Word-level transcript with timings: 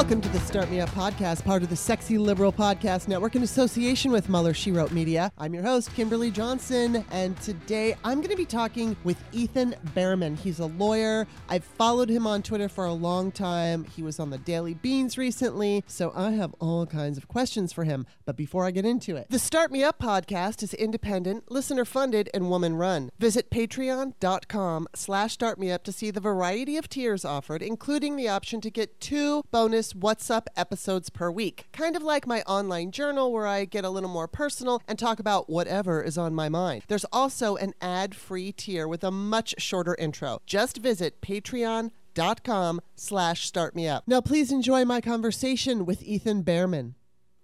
Welcome 0.00 0.22
to 0.22 0.28
the 0.30 0.40
Start 0.50 0.68
Me 0.68 0.80
Up 0.80 0.88
podcast, 0.88 1.44
part 1.44 1.62
of 1.62 1.70
the 1.70 1.76
Sexy 1.76 2.18
Liberal 2.18 2.52
Podcast 2.52 3.06
Network 3.06 3.36
in 3.36 3.44
association 3.44 4.10
with 4.10 4.28
Mueller 4.28 4.52
She 4.52 4.72
Wrote 4.72 4.90
Media. 4.90 5.30
I'm 5.38 5.54
your 5.54 5.62
host, 5.62 5.94
Kimberly 5.94 6.32
Johnson, 6.32 7.04
and 7.12 7.40
today 7.40 7.94
I'm 8.02 8.18
going 8.18 8.32
to 8.32 8.36
be 8.36 8.44
talking 8.44 8.96
with 9.04 9.16
Ethan 9.30 9.76
Bearman. 9.94 10.36
He's 10.36 10.58
a 10.58 10.66
lawyer. 10.66 11.28
I've 11.48 11.62
followed 11.62 12.08
him 12.08 12.26
on 12.26 12.42
Twitter 12.42 12.68
for 12.68 12.84
a 12.84 12.92
long 12.92 13.30
time. 13.30 13.84
He 13.84 14.02
was 14.02 14.18
on 14.18 14.30
the 14.30 14.38
Daily 14.38 14.74
Beans 14.74 15.16
recently, 15.16 15.84
so 15.86 16.12
I 16.16 16.32
have 16.32 16.52
all 16.58 16.84
kinds 16.84 17.16
of 17.16 17.28
questions 17.28 17.72
for 17.72 17.84
him. 17.84 18.04
But 18.24 18.36
before 18.36 18.66
I 18.66 18.72
get 18.72 18.84
into 18.84 19.14
it, 19.14 19.28
the 19.30 19.38
Start 19.38 19.70
Me 19.70 19.84
Up 19.84 20.00
podcast 20.00 20.64
is 20.64 20.74
independent, 20.74 21.48
listener 21.48 21.84
funded, 21.84 22.28
and 22.34 22.50
woman 22.50 22.74
run. 22.74 23.10
Visit 23.20 23.52
patreon.com 23.52 24.88
slash 24.96 25.38
startmeup 25.38 25.84
to 25.84 25.92
see 25.92 26.10
the 26.10 26.18
variety 26.18 26.76
of 26.76 26.88
tiers 26.88 27.24
offered, 27.24 27.62
including 27.62 28.16
the 28.16 28.28
option 28.28 28.60
to 28.62 28.70
get 28.70 29.00
two 29.00 29.44
bonus 29.52 29.94
What's 29.94 30.28
Up 30.28 30.39
episodes 30.56 31.10
per 31.10 31.30
week. 31.30 31.66
Kind 31.72 31.96
of 31.96 32.02
like 32.02 32.26
my 32.26 32.42
online 32.42 32.90
journal 32.90 33.32
where 33.32 33.46
I 33.46 33.64
get 33.64 33.84
a 33.84 33.90
little 33.90 34.08
more 34.08 34.28
personal 34.28 34.82
and 34.86 34.98
talk 34.98 35.18
about 35.18 35.50
whatever 35.50 36.02
is 36.02 36.16
on 36.16 36.34
my 36.34 36.48
mind. 36.48 36.84
There's 36.88 37.06
also 37.12 37.56
an 37.56 37.74
ad 37.80 38.14
free 38.14 38.52
tier 38.52 38.86
with 38.88 39.04
a 39.04 39.10
much 39.10 39.54
shorter 39.58 39.94
intro. 39.98 40.40
Just 40.46 40.78
visit 40.78 41.20
patreon.com 41.20 42.80
slash 42.94 43.50
startmeup. 43.50 44.02
Now 44.06 44.20
please 44.20 44.50
enjoy 44.52 44.84
my 44.84 45.00
conversation 45.00 45.84
with 45.84 46.02
Ethan 46.02 46.42
Bearman. 46.42 46.94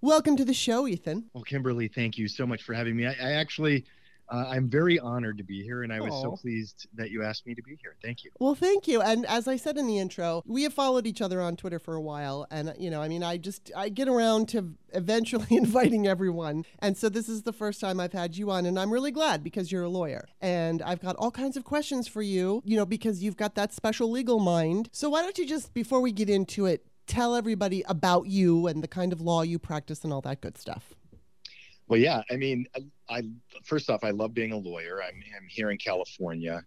Welcome 0.03 0.37
to 0.37 0.45
the 0.45 0.55
show, 0.55 0.87
Ethan. 0.87 1.31
Well, 1.33 1.43
Kimberly, 1.43 1.89
thank 1.89 2.19
you 2.19 2.28
so 2.28 2.47
much 2.47 2.63
for 2.63 2.75
having 2.75 2.97
me. 2.97 3.07
I, 3.07 3.13
I 3.13 3.33
actually 3.33 3.84
uh, 4.28 4.47
I'm 4.48 4.69
very 4.69 4.98
honored 4.98 5.38
to 5.38 5.44
be 5.44 5.62
here, 5.62 5.82
and 5.82 5.92
I 5.92 6.00
was 6.00 6.12
so 6.20 6.32
pleased 6.32 6.88
that 6.94 7.10
you 7.10 7.22
asked 7.22 7.47
me 7.47 7.54
to 7.54 7.62
be 7.62 7.78
here. 7.81 7.94
Thank 8.03 8.25
you. 8.25 8.31
Well, 8.38 8.54
thank 8.54 8.88
you. 8.88 9.00
And 9.00 9.25
as 9.26 9.47
I 9.47 9.56
said 9.56 9.76
in 9.76 9.87
the 9.87 9.98
intro, 9.98 10.42
we 10.47 10.64
have 10.64 10.75
followed 10.75 11.06
each 11.06 11.20
other 11.20 11.41
on 11.41 11.56
Twitter 11.56 11.78
for 11.78 11.94
a 11.94 12.00
while, 12.00 12.47
and 12.50 12.75
you 12.78 12.91
know, 12.91 13.03
I 13.03 13.09
mean, 13.09 13.22
I 13.22 13.36
just 13.36 13.70
I 13.76 13.88
get 13.88 14.09
around 14.09 14.48
to 14.50 14.75
eventually 14.92 15.47
inviting 15.56 16.06
everyone, 16.06 16.65
and 16.81 16.97
so 16.97 17.09
this 17.09 17.28
is 17.28 17.42
the 17.42 17.53
first 17.53 17.81
time 17.81 18.00
I've 18.00 18.12
had 18.12 18.36
you 18.36 18.50
on, 18.50 18.66
and 18.66 18.78
I'm 18.78 18.92
really 18.92 19.12
glad 19.12 19.44
because 19.44 19.70
you're 19.70 19.84
a 19.84 19.88
lawyer, 19.88 20.26
and 20.41 20.82
I've 20.82 21.00
got 21.00 21.16
all 21.16 21.31
kinds 21.31 21.56
of 21.56 21.65
questions 21.65 22.09
for 22.09 22.22
you, 22.22 22.62
you 22.65 22.76
know, 22.76 22.86
because 22.86 23.22
you've 23.22 23.36
got 23.36 23.54
that 23.54 23.72
special 23.72 24.10
legal 24.10 24.41
mind. 24.41 24.88
So 24.92 25.10
why 25.10 25.22
don't 25.22 25.38
you 25.38 25.47
just 25.47 25.72
before 25.72 26.00
we 26.00 26.10
get 26.12 26.28
into 26.28 26.66
it, 26.66 26.84
tell 27.06 27.36
everybody 27.36 27.84
about 27.86 28.26
you 28.26 28.66
and 28.66 28.82
the 28.82 28.88
kind 28.88 29.12
of 29.12 29.20
law 29.20 29.42
you 29.42 29.59
practice 29.59 30.03
and 30.03 30.12
all 30.12 30.20
that 30.22 30.41
good 30.41 30.59
stuff. 30.59 30.96
Well, 31.88 32.00
yeah. 32.00 32.22
I 32.30 32.36
mean, 32.36 32.66
I, 32.74 32.80
I 33.08 33.22
first 33.64 33.91
off, 33.91 34.04
I 34.04 34.10
love 34.10 34.34
being 34.34 34.52
a 34.52 34.56
lawyer. 34.56 35.02
I'm, 35.02 35.22
I'm, 35.36 35.47
here 35.48 35.70
in 35.70 35.78
California, 35.78 36.62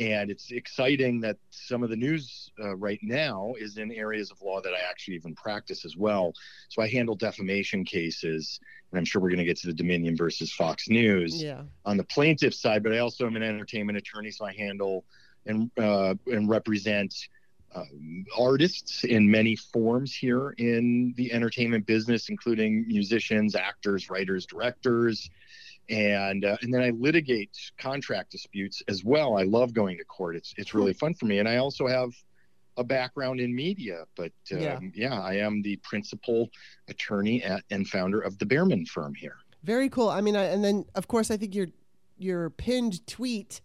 and 0.00 0.30
it's 0.30 0.50
exciting 0.50 1.20
that 1.20 1.36
some 1.50 1.84
of 1.84 1.90
the 1.90 1.96
news 1.96 2.50
uh, 2.62 2.74
right 2.76 2.98
now 3.02 3.54
is 3.58 3.76
in 3.76 3.92
areas 3.92 4.30
of 4.32 4.42
law 4.42 4.60
that 4.60 4.72
I 4.72 4.90
actually 4.90 5.14
even 5.14 5.34
practice 5.36 5.84
as 5.84 5.96
well. 5.96 6.32
So 6.68 6.82
I 6.82 6.88
handle 6.88 7.14
defamation 7.14 7.84
cases, 7.84 8.58
and 8.90 8.98
I'm 8.98 9.04
sure 9.04 9.22
we're 9.22 9.28
going 9.28 9.38
to 9.38 9.44
get 9.44 9.58
to 9.58 9.68
the 9.68 9.74
Dominion 9.74 10.16
versus 10.16 10.52
Fox 10.52 10.88
News 10.88 11.40
yeah. 11.40 11.62
on 11.84 11.96
the 11.96 12.04
plaintiff 12.04 12.54
side. 12.54 12.82
But 12.82 12.92
I 12.92 12.98
also 12.98 13.26
am 13.26 13.36
an 13.36 13.44
entertainment 13.44 13.96
attorney, 13.96 14.32
so 14.32 14.44
I 14.44 14.52
handle 14.52 15.04
and 15.46 15.70
uh, 15.78 16.14
and 16.26 16.48
represent 16.48 17.14
um, 17.74 18.24
artists 18.38 19.04
in 19.04 19.30
many 19.30 19.56
forms 19.56 20.14
here 20.14 20.50
in 20.58 21.12
the 21.16 21.32
entertainment 21.32 21.86
business, 21.86 22.28
including 22.28 22.86
musicians, 22.86 23.54
actors, 23.54 24.10
writers, 24.10 24.46
directors, 24.46 25.28
and 25.90 26.44
uh, 26.44 26.56
and 26.62 26.72
then 26.72 26.82
I 26.82 26.90
litigate 26.90 27.50
contract 27.78 28.30
disputes 28.30 28.82
as 28.88 29.04
well. 29.04 29.36
I 29.36 29.42
love 29.42 29.74
going 29.74 29.98
to 29.98 30.04
court. 30.04 30.36
It's 30.36 30.54
it's 30.56 30.74
really 30.74 30.94
fun 30.94 31.14
for 31.14 31.26
me, 31.26 31.38
and 31.38 31.48
I 31.48 31.56
also 31.56 31.86
have 31.86 32.10
a 32.76 32.84
background 32.84 33.40
in 33.40 33.54
media. 33.54 34.04
But 34.16 34.32
um, 34.52 34.60
yeah. 34.60 34.78
yeah, 34.94 35.20
I 35.20 35.34
am 35.34 35.62
the 35.62 35.76
principal 35.76 36.48
attorney 36.88 37.42
at, 37.42 37.62
and 37.70 37.86
founder 37.88 38.20
of 38.20 38.38
the 38.38 38.46
Bearman 38.46 38.86
firm 38.86 39.14
here. 39.14 39.36
Very 39.62 39.88
cool. 39.88 40.08
I 40.08 40.20
mean, 40.20 40.36
I, 40.36 40.44
and 40.44 40.64
then 40.64 40.84
of 40.94 41.08
course 41.08 41.30
I 41.30 41.36
think 41.36 41.54
your 41.54 41.68
your 42.16 42.50
pinned 42.50 43.06
tweet 43.06 43.60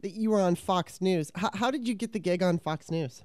that 0.00 0.12
you 0.12 0.30
were 0.30 0.40
on 0.40 0.54
Fox 0.54 1.00
News. 1.00 1.30
How, 1.34 1.50
how 1.54 1.70
did 1.70 1.88
you 1.88 1.94
get 1.94 2.12
the 2.12 2.18
gig 2.18 2.42
on 2.42 2.58
Fox 2.58 2.90
News? 2.90 3.22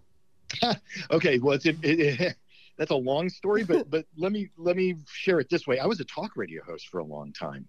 okay, 1.11 1.39
well, 1.39 1.55
it's, 1.55 1.65
it, 1.65 1.77
it, 1.83 2.35
that's 2.77 2.91
a 2.91 2.95
long 2.95 3.29
story, 3.29 3.63
but 3.63 3.89
but 3.89 4.05
let 4.17 4.31
me 4.31 4.49
let 4.57 4.75
me 4.75 4.95
share 5.11 5.39
it 5.39 5.49
this 5.49 5.67
way. 5.67 5.79
I 5.79 5.85
was 5.85 5.99
a 5.99 6.05
talk 6.05 6.35
radio 6.35 6.63
host 6.63 6.87
for 6.87 6.99
a 6.99 7.03
long 7.03 7.33
time, 7.33 7.67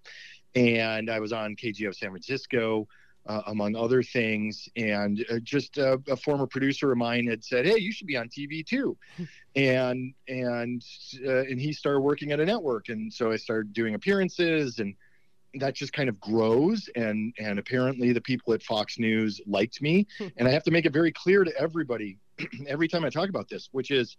and 0.55 1.11
I 1.11 1.21
was 1.21 1.33
on 1.33 1.57
KGO 1.57 1.95
San 1.95 2.11
Francisco. 2.11 2.89
Uh, 3.27 3.43
among 3.49 3.77
other 3.77 4.03
things. 4.03 4.67
And 4.77 5.23
uh, 5.31 5.41
just 5.43 5.77
uh, 5.77 5.99
a 6.09 6.17
former 6.17 6.47
producer 6.47 6.91
of 6.91 6.97
mine 6.97 7.27
had 7.27 7.45
said, 7.45 7.67
"Hey, 7.67 7.77
you 7.77 7.93
should 7.93 8.07
be 8.07 8.17
on 8.17 8.31
TV 8.31 8.67
too," 8.67 8.97
and 9.57 10.15
and 10.27 10.83
uh, 11.27 11.41
and 11.43 11.61
he 11.61 11.75
started 11.75 12.01
working 12.01 12.33
at 12.33 12.41
a 12.41 12.47
network, 12.47 12.89
and 12.89 13.13
so 13.13 13.31
I 13.31 13.37
started 13.37 13.75
doing 13.75 13.95
appearances, 13.95 14.79
and 14.79 14.95
that 15.55 15.75
just 15.75 15.93
kind 15.93 16.09
of 16.09 16.19
grows. 16.19 16.89
And 16.97 17.35
and 17.39 17.59
apparently, 17.59 18.15
the 18.15 18.23
people 18.23 18.55
at 18.55 18.63
Fox 18.63 18.99
News 18.99 19.39
liked 19.47 19.83
me, 19.83 20.07
and 20.39 20.49
I 20.49 20.51
have 20.51 20.65
to 20.65 20.71
make 20.71 20.87
it 20.87 20.93
very 20.93 21.13
clear 21.13 21.45
to 21.45 21.53
everybody 21.61 22.17
every 22.69 22.89
time 22.89 23.05
I 23.05 23.11
talk 23.11 23.29
about 23.29 23.49
this, 23.49 23.69
which 23.73 23.91
is 23.91 24.17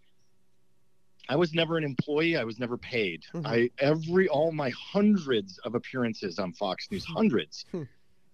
I 1.28 1.36
was 1.36 1.54
never 1.54 1.76
an 1.76 1.84
employee. 1.84 2.36
I 2.36 2.44
was 2.44 2.58
never 2.58 2.76
paid. 2.76 3.22
Mm-hmm. 3.34 3.46
I 3.46 3.70
every 3.78 4.28
all 4.28 4.52
my 4.52 4.70
hundreds 4.70 5.58
of 5.58 5.74
appearances 5.74 6.38
on 6.38 6.52
Fox 6.52 6.88
News, 6.90 7.04
mm-hmm. 7.04 7.14
hundreds. 7.14 7.64
Hmm. 7.70 7.82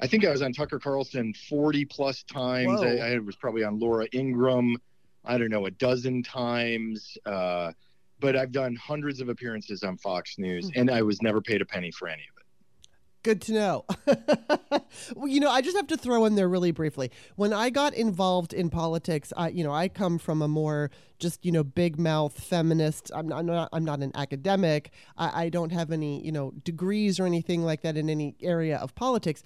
I 0.00 0.06
think 0.06 0.24
I 0.24 0.30
was 0.30 0.42
on 0.42 0.52
Tucker 0.52 0.78
Carlson 0.78 1.34
40 1.48 1.84
plus 1.86 2.22
times. 2.22 2.82
I, 2.82 3.14
I, 3.14 3.18
was 3.18 3.34
probably 3.34 3.64
on 3.64 3.80
Laura 3.80 4.06
Ingraham. 4.14 4.76
I 5.24 5.38
don't 5.38 5.50
know, 5.50 5.66
a 5.66 5.72
dozen 5.72 6.22
times. 6.22 7.18
Uh, 7.26 7.72
but 8.20 8.36
I've 8.36 8.52
done 8.52 8.76
hundreds 8.76 9.20
of 9.20 9.28
appearances 9.28 9.82
on 9.82 9.96
Fox 9.96 10.38
News, 10.38 10.70
mm-hmm. 10.70 10.80
and 10.80 10.90
I 10.90 11.02
was 11.02 11.20
never 11.20 11.40
paid 11.40 11.62
a 11.62 11.66
penny 11.66 11.90
for 11.90 12.08
any 12.08 12.22
of 12.22 12.37
it. 12.37 12.37
Good 13.28 13.42
to 13.42 13.52
know. 13.52 13.84
well, 15.14 15.28
you 15.28 15.38
know, 15.38 15.50
I 15.50 15.60
just 15.60 15.76
have 15.76 15.88
to 15.88 15.98
throw 15.98 16.24
in 16.24 16.34
there 16.34 16.48
really 16.48 16.70
briefly. 16.70 17.10
When 17.36 17.52
I 17.52 17.68
got 17.68 17.92
involved 17.92 18.54
in 18.54 18.70
politics, 18.70 19.34
I, 19.36 19.50
you 19.50 19.62
know, 19.62 19.70
I 19.70 19.88
come 19.88 20.16
from 20.16 20.40
a 20.40 20.48
more 20.48 20.90
just, 21.18 21.44
you 21.44 21.52
know, 21.52 21.62
big 21.62 21.98
mouth 21.98 22.42
feminist. 22.42 23.10
I'm 23.14 23.28
not, 23.28 23.40
I'm 23.40 23.44
not, 23.44 23.68
I'm 23.70 23.84
not 23.84 24.00
an 24.00 24.12
academic. 24.14 24.94
I, 25.18 25.44
I 25.44 25.48
don't 25.50 25.72
have 25.72 25.92
any, 25.92 26.24
you 26.24 26.32
know, 26.32 26.54
degrees 26.64 27.20
or 27.20 27.26
anything 27.26 27.62
like 27.64 27.82
that 27.82 27.98
in 27.98 28.08
any 28.08 28.34
area 28.40 28.78
of 28.78 28.94
politics, 28.94 29.42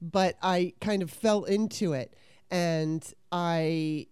but 0.00 0.36
I 0.40 0.74
kind 0.80 1.02
of 1.02 1.10
fell 1.10 1.42
into 1.42 1.92
it 1.92 2.14
and 2.52 3.04
I 3.32 4.06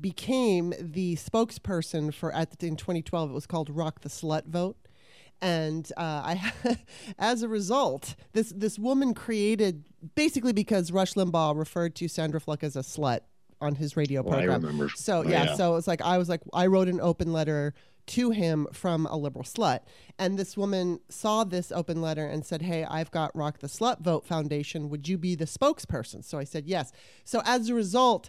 became 0.00 0.74
the 0.80 1.14
spokesperson 1.14 2.12
for 2.12 2.34
at 2.34 2.58
the, 2.58 2.66
in 2.66 2.74
2012 2.74 3.30
it 3.30 3.32
was 3.32 3.46
called 3.46 3.70
rock 3.70 4.00
the 4.00 4.08
slut 4.08 4.46
vote 4.46 4.76
and 5.42 5.90
uh, 5.96 6.00
I, 6.36 6.52
as 7.18 7.42
a 7.42 7.48
result, 7.48 8.14
this 8.32 8.52
this 8.56 8.78
woman 8.78 9.14
created 9.14 9.84
basically 10.14 10.52
because 10.52 10.92
Rush 10.92 11.14
Limbaugh 11.14 11.56
referred 11.58 11.94
to 11.96 12.08
Sandra 12.08 12.40
Fluke 12.40 12.62
as 12.64 12.76
a 12.76 12.80
slut 12.80 13.20
on 13.60 13.74
his 13.74 13.96
radio 13.96 14.22
Well, 14.22 14.34
I 14.34 14.44
program. 14.46 14.62
remember. 14.62 14.88
So 14.96 15.18
Oh, 15.18 15.22
yeah, 15.28 15.44
yeah. 15.44 15.54
so 15.54 15.76
it's 15.76 15.86
like 15.86 16.00
I 16.02 16.18
was 16.18 16.28
like 16.28 16.40
I 16.52 16.66
wrote 16.66 16.88
an 16.88 17.00
open 17.00 17.32
letter 17.32 17.74
to 18.06 18.30
him 18.30 18.66
from 18.72 19.06
a 19.06 19.16
liberal 19.16 19.44
slut, 19.44 19.80
and 20.18 20.38
this 20.38 20.56
woman 20.56 20.98
saw 21.10 21.44
this 21.44 21.70
open 21.70 22.00
letter 22.02 22.26
and 22.26 22.44
said, 22.44 22.62
"Hey, 22.62 22.84
I've 22.84 23.10
got 23.10 23.34
Rock 23.36 23.58
the 23.60 23.66
Slut 23.68 24.00
Vote 24.00 24.24
Foundation. 24.26 24.88
Would 24.88 25.06
you 25.08 25.16
be 25.18 25.34
the 25.36 25.44
spokesperson?" 25.44 26.24
So 26.24 26.38
I 26.38 26.44
said 26.44 26.66
yes. 26.66 26.90
So 27.24 27.40
as 27.44 27.68
a 27.68 27.74
result, 27.74 28.28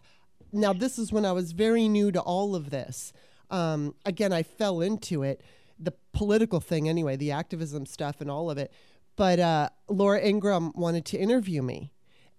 now 0.51 0.73
this 0.73 0.99
is 0.99 1.11
when 1.11 1.25
I 1.25 1.31
was 1.31 1.53
very 1.53 1.87
new 1.87 2.11
to 2.11 2.19
all 2.21 2.53
of 2.55 2.69
this. 2.69 3.11
Um, 3.49 3.95
again, 4.05 4.31
I 4.31 4.43
fell 4.43 4.81
into 4.81 5.23
it, 5.23 5.41
the 5.81 5.93
political 6.13 6.59
thing 6.59 6.87
anyway, 6.87 7.15
the 7.15 7.31
activism 7.31 7.85
stuff 7.85 8.21
and 8.21 8.29
all 8.29 8.49
of 8.49 8.57
it. 8.57 8.71
But 9.15 9.39
uh, 9.39 9.69
Laura 9.89 10.21
Ingraham 10.21 10.71
wanted 10.75 11.05
to 11.05 11.17
interview 11.17 11.61
me. 11.61 11.91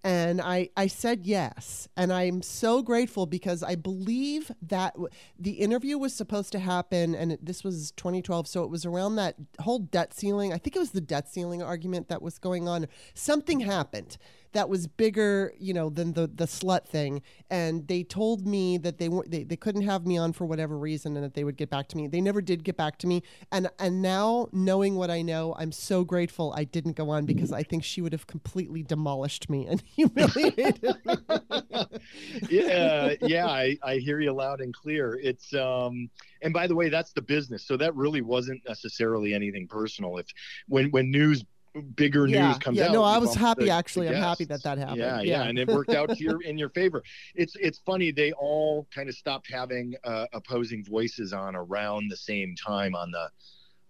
And 0.05 0.41
I, 0.41 0.69
I 0.75 0.87
said 0.87 1.25
yes. 1.25 1.87
And 1.95 2.11
I'm 2.11 2.41
so 2.41 2.81
grateful 2.81 3.25
because 3.25 3.63
I 3.63 3.75
believe 3.75 4.51
that 4.61 4.93
w- 4.95 5.09
the 5.39 5.51
interview 5.51 5.97
was 5.97 6.13
supposed 6.13 6.51
to 6.51 6.59
happen, 6.59 7.15
and 7.15 7.31
it, 7.31 7.45
this 7.45 7.63
was 7.63 7.91
2012. 7.91 8.45
So 8.47 8.63
it 8.63 8.69
was 8.69 8.85
around 8.85 9.15
that 9.15 9.35
whole 9.61 9.79
debt 9.79 10.13
ceiling. 10.13 10.51
I 10.51 10.57
think 10.57 10.75
it 10.75 10.79
was 10.79 10.91
the 10.91 10.99
debt 10.99 11.29
ceiling 11.29 11.63
argument 11.63 12.09
that 12.09 12.21
was 12.21 12.37
going 12.37 12.67
on. 12.67 12.87
Something 13.13 13.61
happened 13.61 14.17
that 14.53 14.69
was 14.69 14.87
bigger, 14.87 15.53
you 15.59 15.73
know, 15.73 15.89
than 15.89 16.13
the 16.13 16.27
the 16.27 16.45
slut 16.45 16.87
thing. 16.87 17.21
And 17.49 17.87
they 17.87 18.03
told 18.03 18.47
me 18.47 18.77
that 18.77 18.97
they 18.97 19.09
weren't 19.09 19.29
they, 19.29 19.43
they 19.43 19.55
couldn't 19.55 19.83
have 19.83 20.05
me 20.05 20.17
on 20.17 20.33
for 20.33 20.45
whatever 20.45 20.77
reason 20.77 21.15
and 21.15 21.25
that 21.25 21.33
they 21.33 21.43
would 21.43 21.57
get 21.57 21.69
back 21.69 21.87
to 21.89 21.97
me. 21.97 22.07
They 22.07 22.21
never 22.21 22.41
did 22.41 22.63
get 22.63 22.77
back 22.77 22.97
to 22.99 23.07
me. 23.07 23.23
And 23.51 23.69
and 23.79 24.01
now 24.01 24.47
knowing 24.51 24.95
what 24.95 25.09
I 25.09 25.21
know, 25.21 25.55
I'm 25.57 25.71
so 25.71 26.03
grateful 26.03 26.53
I 26.55 26.63
didn't 26.63 26.93
go 26.93 27.09
on 27.09 27.25
because 27.25 27.51
I 27.51 27.63
think 27.63 27.83
she 27.83 28.01
would 28.01 28.13
have 28.13 28.27
completely 28.27 28.83
demolished 28.83 29.49
me 29.49 29.67
and 29.67 29.81
humiliated 29.95 30.81
me. 30.83 30.93
yeah, 32.49 33.13
yeah, 33.21 33.47
I, 33.47 33.77
I 33.83 33.97
hear 33.97 34.19
you 34.19 34.31
loud 34.31 34.61
and 34.61 34.73
clear. 34.73 35.19
It's 35.21 35.53
um, 35.53 36.09
and 36.41 36.53
by 36.53 36.67
the 36.67 36.75
way, 36.75 36.89
that's 36.89 37.13
the 37.13 37.21
business. 37.21 37.65
So 37.65 37.77
that 37.77 37.95
really 37.95 38.21
wasn't 38.21 38.61
necessarily 38.67 39.33
anything 39.33 39.67
personal. 39.67 40.17
If 40.17 40.27
when 40.67 40.91
when 40.91 41.11
news 41.11 41.43
bigger 41.81 42.27
Yeah, 42.27 42.49
news 42.49 42.57
comes 42.59 42.77
yeah, 42.77 42.85
out, 42.87 42.93
no, 42.93 43.03
I 43.03 43.17
was 43.17 43.33
happy, 43.35 43.65
the- 43.65 43.71
actually. 43.71 44.07
the 44.07 44.15
I'm 44.15 44.21
happy 44.21 44.45
that 44.45 44.61
that 44.63 44.77
happened. 44.77 44.97
Yeah, 44.99 45.21
Yeah. 45.21 45.43
yeah, 45.43 45.43
and 45.43 45.57
it 45.57 45.67
worked 45.67 45.91
out 45.91 46.09
to 46.09 46.23
your 46.23 46.41
in 46.43 46.57
your 46.57 46.69
favor. 46.69 47.03
It's 47.35 47.55
it's 47.55 47.79
funny 47.79 48.11
they 48.11 48.31
all 48.33 48.87
kind 48.93 49.09
of 49.09 49.15
stopped 49.15 49.51
having 49.51 49.95
uh, 50.03 50.27
opposing 50.33 50.83
voices 50.85 51.33
on 51.33 51.55
around 51.55 52.09
the 52.09 52.17
same 52.17 52.55
time 52.55 52.95
on 52.95 53.11
the 53.11 53.29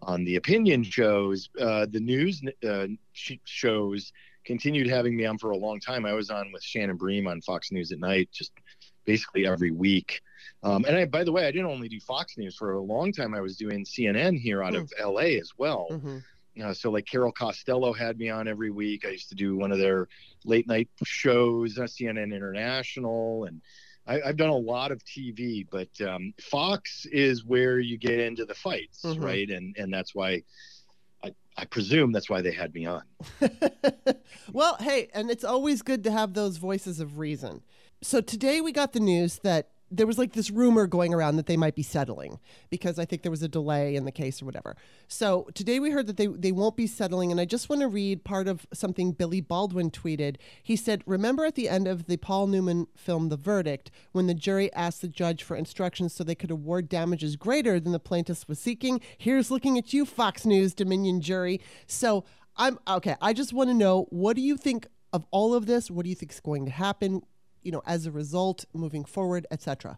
on 0.01 0.24
the 0.25 0.35
opinion 0.38 0.83
shows. 0.83 1.50
Uh, 1.59 1.85
the 1.89 2.00
news 2.00 2.41
uh, 2.68 2.88
shows 3.45 4.12
continued 4.45 4.88
having 4.88 5.15
me 5.15 5.25
on 5.25 5.38
for 5.38 5.51
a 5.51 5.57
long 5.57 5.79
time. 5.79 6.06
I 6.06 6.13
was 6.13 6.29
on 6.29 6.51
with 6.51 6.63
Shannon 6.63 6.97
Bream 6.97 7.27
on 7.27 7.41
Fox 7.41 7.71
News 7.71 7.91
at 7.91 8.00
night, 8.00 8.29
just 8.33 8.51
basically 9.06 9.45
every 9.47 9.71
week. 9.71 10.21
Um, 10.63 10.83
and 10.86 10.95
I, 10.97 11.06
by 11.06 11.24
the 11.24 11.31
way, 11.31 11.45
I 11.47 11.51
didn't 11.51 11.68
only 11.68 11.88
do 11.89 12.00
Fox 12.01 12.38
News 12.38 12.56
for 12.56 12.74
a 12.74 12.81
long 12.81 13.12
time. 13.13 13.33
I 13.33 13.41
was 13.41 13.56
doing 13.57 13.86
CNN 13.86 14.38
here 14.38 14.62
out 14.63 14.75
of 14.75 14.91
LA 15.01 15.38
as 15.39 15.51
well. 15.57 15.88
So 16.73 16.91
like 16.91 17.05
Carol 17.05 17.31
Costello 17.31 17.94
had 17.94 18.17
me 18.17 18.29
on 18.29 18.47
every 18.47 18.69
week. 18.71 19.05
I 19.05 19.09
used 19.09 19.29
to 19.29 19.35
do 19.35 19.55
one 19.55 19.71
of 19.71 19.79
their 19.79 20.07
late 20.45 20.67
night 20.67 20.89
shows, 21.03 21.77
uh, 21.77 21.83
CNN 21.83 22.33
International, 22.35 23.45
and 23.45 23.61
I, 24.05 24.21
I've 24.21 24.38
done 24.38 24.50
a 24.50 24.55
lot 24.57 24.91
of 24.91 25.01
TV. 25.03 25.65
But 25.69 25.89
um, 26.07 26.33
Fox 26.41 27.05
is 27.11 27.45
where 27.45 27.79
you 27.79 27.97
get 27.97 28.19
into 28.19 28.45
the 28.45 28.53
fights, 28.55 29.01
Mhm. 29.03 29.23
right? 29.23 29.50
And 29.50 29.75
and 29.77 29.94
that's 29.94 30.13
why 30.13 30.44
I, 31.23 31.33
I 31.57 31.65
presume 31.65 32.11
that's 32.11 32.29
why 32.29 32.41
they 32.41 32.51
had 32.51 32.73
me 32.73 32.85
on. 32.85 33.03
well, 34.51 34.77
hey, 34.79 35.09
and 35.13 35.29
it's 35.31 35.44
always 35.44 35.81
good 35.81 36.03
to 36.03 36.11
have 36.11 36.33
those 36.33 36.57
voices 36.57 37.00
of 37.00 37.17
reason. 37.17 37.61
So 38.01 38.19
today 38.21 38.59
we 38.61 38.71
got 38.71 38.94
the 38.94 39.00
news 39.00 39.39
that 39.44 39.69
there 39.95 40.07
was 40.07 40.17
like 40.17 40.33
this 40.33 40.49
rumor 40.49 40.87
going 40.87 41.13
around 41.13 41.35
that 41.35 41.45
they 41.45 41.55
might 41.55 41.75
be 41.75 41.83
settling 41.83 42.39
because 42.69 42.97
I 42.97 43.05
think 43.05 43.21
there 43.21 43.31
was 43.31 43.43
a 43.43 43.47
delay 43.47 43.95
in 43.95 44.05
the 44.05 44.11
case 44.11 44.41
or 44.41 44.45
whatever. 44.45 44.75
So 45.07 45.47
today 45.53 45.79
we 45.79 45.91
heard 45.91 46.07
that 46.07 46.17
they, 46.17 46.27
they 46.27 46.51
won't 46.51 46.75
be 46.75 46.87
settling. 46.87 47.31
And 47.31 47.39
I 47.39 47.45
just 47.45 47.69
want 47.69 47.81
to 47.81 47.87
read 47.87 48.23
part 48.23 48.47
of 48.47 48.65
something 48.73 49.11
Billy 49.11 49.39
Baldwin 49.39 49.91
tweeted. 49.91 50.37
He 50.63 50.75
said, 50.75 51.03
Remember 51.05 51.45
at 51.45 51.55
the 51.55 51.69
end 51.69 51.87
of 51.87 52.07
the 52.07 52.17
Paul 52.17 52.47
Newman 52.47 52.87
film, 52.95 53.29
The 53.29 53.37
Verdict, 53.37 53.91
when 54.11 54.25
the 54.27 54.33
jury 54.33 54.73
asked 54.73 55.01
the 55.01 55.07
judge 55.07 55.43
for 55.43 55.55
instructions 55.55 56.13
so 56.13 56.23
they 56.23 56.35
could 56.35 56.51
award 56.51 56.89
damages 56.89 57.35
greater 57.35 57.79
than 57.79 57.91
the 57.91 57.99
plaintiff 57.99 58.47
was 58.47 58.59
seeking? 58.59 58.99
Here's 59.17 59.51
looking 59.51 59.77
at 59.77 59.93
you, 59.93 60.05
Fox 60.05 60.45
News 60.45 60.73
Dominion 60.73 61.21
jury. 61.21 61.61
So 61.85 62.25
I'm 62.57 62.79
okay. 62.87 63.15
I 63.21 63.33
just 63.33 63.53
want 63.53 63.69
to 63.69 63.73
know 63.75 64.07
what 64.09 64.35
do 64.35 64.41
you 64.41 64.57
think 64.57 64.87
of 65.11 65.25
all 65.29 65.53
of 65.53 65.67
this? 65.67 65.91
What 65.91 66.03
do 66.03 66.09
you 66.09 66.15
think 66.15 66.31
is 66.31 66.39
going 66.39 66.65
to 66.65 66.71
happen? 66.71 67.21
You 67.63 67.71
know, 67.71 67.81
as 67.86 68.06
a 68.06 68.12
result, 68.12 68.65
moving 68.74 69.06
forward, 69.06 69.48
etc. 69.51 69.98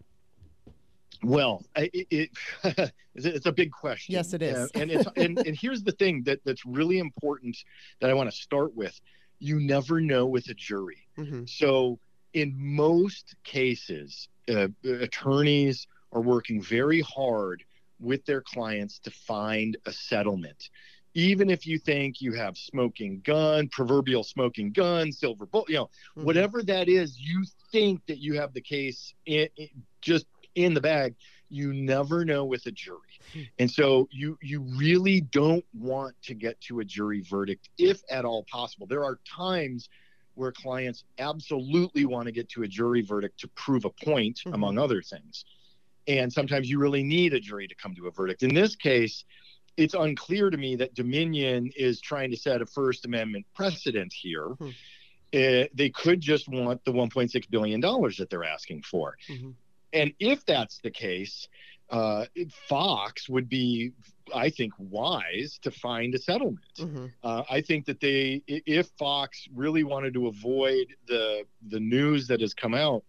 Well, 1.22 1.64
it, 1.76 2.06
it 2.10 2.30
it's 3.14 3.46
a- 3.46 3.52
big 3.52 3.72
question. 3.72 4.14
Yes, 4.14 4.32
it 4.32 4.42
is. 4.42 4.70
And 4.74 4.90
it's 4.90 5.08
and, 5.16 5.38
and 5.38 5.56
here's 5.56 5.82
the 5.82 5.92
thing 5.92 6.22
that 6.24 6.40
that's 6.44 6.64
really 6.66 6.98
important 6.98 7.56
that 8.00 8.10
I 8.10 8.14
want 8.14 8.30
to 8.30 8.36
start 8.36 8.74
with. 8.74 8.98
You 9.38 9.60
never 9.60 10.00
know 10.00 10.26
with 10.26 10.48
a 10.48 10.54
jury. 10.54 11.06
Mm-hmm. 11.18 11.44
So 11.46 11.98
in 12.32 12.54
most 12.56 13.34
cases, 13.44 14.28
uh, 14.48 14.68
attorneys 14.84 15.86
are 16.12 16.20
working 16.20 16.62
very 16.62 17.00
hard 17.00 17.64
with 17.98 18.24
their 18.26 18.42
clients 18.42 18.98
to 19.00 19.10
find 19.10 19.76
a 19.86 19.92
settlement. 19.92 20.68
Even 21.16 21.48
if 21.48 21.66
you 21.66 21.78
think 21.78 22.20
you 22.20 22.34
have 22.34 22.58
smoking 22.58 23.22
gun, 23.24 23.68
proverbial 23.68 24.22
smoking 24.22 24.70
gun, 24.70 25.10
silver 25.10 25.46
bullet, 25.46 25.70
you 25.70 25.76
know, 25.76 25.86
Mm-hmm. 25.86 26.24
whatever 26.24 26.62
that 26.62 26.88
is, 26.90 27.18
you 27.18 27.42
think 27.72 28.04
that 28.06 28.18
you 28.18 28.34
have 28.34 28.52
the 28.52 28.60
case 28.60 29.14
in, 29.24 29.48
in- 29.56 29.68
just 30.02 30.26
in 30.54 30.74
the 30.74 30.80
bag. 30.80 31.14
You 31.48 31.72
never 31.72 32.24
know 32.24 32.44
with 32.44 32.66
a 32.66 32.70
jury, 32.72 32.98
Hmm. 33.32 33.42
and 33.60 33.70
so 33.70 34.08
you 34.10 34.36
you 34.42 34.60
really 34.76 35.20
don't 35.22 35.64
want 35.72 36.14
to 36.24 36.34
get 36.34 36.60
to 36.62 36.80
a 36.80 36.84
jury 36.84 37.20
verdict 37.22 37.70
if 37.78 38.02
at 38.10 38.24
all 38.24 38.44
possible. 38.50 38.86
There 38.86 39.04
are 39.04 39.18
times 39.24 39.88
where 40.34 40.50
clients 40.52 41.04
absolutely 41.18 42.04
want 42.04 42.26
to 42.26 42.32
get 42.32 42.48
to 42.50 42.62
a 42.64 42.68
jury 42.68 43.00
verdict 43.00 43.40
to 43.40 43.48
prove 43.48 43.84
a 43.86 43.90
point, 43.90 44.40
Mhm. 44.44 44.54
among 44.54 44.76
other 44.78 45.00
things. 45.02 45.44
And 46.08 46.30
sometimes 46.32 46.68
you 46.68 46.78
really 46.78 47.02
need 47.02 47.32
a 47.32 47.40
jury 47.40 47.66
to 47.68 47.74
come 47.74 47.94
to 47.94 48.06
a 48.06 48.10
verdict. 48.10 48.42
In 48.42 48.52
this 48.54 48.76
case, 48.76 49.24
it's 49.76 49.94
unclear 49.94 50.50
to 50.50 50.56
me 50.56 50.76
that 50.76 50.94
Dominion 50.94 51.70
is 51.76 52.00
trying 52.00 52.30
to 52.30 52.36
set 52.36 52.62
a 52.62 52.66
First 52.66 53.04
Amendment 53.04 53.46
precedent 53.54 54.12
here. 54.12 54.48
Mhm. 54.60 54.74
Uh, 55.34 55.68
they 55.74 55.90
could 55.90 56.20
just 56.20 56.48
want 56.48 56.84
the 56.84 56.92
1.6 56.92 57.46
billion 57.50 57.80
dollars 57.80 58.16
that 58.16 58.30
they're 58.30 58.44
asking 58.44 58.82
for, 58.82 59.16
Mhm. 59.28 59.54
and 59.92 60.12
if 60.18 60.44
that's 60.46 60.78
the 60.78 60.90
case, 60.90 61.48
uh, 61.90 62.26
Fox 62.68 63.28
would 63.28 63.48
be, 63.48 63.92
I 64.34 64.50
think, 64.50 64.72
wise 64.78 65.58
to 65.62 65.70
find 65.70 66.14
a 66.14 66.18
settlement. 66.18 66.64
Mm-hmm. 66.78 67.06
Uh, 67.22 67.44
I 67.48 67.60
think 67.60 67.86
that 67.86 68.00
they, 68.00 68.42
if 68.46 68.88
Fox 68.98 69.46
really 69.54 69.84
wanted 69.84 70.14
to 70.14 70.26
avoid 70.28 70.94
the 71.06 71.44
the 71.68 71.80
news 71.80 72.26
that 72.28 72.40
has 72.40 72.54
come 72.54 72.74
out 72.74 73.04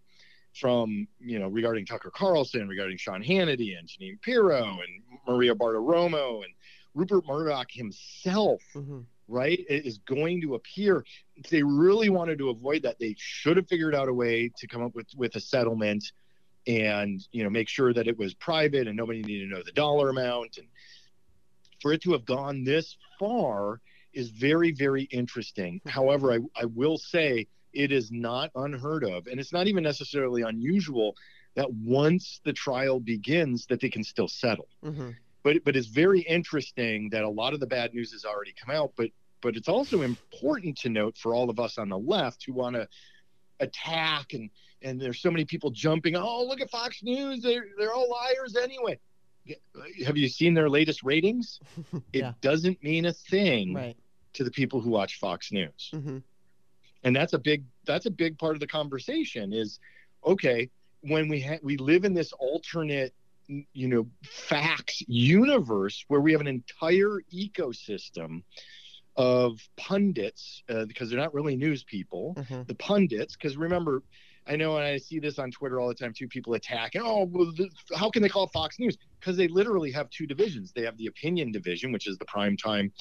from 0.53 1.07
you 1.19 1.39
know 1.39 1.47
regarding 1.47 1.85
Tucker 1.85 2.11
Carlson, 2.11 2.67
regarding 2.67 2.97
Sean 2.97 3.23
Hannity 3.23 3.77
and 3.77 3.87
Jeanine 3.87 4.21
Pirro 4.21 4.63
and 4.63 5.19
Maria 5.27 5.53
Bartiromo 5.55 6.43
and 6.43 6.53
Rupert 6.97 7.25
Murdoch 7.27 7.71
himself, 7.71 8.61
Mm-hmm. 8.75 9.01
right, 9.27 9.59
is 9.69 9.99
going 9.99 10.41
to 10.41 10.55
appear. 10.55 11.05
If 11.35 11.49
they 11.49 11.63
really 11.63 12.09
wanted 12.09 12.37
to 12.39 12.49
avoid 12.49 12.81
that, 12.83 12.97
they 12.99 13.15
should 13.17 13.57
have 13.57 13.67
figured 13.67 13.93
out 13.95 14.09
a 14.09 14.13
way 14.13 14.51
to 14.57 14.67
come 14.67 14.81
up 14.83 14.95
with 14.95 15.07
with 15.15 15.35
a 15.35 15.39
settlement 15.39 16.03
and 16.65 17.25
you 17.31 17.43
know 17.43 17.49
make 17.49 17.69
sure 17.69 17.93
that 17.93 18.07
it 18.07 18.17
was 18.17 18.33
private 18.33 18.87
and 18.87 18.97
nobody 18.97 19.21
needed 19.23 19.49
to 19.49 19.55
know 19.55 19.63
the 19.63 19.71
dollar 19.71 20.09
amount 20.09 20.57
and 20.57 20.67
for 21.81 21.93
it 21.93 22.01
to 22.01 22.11
have 22.11 22.25
gone 22.25 22.63
this 22.63 22.97
far 23.19 23.79
is 24.13 24.31
very 24.31 24.71
very 24.71 25.03
interesting 25.03 25.79
however 25.87 26.33
I, 26.33 26.39
I 26.61 26.65
will 26.65 26.97
say 26.97 27.47
it 27.73 27.91
is 27.93 28.11
not 28.11 28.51
unheard 28.55 29.05
of 29.05 29.27
and 29.27 29.39
it's 29.39 29.53
not 29.53 29.67
even 29.67 29.83
necessarily 29.83 30.41
unusual 30.41 31.15
that 31.55 31.71
once 31.71 32.41
the 32.43 32.51
trial 32.53 32.99
begins 32.99 33.65
that 33.67 33.79
they 33.79 33.89
can 33.89 34.03
still 34.03 34.27
settle 34.27 34.67
Mm-hmm. 34.83 35.11
But 35.47 35.63
but 35.63 35.75
it's 35.77 35.87
very 35.87 36.19
interesting 36.21 37.09
that 37.11 37.23
a 37.23 37.29
lot 37.29 37.53
of 37.53 37.59
the 37.61 37.67
bad 37.67 37.93
news 37.93 38.11
has 38.11 38.25
already 38.25 38.53
come 38.61 38.75
out 38.75 38.91
but 38.97 39.09
but 39.41 39.55
it's 39.55 39.69
also 39.69 40.01
important 40.01 40.77
to 40.77 40.89
note 40.89 41.15
for 41.17 41.33
all 41.33 41.49
of 41.49 41.57
us 41.59 41.77
on 41.77 41.87
the 41.89 41.97
left 41.97 42.43
who 42.45 42.51
want 42.53 42.75
to 42.75 42.85
attack 43.61 44.33
and 44.33 44.49
and 44.81 44.99
there's 45.01 45.21
so 45.21 45.31
many 45.31 45.43
people 45.45 45.71
jumping. 45.71 46.15
Oh, 46.15 46.45
look 46.45 46.61
at 46.61 46.69
Fox 46.69 47.01
News. 47.01 47.41
They're 47.41 47.65
they're 47.77 47.93
all 47.93 48.09
liars 48.09 48.55
anyway. 48.55 48.99
Have 50.05 50.17
you 50.17 50.27
seen 50.27 50.53
their 50.53 50.69
latest 50.69 51.01
ratings? 51.03 51.59
It 52.13 52.19
Yeah. 52.19 52.33
doesn't 52.41 52.83
mean 52.83 53.05
a 53.05 53.13
thing 53.13 53.73
Right. 53.73 53.97
to 54.33 54.43
the 54.43 54.51
people 54.51 54.81
who 54.81 54.89
watch 54.91 55.19
Fox 55.19 55.51
News 55.51 55.89
hmm 55.93 56.17
and 57.03 57.15
that's 57.15 57.33
a 57.33 57.39
big 57.39 57.63
that's 57.85 58.07
a 58.07 58.11
big 58.11 58.37
part 58.37 58.55
of 58.55 58.59
the 58.59 58.67
conversation 58.79 59.53
is 59.53 59.79
okay 60.25 60.69
when 61.01 61.27
we 61.29 61.39
ha- 61.41 61.63
we 61.69 61.77
live 61.77 62.03
in 62.05 62.13
this 62.13 62.31
alternate 62.33 63.13
you 63.47 63.87
know 63.87 64.07
facts 64.23 65.01
universe 65.07 66.03
where 66.07 66.21
we 66.21 66.31
have 66.31 66.41
an 66.41 66.47
entire 66.47 67.21
ecosystem 67.33 68.41
of 69.15 69.59
pundits 69.77 70.63
uh, 70.69 70.85
because 70.85 71.09
they're 71.09 71.19
not 71.19 71.33
really 71.33 71.55
news 71.55 71.83
people 71.83 72.35
hmm 72.47 72.61
the 72.67 72.75
pundits 72.75 73.35
because 73.35 73.57
remember 73.57 74.03
i 74.47 74.55
know 74.55 74.75
and 74.77 74.85
i 74.85 74.97
see 74.97 75.19
this 75.19 75.39
on 75.39 75.49
twitter 75.51 75.79
all 75.79 75.87
the 75.87 75.95
time 75.95 76.13
too 76.15 76.27
people 76.27 76.53
attacking 76.53 77.01
oh 77.03 77.23
well, 77.31 77.51
th- 77.53 77.71
how 77.95 78.09
can 78.09 78.21
they 78.21 78.29
call 78.29 78.43
it 78.43 78.51
fox 78.53 78.77
news? 78.79 78.97
Because 79.19 79.37
they 79.37 79.47
literally 79.47 79.91
have 79.91 80.09
two 80.09 80.27
divisions. 80.27 80.71
They 80.75 80.83
have 80.83 80.97
the 80.97 81.07
opinion 81.07 81.51
division 81.51 81.91
which 81.91 82.07
is 82.07 82.17
the 82.17 82.25
prime 82.25 82.57
time 82.57 82.91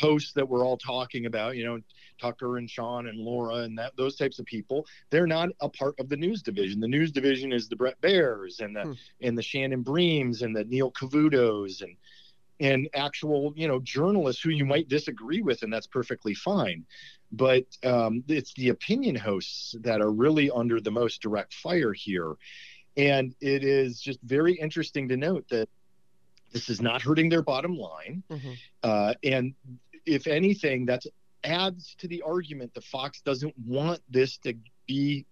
hosts 0.00 0.32
that 0.32 0.48
we're 0.48 0.64
all 0.64 0.76
talking 0.78 1.26
about 1.26 1.56
you 1.56 1.64
know 1.64 1.78
tucker 2.20 2.56
and 2.58 2.68
sean 2.70 3.06
and 3.08 3.18
laura 3.18 3.56
and 3.64 3.78
that 3.78 3.96
those 3.96 4.16
types 4.16 4.38
of 4.38 4.46
people 4.46 4.86
they're 5.10 5.26
not 5.26 5.48
a 5.60 5.68
part 5.68 5.94
of 6.00 6.08
the 6.08 6.16
news 6.16 6.42
division. 6.42 6.80
The 6.80 6.88
news 6.88 7.12
division 7.12 7.52
is 7.52 7.68
the 7.68 7.76
bret 7.76 8.00
baiers 8.00 8.60
and 8.60 8.74
the 8.76 8.82
Hmm. 8.84 8.92
and 9.20 9.38
the 9.38 9.42
shannon 9.42 9.82
breams 9.82 10.42
and 10.42 10.54
the 10.56 10.64
neil 10.64 10.90
cavutos 10.90 11.82
and 11.82 11.96
and 12.60 12.88
actual 12.94 13.52
you 13.56 13.68
know 13.68 13.80
journalists 13.80 14.42
who 14.42 14.50
you 14.50 14.64
might 14.66 14.88
disagree 14.88 15.42
with 15.42 15.62
and 15.62 15.72
that's 15.72 15.86
perfectly 15.86 16.34
fine. 16.34 16.84
But 17.32 17.64
um, 17.84 18.24
it's 18.28 18.52
the 18.54 18.70
opinion 18.70 19.14
hosts 19.14 19.76
that 19.80 20.00
are 20.00 20.10
really 20.10 20.50
under 20.50 20.80
the 20.80 20.90
most 20.90 21.22
direct 21.22 21.54
fire 21.54 21.92
here. 21.92 22.34
And 22.96 23.34
it 23.40 23.62
is 23.62 24.00
just 24.00 24.20
very 24.22 24.54
interesting 24.54 25.08
to 25.08 25.16
note 25.16 25.46
that 25.50 25.68
this 26.52 26.68
is 26.68 26.80
not 26.82 27.00
hurting 27.02 27.28
their 27.28 27.42
bottom 27.42 27.76
line. 27.76 28.22
Hmm 28.30 28.52
uh, 28.82 29.14
and 29.22 29.54
if 30.06 30.26
anything 30.26 30.86
that 30.86 31.02
adds 31.44 31.94
to 31.98 32.08
the 32.08 32.22
argument 32.22 32.74
that 32.74 32.84
fox 32.84 33.20
doesn't 33.22 33.54
want 33.66 34.00
this 34.10 34.36
to 34.38 34.54
be 34.86 35.26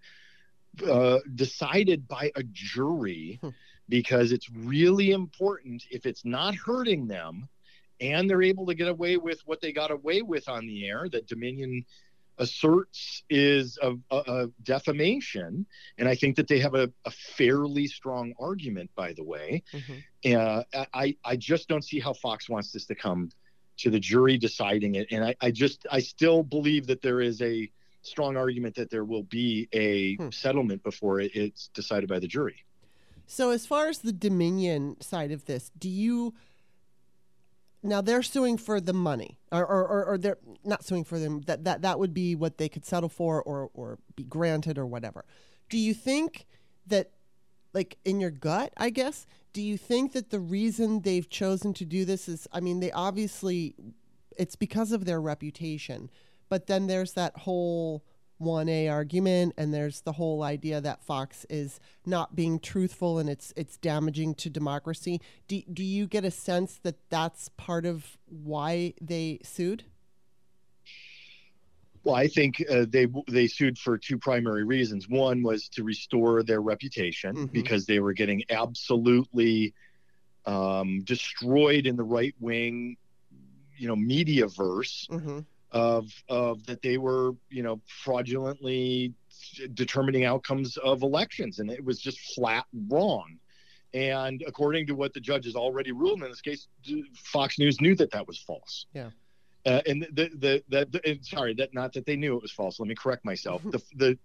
uh, 0.89 1.19
decided 1.35 2.07
by 2.09 2.31
a 2.37 2.43
jury 2.53 3.39
Hmm. 3.43 3.51
because 3.89 4.33
it's 4.33 4.49
really 4.51 5.11
important 5.11 5.85
if 5.91 6.07
it's 6.07 6.25
not 6.25 6.55
hurting 6.55 7.09
them 7.09 7.49
and 8.01 8.29
they're 8.31 8.43
able 8.43 8.67
to 8.67 8.75
get 8.75 8.89
away 8.89 9.17
with 9.17 9.41
what 9.45 9.61
they 9.61 9.73
got 9.73 9.91
away 9.91 10.23
with 10.23 10.49
on 10.49 10.67
the 10.67 10.87
air 10.87 11.09
that 11.11 11.27
dominion 11.27 11.85
asserts 12.39 13.25
is 13.29 13.79
a, 13.83 13.95
a, 14.11 14.17
a 14.17 14.47
defamation. 14.63 15.67
And 15.99 16.09
i 16.09 16.15
think 16.15 16.37
that 16.37 16.47
they 16.47 16.61
have 16.61 16.75
a, 16.75 16.91
a 17.05 17.11
fairly 17.11 17.87
strong 17.89 18.33
argument 18.39 18.91
by 18.95 19.13
the 19.13 19.25
way. 19.25 19.63
Hmm 19.73 19.95
uh, 20.27 20.63
I, 20.93 21.17
I 21.25 21.37
just 21.37 21.69
don't 21.69 21.85
see 21.85 22.01
how 22.01 22.13
Fox 22.13 22.49
wants 22.49 22.73
this 22.73 22.87
to 22.87 22.95
come 22.95 23.31
to 23.79 23.91
the 23.91 23.99
jury 23.99 24.37
deciding 24.37 24.97
it. 24.97 25.09
And 25.11 25.25
I, 25.25 25.35
I 25.41 25.51
just, 25.51 25.87
I 25.91 26.01
still 26.01 26.43
believe 26.43 26.87
that 26.89 27.03
there 27.03 27.21
is 27.21 27.41
a 27.43 27.71
strong 28.03 28.37
argument 28.37 28.75
that 28.77 28.91
there 28.91 29.05
will 29.05 29.25
be 29.25 29.69
a 29.73 30.17
Hmm. 30.17 30.31
settlement 30.31 30.83
before 30.83 31.21
it, 31.21 31.35
it's 31.35 31.69
decided 31.69 32.09
by 32.09 32.19
the 32.19 32.29
jury. 32.29 32.65
So, 33.27 33.51
as 33.51 33.67
far 33.67 33.89
as 33.89 33.99
the 33.99 34.13
Dominion 34.13 35.01
side 35.01 35.33
of 35.33 35.45
this, 35.45 35.71
do 35.79 35.89
you 35.89 36.35
now 37.83 38.01
they're 38.01 38.23
suing 38.23 38.57
for 38.57 38.81
the 38.81 38.95
money, 38.95 39.39
or 39.53 39.65
or, 39.67 39.87
or, 39.87 40.05
or 40.07 40.19
they're 40.19 40.39
not 40.65 40.83
suing 40.85 41.05
for 41.05 41.19
them? 41.19 41.43
That 41.43 41.65
that 41.65 41.83
that 41.83 41.99
would 41.99 42.15
be 42.15 42.35
what 42.35 42.57
they 42.57 42.69
could 42.71 42.87
settle 42.87 43.11
for, 43.11 43.43
or 43.43 43.71
or 43.75 43.99
be 44.17 44.25
granted, 44.25 44.79
or 44.79 44.87
whatever. 44.87 45.27
Do 45.69 45.77
you 45.77 45.93
think 45.93 46.47
that, 46.87 47.11
like 47.79 47.97
in 48.05 48.19
your 48.19 48.33
gut, 48.33 48.73
I 48.77 48.91
guess, 48.91 49.25
do 49.53 49.63
you 49.63 49.79
think 49.79 50.13
that 50.13 50.31
the 50.31 50.41
reason 50.41 51.03
they've 51.03 51.31
chosen 51.31 51.73
to 51.75 51.85
do 51.85 52.05
this 52.05 52.29
is, 52.29 52.49
I 52.53 52.59
mean, 52.59 52.81
they 52.81 52.91
obviously, 52.91 53.77
it's 54.37 54.57
because 54.57 54.91
of 54.91 55.05
their 55.05 55.21
reputation, 55.21 56.11
but 56.49 56.67
then 56.67 56.89
there's 56.89 57.13
that 57.13 57.37
whole 57.37 58.03
1A 58.41 58.91
argument 58.91 59.55
and 59.57 59.73
there's 59.73 60.01
the 60.01 60.13
whole 60.13 60.43
idea 60.43 60.81
that 60.81 61.05
Fox 61.05 61.47
is 61.49 61.79
not 62.05 62.35
being 62.35 62.59
truthful 62.59 63.21
and 63.21 63.29
it's 63.29 63.53
it's 63.57 63.77
damaging 63.77 64.35
to 64.37 64.51
democracy. 64.51 65.21
Do, 65.47 65.63
do 65.73 65.85
you 65.85 66.09
get 66.09 66.25
a 66.25 66.31
sense 66.33 66.81
that 66.83 66.97
that's 67.11 67.49
part 67.57 67.87
of 67.87 68.19
why 68.27 68.95
they 69.01 69.39
sued? 69.45 69.85
Well, 72.05 72.15
I 72.15 72.29
think 72.29 72.65
uh, 72.71 72.87
they 72.89 73.07
they 73.29 73.47
sued 73.47 73.79
for 73.79 73.99
two 73.99 74.19
primary 74.19 74.65
reasons. 74.65 75.09
One 75.09 75.43
was 75.43 75.69
to 75.71 75.83
restore 75.85 76.43
their 76.43 76.61
reputation 76.61 77.35
Mhm. 77.37 77.53
because 77.53 77.87
they 77.87 78.01
were 78.01 78.13
getting 78.13 78.45
absolutely 78.51 79.75
um, 80.47 81.01
destroyed 81.05 81.87
in 81.87 81.97
the 81.97 82.05
right 82.05 82.35
wing, 82.41 82.97
you 83.77 83.89
know, 83.89 83.97
media 83.97 84.47
verse. 84.49 85.07
Mm-hmm. 85.11 85.41
of 85.71 86.07
of 86.31 86.65
that 86.65 86.81
they 86.81 86.97
were 86.97 87.33
you 87.51 87.63
know 87.63 87.79
fraudulently 88.03 89.13
determining 89.75 90.25
outcomes 90.25 90.79
of 90.79 91.03
elections 91.03 91.59
and 91.59 91.71
it 91.71 91.85
was 91.85 92.01
just 92.01 92.19
flat 92.35 92.65
wrong 92.89 93.37
and 93.93 94.43
according 94.47 94.87
to 94.87 94.95
what 94.95 95.13
the 95.13 95.21
judge 95.21 95.45
has 95.45 95.55
already 95.55 95.93
ruled 95.93 96.23
in 96.23 96.29
this 96.31 96.41
case 96.41 96.69
fox 97.15 97.59
news 97.59 97.83
knew 97.83 97.95
that 97.95 98.11
that 98.13 98.27
was 98.27 98.39
false 98.39 98.87
Yeah. 98.95 99.11
Uh, 99.69 99.83
and 99.87 100.03
the 100.13 100.31
the, 100.35 100.63
the 100.69 100.87
the 100.91 101.19
sorry 101.23 101.55
that 101.55 101.75
not 101.75 101.93
that 101.93 102.07
they 102.07 102.17
knew 102.17 102.37
it 102.37 102.43
was 102.43 102.53
false. 102.53 102.79
Let 102.81 102.89
me 102.89 102.95
correct 102.95 103.25
myself. 103.25 103.63
The 103.65 103.83
the 103.97 104.19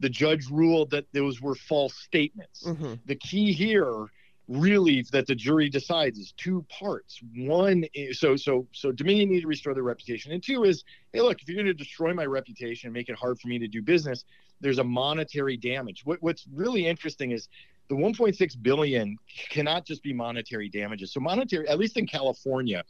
the 0.00 0.08
judge 0.08 0.48
ruled 0.50 0.90
that 0.90 1.06
those 1.12 1.40
were 1.40 1.54
false 1.54 1.94
statements. 1.94 2.64
Mm-hmm. 2.64 2.94
the 3.06 3.16
key 3.16 3.52
here 3.52 4.06
really 4.48 5.06
that 5.12 5.28
the 5.28 5.34
jury 5.34 5.68
decides 5.68 6.18
is 6.18 6.32
two 6.36 6.66
parts. 6.68 7.20
One 7.36 7.84
is, 7.94 8.18
so 8.18 8.36
so 8.36 8.66
so 8.72 8.90
dominion 8.92 9.30
need 9.30 9.42
to 9.42 9.46
restore 9.46 9.74
their 9.74 9.84
reputation. 9.84 10.32
And 10.32 10.42
two 10.42 10.64
is 10.64 10.84
hey 11.12 11.20
look 11.20 11.40
if 11.40 11.48
you're 11.48 11.56
going 11.56 11.66
to 11.66 11.74
destroy 11.74 12.12
my 12.12 12.26
reputation 12.26 12.88
and 12.88 12.94
make 12.94 13.08
it 13.08 13.16
hard 13.16 13.40
for 13.40 13.48
me 13.48 13.58
to 13.58 13.68
do 13.68 13.80
business 13.82 14.24
there's 14.60 14.78
a 14.78 14.84
monetary 14.84 15.56
damage. 15.56 16.02
What, 16.04 16.18
what's 16.22 16.46
really 16.52 16.86
interesting 16.86 17.30
is 17.30 17.48
the 17.88 17.94
1.6 17.94 18.62
billion 18.62 19.16
cannot 19.48 19.84
just 19.84 20.02
be 20.02 20.12
monetary 20.12 20.68
damages. 20.68 21.12
So 21.12 21.20
monetary 21.20 21.68
at 21.68 21.78
least 21.78 21.96
in 21.96 22.06
california 22.06 22.84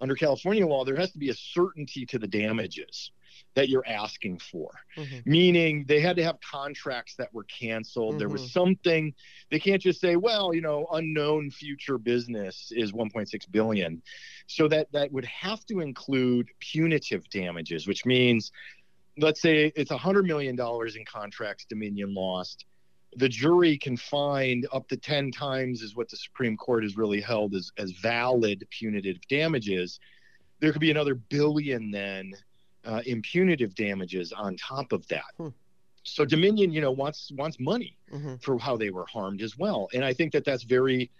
under 0.00 0.14
california 0.14 0.66
law 0.66 0.84
there 0.84 0.96
has 0.96 1.12
to 1.12 1.18
be 1.18 1.30
a 1.30 1.34
certainty 1.34 2.04
to 2.06 2.18
the 2.18 2.26
damages 2.26 3.10
that 3.54 3.68
you're 3.68 3.86
asking 3.86 4.38
for 4.38 4.70
Mm-hmm. 4.96 5.30
meaning 5.30 5.84
they 5.86 6.00
had 6.00 6.16
to 6.16 6.24
have 6.24 6.38
contracts 6.40 7.14
that 7.16 7.32
were 7.32 7.44
canceled. 7.44 8.18
There 8.18 8.28
was 8.28 8.42
Mhm. 8.42 8.50
something 8.50 9.14
they 9.50 9.58
can't 9.60 9.80
just 9.80 10.00
say, 10.00 10.16
well, 10.16 10.52
you 10.52 10.60
know, 10.60 10.86
unknown 10.92 11.50
future 11.50 11.96
business 11.96 12.70
is 12.74 12.92
1.6 12.92 13.46
billion. 13.50 14.02
So 14.46 14.68
that 14.68 14.90
that 14.92 15.10
would 15.12 15.24
have 15.24 15.64
to 15.66 15.80
include 15.80 16.48
punitive 16.58 17.28
damages, 17.30 17.86
which 17.86 18.04
means 18.04 18.50
let's 19.16 19.40
say 19.40 19.72
it's 19.76 19.90
100 19.90 20.24
million 20.26 20.56
dollars 20.56 20.96
in 20.96 21.04
contracts 21.04 21.64
Dominion 21.68 22.12
lost. 22.14 22.66
The 23.16 23.28
jury 23.28 23.76
can 23.76 23.96
find 23.96 24.66
up 24.72 24.88
to 24.88 24.96
10 24.96 25.32
times 25.32 25.82
is 25.82 25.96
what 25.96 26.08
the 26.08 26.16
Supreme 26.16 26.56
Court 26.56 26.84
has 26.84 26.96
really 26.96 27.20
held 27.20 27.54
as, 27.54 27.72
as 27.76 27.90
valid 27.92 28.66
punitive 28.70 29.16
damages. 29.28 29.98
There 30.60 30.72
could 30.72 30.80
be 30.80 30.90
another 30.90 31.14
billion 31.14 31.90
then 31.90 32.32
uh, 32.84 33.02
in 33.06 33.22
punitive 33.22 33.74
damages 33.74 34.32
on 34.32 34.56
top 34.56 34.92
of 34.92 35.06
that. 35.08 35.24
Hmm. 35.36 35.48
So 36.02 36.24
Dominion, 36.24 36.72
you 36.72 36.80
know, 36.80 36.92
wants 36.92 37.30
wants 37.36 37.58
money 37.60 37.96
Mm-hmm. 38.12 38.36
for 38.40 38.58
how 38.58 38.76
they 38.76 38.90
were 38.90 39.06
harmed 39.06 39.40
as 39.40 39.56
well, 39.56 39.88
and 39.94 40.04
I 40.04 40.12
think 40.12 40.32
that 40.32 40.44
that's 40.44 40.64
very 40.64 41.12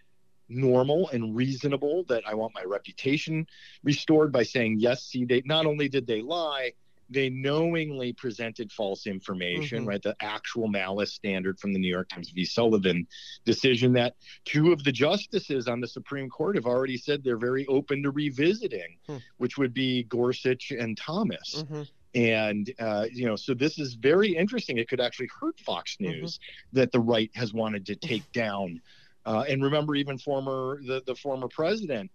normal 0.49 1.09
and 1.11 1.37
reasonable. 1.37 2.05
That 2.09 2.25
I 2.27 2.35
want 2.35 2.53
my 2.55 2.65
reputation 2.65 3.47
restored 3.85 4.33
by 4.33 4.43
saying 4.43 4.79
yes. 4.81 5.05
See, 5.05 5.25
they 5.25 5.43
not 5.45 5.67
only 5.67 5.89
did 5.89 6.07
they 6.07 6.21
lie, 6.21 6.73
they 7.11 7.29
knowingly 7.29 8.13
presented 8.13 8.71
false 8.73 9.07
information. 9.07 9.85
Mhm. 9.85 9.89
Right, 9.89 10.03
the 10.03 10.17
actual 10.21 10.69
malice 10.69 11.13
standard 11.13 11.59
from 11.59 11.73
the 11.73 11.79
New 11.79 11.89
York 11.89 12.09
Times 12.09 12.31
v. 12.31 12.45
Sullivan 12.45 13.07
decision 13.45 13.93
that 13.95 14.15
two 14.45 14.73
of 14.73 14.85
the 14.85 14.93
justices 14.93 15.67
on 15.69 15.81
the 15.81 15.89
Supreme 15.89 16.29
Court 16.29 16.55
have 16.57 16.67
already 16.67 16.97
said 16.97 17.23
they're 17.25 17.37
very 17.37 17.67
open 17.67 18.03
to 18.05 18.11
revisiting, 18.11 18.97
Hmm. 19.07 19.17
which 19.39 19.59
would 19.59 19.75
be 19.75 20.05
Gorsuch 20.05 20.71
and 20.71 20.97
Thomas 20.97 21.63
Mm-hmm. 21.65 21.83
and 22.15 22.73
uh, 22.81 23.07
you 23.13 23.25
know 23.27 23.37
so 23.37 23.55
this 23.55 23.79
is 23.79 23.95
very 23.95 24.35
interesting 24.37 24.79
it 24.79 24.89
could 24.89 25.01
actually 25.01 25.29
hurt 25.41 25.59
fox 25.61 25.97
news 26.01 26.39
that 26.73 26.91
the 26.93 26.99
right 26.99 27.31
has 27.35 27.53
wanted 27.53 27.87
to 27.87 27.95
take 27.95 28.31
down 28.33 28.81
uh, 29.27 29.45
and 29.49 29.63
remember 29.63 29.95
even 29.95 30.19
former 30.19 30.81
the, 30.87 31.03
the 31.07 31.15
former 31.15 31.47
president 31.49 32.11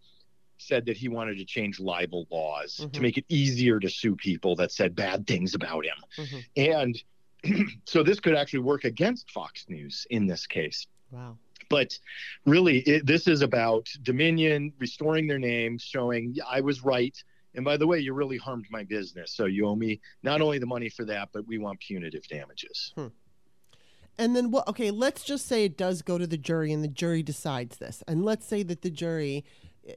said 0.57 0.85
that 0.85 0.97
he 0.97 1.07
wanted 1.07 1.37
to 1.37 1.45
change 1.45 1.79
libel 1.79 2.27
laws 2.31 2.75
to 2.77 2.87
Mhm. 2.87 3.01
make 3.01 3.17
it 3.17 3.25
easier 3.29 3.79
to 3.79 3.89
sue 3.89 4.15
people 4.15 4.55
that 4.55 4.71
said 4.71 4.95
bad 4.95 5.27
things 5.27 5.53
about 5.55 5.85
him 5.85 5.97
Mm-hmm. 6.17 6.39
and 6.57 7.03
so 7.85 8.01
this 8.03 8.19
could 8.19 8.35
actually 8.35 8.59
work 8.59 8.85
against 8.85 9.29
fox 9.31 9.65
news 9.69 10.07
in 10.09 10.25
this 10.25 10.47
case 10.47 10.87
Wow. 11.11 11.37
but 11.69 11.97
really 12.45 12.79
it, 12.79 13.05
this 13.05 13.27
is 13.27 13.41
about 13.41 13.87
dominion 14.01 14.73
restoring 14.79 15.27
their 15.27 15.39
name 15.39 15.77
showing 15.77 16.35
i 16.49 16.61
was 16.61 16.83
right 16.83 17.17
And 17.57 17.63
by 17.63 17.77
the 17.77 17.87
way, 17.87 17.99
you 18.01 18.13
really 18.13 18.35
harmed 18.37 18.65
my 18.69 18.83
business. 18.83 19.31
So 19.31 19.45
you 19.45 19.65
owe 19.65 19.77
me 19.77 20.01
not 20.23 20.41
only 20.41 20.59
the 20.59 20.65
money 20.65 20.89
for 20.89 21.05
that, 21.05 21.29
but 21.31 21.47
we 21.47 21.57
want 21.57 21.79
punitive 21.79 22.27
damages. 22.27 22.91
Hmm. 22.95 23.07
And 24.17 24.35
then 24.35 24.51
what? 24.51 24.67
Okay, 24.67 24.91
let's 24.91 25.23
just 25.23 25.45
say 25.47 25.63
it 25.63 25.77
does 25.77 26.01
go 26.01 26.17
to 26.17 26.27
the 26.27 26.37
jury, 26.37 26.73
and 26.73 26.83
the 26.83 26.89
jury 26.89 27.23
decides 27.23 27.77
this. 27.77 28.03
And 28.09 28.25
let's 28.25 28.45
say 28.45 28.61
that 28.63 28.81
the 28.81 28.89
jury, 28.89 29.45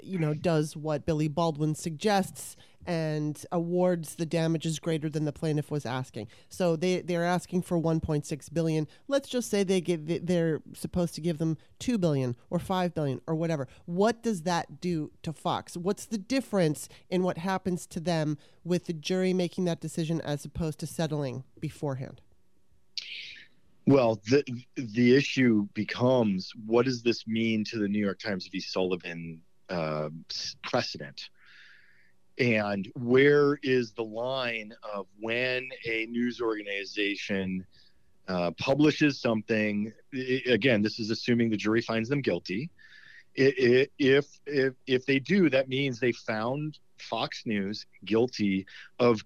you 0.03 0.19
know, 0.19 0.35
does 0.35 0.77
what 0.77 1.07
Billy 1.07 1.29
Baldwin 1.29 1.75
suggests 1.75 2.57
and 2.87 3.45
awards 3.53 4.15
the 4.15 4.25
damages 4.25 4.79
greater 4.79 5.11
than 5.11 5.27
the 5.27 5.33
plaintiff 5.33 5.71
was 5.71 5.85
asking. 5.85 6.27
So 6.49 6.75
they 6.75 7.03
they're 7.03 7.25
asking 7.25 7.63
for 7.63 7.79
1.6 7.79 8.53
billion. 8.55 8.89
Let's 9.09 9.29
just 9.29 9.51
say 9.51 9.63
they 9.63 9.83
give 9.83 10.27
they're 10.27 10.63
supposed 10.73 11.15
to 11.17 11.21
give 11.21 11.37
them 11.37 11.59
2 11.81 11.99
billion 11.99 12.35
or 12.49 12.59
5 12.59 12.95
billion 12.95 13.21
or 13.27 13.35
whatever. 13.35 13.69
What 13.85 14.23
does 14.23 14.43
that 14.43 14.81
do 14.81 15.11
to 15.23 15.35
Fox? 15.35 15.77
What's 15.77 16.07
the 16.07 16.19
difference 16.19 16.89
in 17.11 17.23
what 17.23 17.39
happens 17.39 17.87
to 17.89 18.01
them 18.01 18.39
with 18.65 18.87
the 18.87 18.95
jury 18.95 19.35
making 19.35 19.67
that 19.67 19.81
decision 19.81 20.23
as 20.23 20.47
opposed 20.47 20.79
to 20.81 20.87
settling 20.87 21.45
beforehand? 21.61 22.23
Well, 23.87 24.21
the 24.31 24.45
the 24.77 25.15
issue 25.15 25.69
becomes 25.75 26.53
what 26.65 26.87
does 26.87 27.03
this 27.03 27.27
mean 27.27 27.65
to 27.65 27.79
the 27.79 27.89
New 27.89 27.99
York 27.99 28.19
Times 28.19 28.49
v. 28.49 28.61
Sullivan 28.61 29.43
uh, 29.69 30.11
precedent? 30.63 31.29
And 32.39 32.91
where 32.95 33.59
is 33.63 33.93
the 33.93 34.05
line 34.05 34.73
of 34.95 35.07
when 35.21 35.69
a 35.87 36.07
news 36.07 36.41
organization 36.41 37.67
uh, 38.29 38.53
publishes 38.53 39.21
something? 39.21 39.93
Again, 40.47 40.83
this 40.83 41.01
is 41.01 41.11
assuming 41.11 41.51
the 41.51 41.57
jury 41.57 41.83
finds 41.83 42.09
them 42.09 42.21
guilty. 42.21 42.71
It, 43.35 43.59
it, 43.59 43.93
if 43.99 44.27
if 44.47 44.75
if 44.87 45.07
they 45.07 45.19
do, 45.19 45.51
that 45.51 45.69
means 45.69 45.99
they 45.99 46.13
found 46.13 46.79
Fox 46.99 47.43
News 47.45 47.87
guilty 48.05 48.67
of 48.99 49.23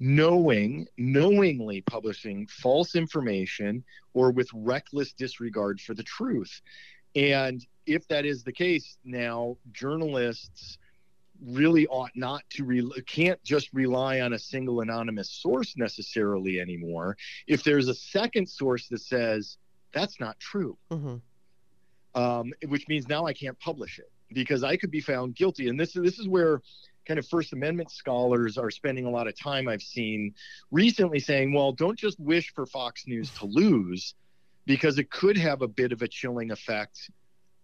knowing 0.00 0.86
knowingly 0.98 1.80
publishing 1.82 2.46
false 2.48 2.94
information 2.94 3.84
or 4.12 4.32
with 4.32 4.48
reckless 4.52 5.12
disregard 5.12 5.80
for 5.80 5.94
the 5.94 6.02
truth 6.02 6.60
and 7.14 7.66
if 7.86 8.06
that 8.08 8.24
is 8.24 8.42
the 8.42 8.52
case 8.52 8.96
now 9.04 9.56
journalists 9.72 10.78
really 11.44 11.86
ought 11.88 12.12
not 12.14 12.42
to 12.48 12.64
re- 12.64 13.02
can't 13.06 13.42
just 13.42 13.68
rely 13.72 14.20
on 14.20 14.32
a 14.32 14.38
single 14.38 14.80
anonymous 14.80 15.30
source 15.30 15.76
necessarily 15.76 16.60
anymore. 16.60 17.16
If 17.46 17.64
there's 17.64 17.88
a 17.88 17.94
second 17.94 18.48
source 18.48 18.88
that 18.88 19.00
says 19.00 19.58
that's 19.92 20.18
not 20.18 20.38
true 20.40 20.76
mm-hmm. 20.90 22.20
um, 22.20 22.52
which 22.66 22.88
means 22.88 23.08
now 23.08 23.26
i 23.26 23.32
can't 23.32 23.58
publish 23.60 23.98
it 23.98 24.10
because 24.32 24.64
i 24.64 24.76
could 24.76 24.90
be 24.90 25.00
found 25.00 25.34
guilty. 25.36 25.68
And 25.68 25.78
this, 25.78 25.92
this 25.92 26.18
is 26.18 26.28
where 26.28 26.62
kind 27.06 27.18
of 27.18 27.26
First 27.28 27.52
Amendment 27.52 27.90
scholars 27.90 28.58
are 28.58 28.70
spending 28.70 29.06
a 29.06 29.10
lot 29.10 29.28
of 29.28 29.38
time, 29.38 29.68
I've 29.68 29.82
seen 29.82 30.34
recently 30.70 31.20
saying, 31.20 31.52
well, 31.52 31.72
don't 31.72 31.98
just 31.98 32.18
wish 32.18 32.52
for 32.54 32.66
Fox 32.66 33.06
News 33.06 33.30
to 33.38 33.46
lose, 33.46 34.14
because 34.66 34.98
it 34.98 35.10
could 35.10 35.36
have 35.36 35.62
a 35.62 35.68
bit 35.68 35.92
of 35.92 36.02
a 36.02 36.08
chilling 36.08 36.50
effect. 36.50 37.10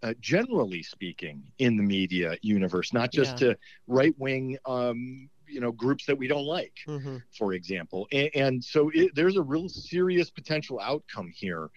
Uh, 0.02 0.14
generally 0.19 0.83
speaking, 0.83 1.42
in 1.59 1.76
the 1.76 1.83
media 1.83 2.35
universe, 2.40 2.95
not 2.95 3.12
just 3.12 3.33
yeah. 3.33 3.49
to 3.49 3.59
right 3.87 4.14
wing 4.19 4.57
um, 4.64 5.28
you 5.50 5.61
know 5.61 5.73
groups 5.73 6.07
that 6.07 6.16
we 6.16 6.26
don't 6.26 6.47
like 6.47 6.75
mm-hmm. 6.87 7.16
for 7.37 7.52
example 7.52 8.07
and, 8.12 8.30
and 8.35 8.64
so 8.64 8.90
it, 8.95 9.14
there's 9.14 9.37
a 9.37 9.42
real 9.42 9.69
serious 9.69 10.30
potential 10.30 10.80
outcome 10.80 11.30
here 11.35 11.71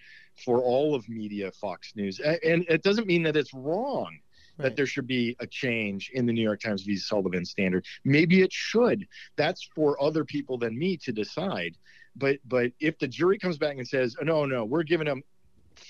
for 0.44 0.60
all 0.62 0.94
of 0.94 1.08
media 1.08 1.50
fox 1.52 1.92
news 1.96 2.20
and 2.20 2.64
it 2.68 2.82
doesn't 2.82 3.06
mean 3.06 3.22
that 3.22 3.36
it's 3.36 3.52
wrong 3.52 4.16
right. 4.58 4.64
that 4.64 4.76
there 4.76 4.86
should 4.86 5.06
be 5.06 5.36
a 5.40 5.46
change 5.46 6.10
in 6.14 6.26
the 6.26 6.32
New 6.32 6.42
York 6.42 6.60
Times 6.60 6.82
v. 6.82 6.96
Sullivan 6.96 7.44
standard. 7.44 7.84
Maybe 8.04 8.42
it 8.42 8.52
should. 8.52 9.06
That's 9.36 9.68
for 9.74 10.00
other 10.02 10.24
people 10.24 10.58
than 10.58 10.78
me 10.78 10.96
to 10.98 11.12
decide. 11.12 11.76
But 12.16 12.38
but 12.46 12.72
if 12.80 12.98
the 12.98 13.08
jury 13.08 13.38
comes 13.38 13.58
back 13.58 13.76
and 13.76 13.86
says, 13.86 14.16
oh, 14.20 14.24
no, 14.24 14.46
no, 14.46 14.64
we're 14.64 14.84
giving 14.84 15.06
them 15.06 15.22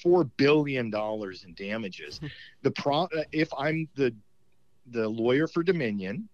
four 0.03 0.25
billion 0.25 0.91
dollars 0.91 1.45
in 1.45 1.55
damages, 1.55 2.21
the 2.63 2.71
pro 2.71 3.09
if 3.33 3.49
I'm 3.57 3.89
the 3.95 4.15
the 4.87 5.09
lawyer 5.09 5.47
for 5.47 5.63
Dominion, 5.63 6.29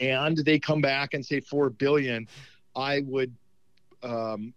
and 0.00 0.36
they 0.38 0.58
come 0.58 0.80
back 0.80 1.14
and 1.14 1.24
say 1.24 1.40
four 1.40 1.70
billion, 1.70 2.26
I 2.74 3.02
would 3.06 3.34
um, 4.02 4.52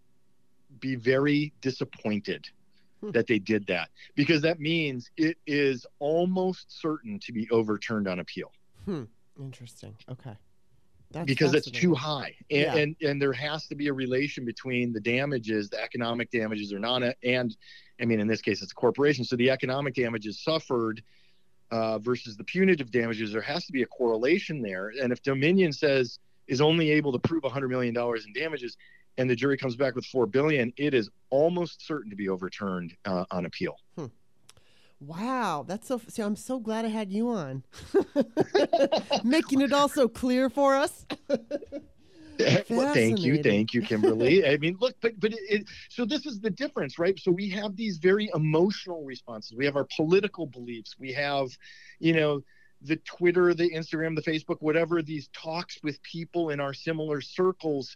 be 0.80 0.96
very 0.96 1.54
disappointed 1.62 2.48
Hmm. 2.48 2.57
that 3.12 3.28
they 3.28 3.40
did 3.40 3.66
that 3.68 3.90
because 4.16 4.42
that 4.42 4.60
means 4.60 5.10
it 5.18 5.38
is 5.46 5.86
almost 6.00 6.82
certain 6.82 7.20
to 7.20 7.32
be 7.32 7.50
overturned 7.52 8.08
on 8.08 8.20
appeal. 8.20 8.52
Hmm. 8.86 9.04
Interesting. 9.40 9.96
Okay. 10.10 10.36
That's 11.12 11.26
because 11.26 11.54
it's 11.54 11.72
too 11.72 11.96
high, 11.96 12.36
and, 12.52 12.62
yeah. 12.62 12.76
and 12.76 12.96
and 13.02 13.22
there 13.22 13.32
has 13.32 13.66
to 13.68 13.76
be 13.76 13.88
a 13.88 13.94
relation 13.94 14.44
between 14.44 14.92
the 14.92 15.00
damages, 15.00 15.70
the 15.70 15.82
economic 15.82 16.30
damages, 16.32 16.74
or 16.74 16.80
not, 16.80 17.02
and 17.24 17.56
I 18.02 18.06
mean 18.06 18.20
in 18.20 18.28
this 18.28 18.42
case 18.42 18.62
it's 18.62 18.74
a 18.74 18.76
corporation, 18.76 19.24
so 19.24 19.38
the 19.38 19.50
economic 19.50 19.94
damages 19.94 20.44
suffered 20.44 21.02
uh, 21.72 22.00
versus 22.00 22.36
the 22.36 22.44
punitive 22.44 22.92
damages. 22.92 23.32
There 23.32 23.42
has 23.42 23.66
to 23.68 23.72
be 23.72 23.84
a 23.84 23.86
correlation 23.86 24.62
there, 24.62 24.92
and 25.02 25.14
if 25.14 25.22
Dominion 25.22 25.72
says 25.72 26.20
is 26.48 26.60
only 26.60 26.92
able 26.92 27.14
to 27.14 27.20
prove 27.20 27.44
100 27.44 27.70
million 27.70 27.94
dollars 27.94 28.26
in 28.26 28.34
damages, 28.34 28.76
and 29.18 29.30
the 29.30 29.36
jury 29.36 29.58
comes 29.58 29.76
back 29.76 29.96
with 29.96 30.06
four 30.06 30.26
billion, 30.26 30.72
it 30.78 30.94
is 30.94 31.10
almost 31.30 31.86
certain 31.86 32.10
to 32.10 32.16
be 32.16 32.30
overturned 32.30 32.96
uh, 33.06 33.26
on 33.32 33.46
appeal. 33.46 33.76
Hmm. 33.98 34.06
Wow, 35.00 35.64
that's 35.68 35.88
so. 35.88 36.02
See, 36.08 36.24
I'm 36.24 36.36
so 36.36 36.60
glad 36.60 36.84
I 36.86 36.88
had 36.88 37.12
you 37.12 37.30
on, 37.30 37.64
making 39.24 39.62
it 39.62 39.72
all 39.72 39.90
so 39.90 40.08
clear 40.08 40.50
for 40.50 40.76
us. 40.76 41.06
well, 42.70 42.94
thank 42.94 43.22
you, 43.22 43.44
thank 43.44 43.76
you, 43.76 43.84
Kimberly. 43.84 44.48
I 44.48 44.58
mean, 44.58 44.76
look, 44.80 44.96
but 45.00 45.20
but 45.20 45.34
it, 45.34 45.40
it, 45.50 45.68
so 45.90 46.04
this 46.04 46.26
is 46.26 46.40
the 46.40 46.50
difference, 46.50 46.98
right? 46.98 47.20
So 47.20 47.32
we 47.32 47.48
have 47.50 47.76
these 47.76 47.98
very 47.98 48.32
emotional 48.34 49.04
responses. 49.04 49.56
We 49.56 49.66
have 49.66 49.76
our 49.76 49.88
political 49.96 50.48
beliefs. 50.48 50.96
We 50.98 51.14
have, 51.14 51.50
you 52.00 52.14
know, 52.14 52.42
the 52.82 52.96
Twitter, 52.98 53.54
the 53.54 53.70
Instagram, 53.70 54.16
the 54.16 54.24
Facebook, 54.24 54.58
whatever. 54.62 55.04
These 55.04 55.30
talks 55.34 55.78
with 55.84 56.02
people 56.02 56.50
in 56.50 56.60
our 56.60 56.74
similar 56.74 57.22
circles 57.22 57.96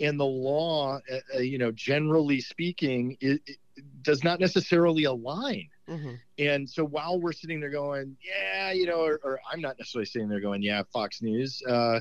and 0.00 0.18
the 0.18 0.24
law, 0.24 0.98
uh, 1.10 1.36
uh, 1.36 1.38
you 1.38 1.58
know, 1.58 1.72
generally 1.72 2.40
speaking, 2.40 3.16
it, 3.20 3.40
it 3.46 3.58
does 4.02 4.24
not 4.24 4.40
necessarily 4.40 5.04
align. 5.04 5.68
Mm-hmm. 5.88 6.14
And 6.38 6.68
so 6.68 6.84
while 6.84 7.20
we're 7.20 7.32
sitting 7.32 7.60
there 7.60 7.70
going, 7.70 8.16
yeah, 8.22 8.72
you 8.72 8.86
know, 8.86 9.00
or, 9.00 9.20
or, 9.24 9.40
I'm 9.50 9.60
not 9.60 9.78
necessarily 9.78 10.06
sitting 10.06 10.28
there 10.28 10.40
going, 10.40 10.62
yeah, 10.62 10.82
Fox 10.92 11.22
News. 11.22 11.62
Uh, 11.68 12.00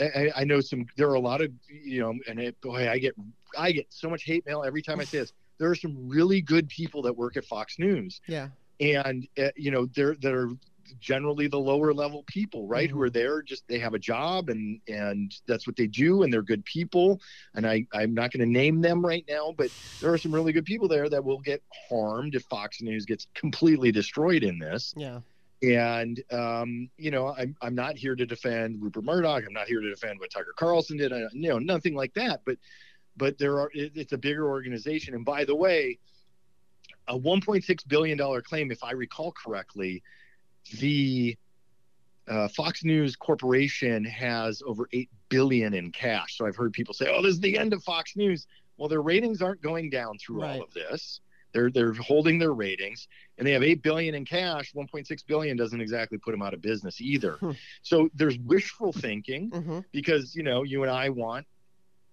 I, 0.00 0.30
I, 0.36 0.44
know 0.44 0.60
some. 0.60 0.86
There 0.96 1.08
are 1.08 1.14
a 1.14 1.20
lot 1.20 1.40
of, 1.40 1.50
you 1.68 2.00
know, 2.00 2.14
and 2.28 2.38
it, 2.38 2.60
boy, 2.60 2.88
I 2.88 2.98
get, 2.98 3.14
I 3.56 3.72
get 3.72 3.86
so 3.90 4.08
much 4.08 4.24
hate 4.24 4.46
mail 4.46 4.62
every 4.64 4.82
time 4.82 5.00
I 5.00 5.04
say 5.04 5.18
this. 5.20 5.32
There 5.58 5.68
are 5.68 5.74
some 5.74 6.08
really 6.08 6.40
good 6.40 6.68
people 6.68 7.02
that 7.02 7.16
work 7.16 7.36
at 7.36 7.44
Fox 7.44 7.80
News. 7.80 8.20
Yeah. 8.28 8.46
And 8.78 9.26
uh, 9.36 9.48
you 9.56 9.72
know, 9.72 9.86
they're 9.86 10.14
they're 10.14 10.50
generally 11.00 11.46
the 11.46 11.58
lower 11.58 11.92
level 11.92 12.22
people, 12.26 12.66
right? 12.66 12.88
Mm-hmm. 12.88 12.96
Who 12.96 13.02
are 13.02 13.10
there 13.10 13.42
just 13.42 13.66
they 13.68 13.78
have 13.78 13.94
a 13.94 13.98
job 13.98 14.48
and 14.48 14.80
and 14.88 15.34
that's 15.46 15.66
what 15.66 15.76
they 15.76 15.86
do 15.86 16.22
and 16.22 16.32
they're 16.32 16.42
good 16.42 16.64
people. 16.64 17.20
And 17.54 17.66
I 17.66 17.86
I'm 17.92 18.14
not 18.14 18.32
going 18.32 18.46
to 18.46 18.52
name 18.52 18.80
them 18.80 19.04
right 19.04 19.24
now, 19.28 19.54
but 19.56 19.70
there 20.00 20.12
are 20.12 20.18
some 20.18 20.34
really 20.34 20.52
good 20.52 20.64
people 20.64 20.88
there 20.88 21.08
that 21.08 21.24
will 21.24 21.40
get 21.40 21.62
harmed 21.88 22.34
if 22.34 22.42
Fox 22.44 22.80
News 22.80 23.04
gets 23.04 23.26
completely 23.34 23.92
destroyed 23.92 24.42
in 24.42 24.58
this. 24.58 24.94
Yeah. 24.96 25.20
And 25.62 26.22
um, 26.30 26.88
you 26.96 27.10
know, 27.10 27.34
I'm 27.36 27.56
I'm 27.60 27.74
not 27.74 27.96
here 27.96 28.14
to 28.14 28.26
defend 28.26 28.80
Rupert 28.82 29.04
Murdoch. 29.04 29.44
I'm 29.46 29.52
not 29.52 29.66
here 29.66 29.80
to 29.80 29.90
defend 29.90 30.20
what 30.20 30.30
Tucker 30.30 30.54
Carlson 30.56 30.96
did. 30.96 31.12
I, 31.12 31.22
you 31.32 31.48
know, 31.48 31.58
nothing 31.58 31.94
like 31.94 32.14
that. 32.14 32.42
But 32.44 32.58
but 33.16 33.38
there 33.38 33.58
are 33.60 33.70
it, 33.74 33.92
it's 33.94 34.12
a 34.12 34.18
bigger 34.18 34.48
organization. 34.48 35.14
And 35.14 35.24
by 35.24 35.44
the 35.44 35.56
way, 35.56 35.98
a 37.08 37.18
1.6 37.18 37.88
billion 37.88 38.16
dollar 38.16 38.42
claim, 38.42 38.70
if 38.70 38.84
I 38.84 38.92
recall 38.92 39.32
correctly, 39.32 40.02
the 40.68 41.36
uh, 42.28 42.48
Fox 42.48 42.84
News 42.84 43.16
Corporation 43.16 44.04
has 44.04 44.62
over 44.66 44.88
eight 44.92 45.10
billion 45.28 45.74
in 45.74 45.90
cash. 45.90 46.36
So 46.36 46.46
I've 46.46 46.56
heard 46.56 46.72
people 46.72 46.94
say, 46.94 47.06
"Oh, 47.10 47.22
this 47.22 47.32
is 47.32 47.40
the 47.40 47.56
end 47.56 47.72
of 47.72 47.82
Fox 47.82 48.16
News." 48.16 48.46
Well, 48.76 48.88
their 48.88 49.02
ratings 49.02 49.42
aren't 49.42 49.62
going 49.62 49.90
down 49.90 50.18
through 50.18 50.42
right. 50.42 50.56
all 50.56 50.62
of 50.62 50.72
this. 50.72 51.20
They're 51.52 51.70
they're 51.70 51.94
holding 51.94 52.38
their 52.38 52.52
ratings, 52.52 53.08
and 53.38 53.46
they 53.46 53.52
have 53.52 53.62
eight 53.62 53.82
billion 53.82 54.14
in 54.14 54.24
cash. 54.24 54.74
One 54.74 54.86
point 54.86 55.06
six 55.06 55.22
billion 55.22 55.56
doesn't 55.56 55.80
exactly 55.80 56.18
put 56.18 56.32
them 56.32 56.42
out 56.42 56.54
of 56.54 56.60
business 56.60 57.00
either. 57.00 57.32
Hmm. 57.36 57.52
So 57.82 58.10
there's 58.14 58.38
wishful 58.38 58.92
thinking 58.92 59.50
mm-hmm. 59.50 59.80
because 59.92 60.34
you 60.34 60.42
know 60.42 60.62
you 60.62 60.82
and 60.82 60.92
I 60.92 61.08
want 61.08 61.46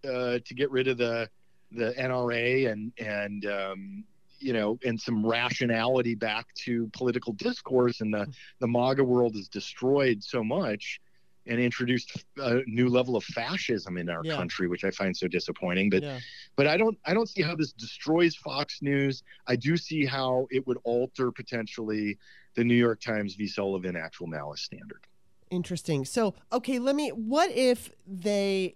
uh, 0.08 0.40
to 0.44 0.54
get 0.54 0.72
rid 0.72 0.88
of 0.88 0.98
the 0.98 1.30
the 1.72 1.94
NRA 1.98 2.72
and 2.72 2.94
and 2.98 3.46
um, 3.46 4.04
you 4.46 4.54
know, 4.54 4.78
and 4.86 5.02
some 5.02 5.26
rationality 5.26 6.14
back 6.14 6.46
to 6.54 6.88
political 6.94 7.34
discourse. 7.34 8.00
And 8.02 8.14
the, 8.14 8.26
hmm. 8.26 8.32
the 8.60 8.68
MAGA 8.68 9.04
world 9.04 9.36
is 9.36 9.48
destroyed 9.48 10.24
so 10.24 10.44
much 10.44 11.02
and 11.48 11.60
introduced 11.60 12.24
a 12.38 12.62
new 12.68 12.88
level 12.88 13.16
of 13.16 13.24
fascism 13.24 13.98
in 13.98 14.08
our 14.08 14.22
yeah. 14.24 14.36
country, 14.36 14.68
which 14.68 14.84
I 14.84 14.92
find 14.92 15.18
so 15.18 15.28
disappointing. 15.28 15.90
But, 15.90 16.04
yeah. 16.04 16.20
but 16.56 16.68
I 16.68 16.78
don't, 16.78 16.96
I 17.06 17.16
don't 17.16 17.28
see 17.28 17.42
how 17.42 17.56
this 17.56 17.74
destroys 17.74 18.36
Fox 18.36 18.84
News. 18.84 19.24
I 19.48 19.56
do 19.56 19.78
see 19.78 20.06
how 20.06 20.48
it 20.52 20.66
would 20.68 20.78
alter 20.84 21.32
potentially 21.32 22.20
the 22.56 22.64
New 22.64 22.76
York 22.76 23.02
Times 23.02 23.34
v. 23.34 23.48
Sullivan 23.48 23.96
actual 23.96 24.28
malice 24.28 24.62
standard. 24.62 25.08
Interesting. 25.50 26.06
So, 26.06 26.36
okay, 26.52 26.78
let 26.78 26.96
me. 26.96 27.10
What 27.10 27.52
if 27.52 27.92
they? 28.08 28.76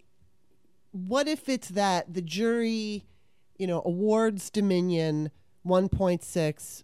What 0.92 1.28
if 1.28 1.48
it's 1.50 1.70
that 1.70 2.14
the 2.14 2.22
jury, 2.22 3.06
you 3.58 3.68
know, 3.68 3.82
awards 3.86 4.50
Dominion 4.50 5.32
one 5.64 5.90
point 5.90 6.24
six, 6.24 6.84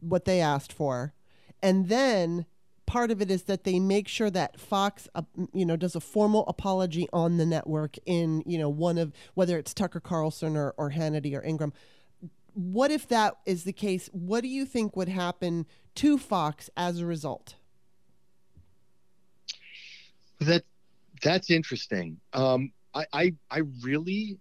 what 0.00 0.24
they 0.24 0.40
asked 0.40 0.72
for, 0.72 1.14
and 1.62 1.88
then 1.88 2.46
part 2.86 3.10
of 3.10 3.22
it 3.22 3.30
is 3.30 3.44
that 3.44 3.64
they 3.64 3.80
make 3.80 4.06
sure 4.08 4.30
that 4.30 4.60
Fox, 4.60 5.08
uh, 5.14 5.22
you 5.52 5.64
know, 5.64 5.76
does 5.76 5.96
a 5.96 6.00
formal 6.00 6.44
apology 6.46 7.08
on 7.12 7.38
the 7.38 7.46
network 7.46 7.96
in, 8.04 8.42
you 8.46 8.58
know, 8.58 8.68
one 8.68 8.98
of 8.98 9.12
whether 9.34 9.58
it's 9.58 9.72
Tucker 9.72 10.00
Carlson 10.00 10.56
or, 10.56 10.74
or 10.76 10.90
Hannity 10.90 11.34
or 11.34 11.42
Ingraham. 11.42 11.72
What 12.52 12.90
if 12.90 13.08
that 13.08 13.36
is 13.46 13.64
the 13.64 13.72
case? 13.72 14.08
What 14.12 14.42
do 14.42 14.48
you 14.48 14.64
think 14.64 14.96
would 14.96 15.08
happen 15.08 15.66
to 15.96 16.18
Fox 16.18 16.70
as 16.76 17.00
a 17.00 17.06
result? 17.06 17.56
That 20.40 20.64
that's 21.22 21.50
interesting. 21.50 22.20
Um, 22.32 22.72
I, 22.94 23.06
I 23.12 23.34
I 23.50 23.62
really 23.82 24.38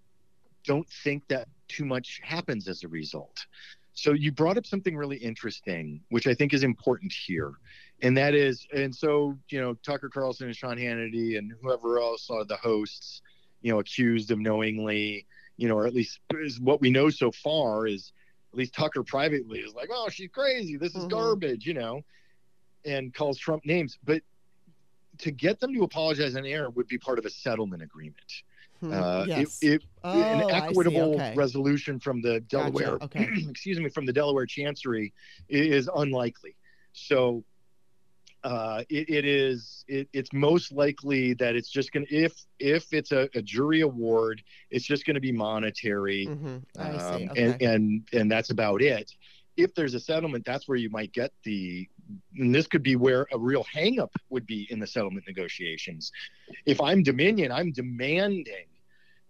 don't 0.66 0.88
think 1.04 1.28
that 1.30 1.48
too 1.74 1.86
much 1.86 2.20
happens 2.24 2.68
as 2.68 2.84
a 2.84 2.88
result. 2.88 3.46
So 3.94 4.14
you 4.14 4.32
brought 4.32 4.58
up 4.58 4.66
something 4.66 4.98
really 4.98 5.18
interesting, 5.18 6.02
which 6.10 6.28
I 6.28 6.34
think 6.34 6.54
is 6.54 6.64
important 6.64 7.14
here, 7.14 7.54
and 8.02 8.18
that 8.18 8.34
is, 8.34 8.66
and 8.76 8.94
so 8.94 9.38
you 9.50 9.62
know, 9.62 9.76
Tucker 9.86 10.10
Carlson 10.10 10.48
and 10.48 10.56
Sean 10.56 10.78
Hannity 10.78 11.38
and 11.38 11.54
whoever 11.62 12.00
else 12.00 12.30
are 12.30 12.44
the 12.44 12.58
hosts, 12.58 13.22
you 13.62 13.72
know, 13.72 13.80
accused 13.80 14.32
of 14.32 14.40
knowingly, 14.40 15.28
you 15.58 15.68
know, 15.68 15.78
or 15.78 15.86
at 15.86 15.94
least 15.94 16.20
is 16.34 16.60
what 16.60 16.82
we 16.82 16.90
know 16.90 17.10
so 17.10 17.32
far 17.32 17.86
is, 17.86 18.14
at 18.52 18.58
least 18.58 18.74
Tucker 18.74 19.04
privately 19.04 19.60
is 19.60 19.74
like, 19.74 19.90
oh, 19.92 20.10
she's 20.10 20.30
crazy, 20.30 20.78
this 20.78 20.96
is 20.96 21.02
mm-hmm. 21.02 21.10
garbage, 21.10 21.66
you 21.66 21.76
know, 21.76 22.02
and 22.86 23.14
calls 23.14 23.38
Trump 23.38 23.64
names, 23.66 24.00
but 24.04 24.22
to 25.20 25.32
get 25.32 25.60
them 25.60 25.74
to 25.74 25.84
apologize 25.84 26.36
on 26.36 26.46
air 26.46 26.70
would 26.72 26.88
be 26.88 26.98
part 26.98 27.20
of 27.20 27.26
a 27.26 27.30
settlement 27.30 27.84
agreement. 27.84 28.44
Hmm, 28.84 28.94
uh, 28.94 29.24
yes. 29.26 29.60
It, 29.62 29.76
it, 29.76 29.84
oh, 30.04 30.22
an 30.22 30.50
equitable 30.50 31.16
okay. 31.16 31.34
resolution 31.36 32.02
from 32.02 32.22
the 32.22 32.42
Delaware, 32.42 32.98
gotcha. 32.98 33.06
okay. 33.06 33.30
excuse 33.50 33.80
me, 33.80 33.88
from 33.88 34.06
the 34.06 34.12
Delaware 34.12 34.46
Chancery 34.46 35.14
is 35.48 35.90
unlikely. 35.96 36.58
So 36.92 37.46
uh, 38.44 38.84
it, 38.90 39.10
it 39.10 39.26
is 39.26 39.86
it, 39.88 40.10
it's 40.12 40.34
most 40.34 40.74
likely 40.74 41.34
that 41.36 41.56
it's 41.56 41.70
just 41.70 41.94
going 41.94 42.06
to 42.06 42.14
if 42.14 42.34
if 42.60 42.92
it's 42.92 43.14
a, 43.14 43.30
a, 43.36 43.42
jury 43.42 43.80
award, 43.82 44.44
it's 44.70 44.86
just 44.86 45.06
going 45.06 45.14
to 45.14 45.22
be 45.22 45.32
monetary, 45.32 46.28
mm-hmm. 46.28 46.58
um, 46.78 47.30
okay. 47.30 47.30
and 47.38 47.62
and 47.62 48.08
and 48.12 48.30
that's 48.30 48.50
about 48.50 48.82
it. 48.82 49.14
If 49.56 49.74
there's 49.76 49.94
a 49.94 50.00
settlement, 50.00 50.44
that's 50.44 50.68
where 50.68 50.78
you 50.78 50.90
might 50.90 51.14
get 51.14 51.32
the 51.44 51.88
and 52.36 52.54
this 52.54 52.68
could 52.68 52.84
be 52.84 52.98
where 52.98 53.28
a 53.32 53.38
real 53.38 53.66
hangup 53.74 54.10
would 54.30 54.46
be 54.46 54.68
in 54.70 54.80
the 54.80 54.88
settlement 54.88 55.26
negotiations. 55.26 56.12
If 56.66 56.82
I'm 56.82 57.02
Dominion, 57.02 57.50
I'm 57.50 57.72
demanding 57.72 58.66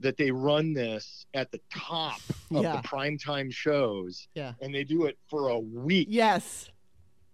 that 0.03 0.17
they 0.17 0.29
run 0.29 0.73
this 0.73 1.25
at 1.33 1.51
the 1.51 1.59
top 1.73 2.19
of 2.51 2.63
yeah. 2.63 2.75
the 2.75 2.87
primetime 2.87 3.51
shows. 3.51 4.27
Yeah. 4.35 4.53
And 4.61 4.73
they 4.73 4.83
do 4.83 5.05
it 5.05 5.17
for 5.29 5.49
a 5.49 5.59
week. 5.59 6.07
Yes. 6.11 6.69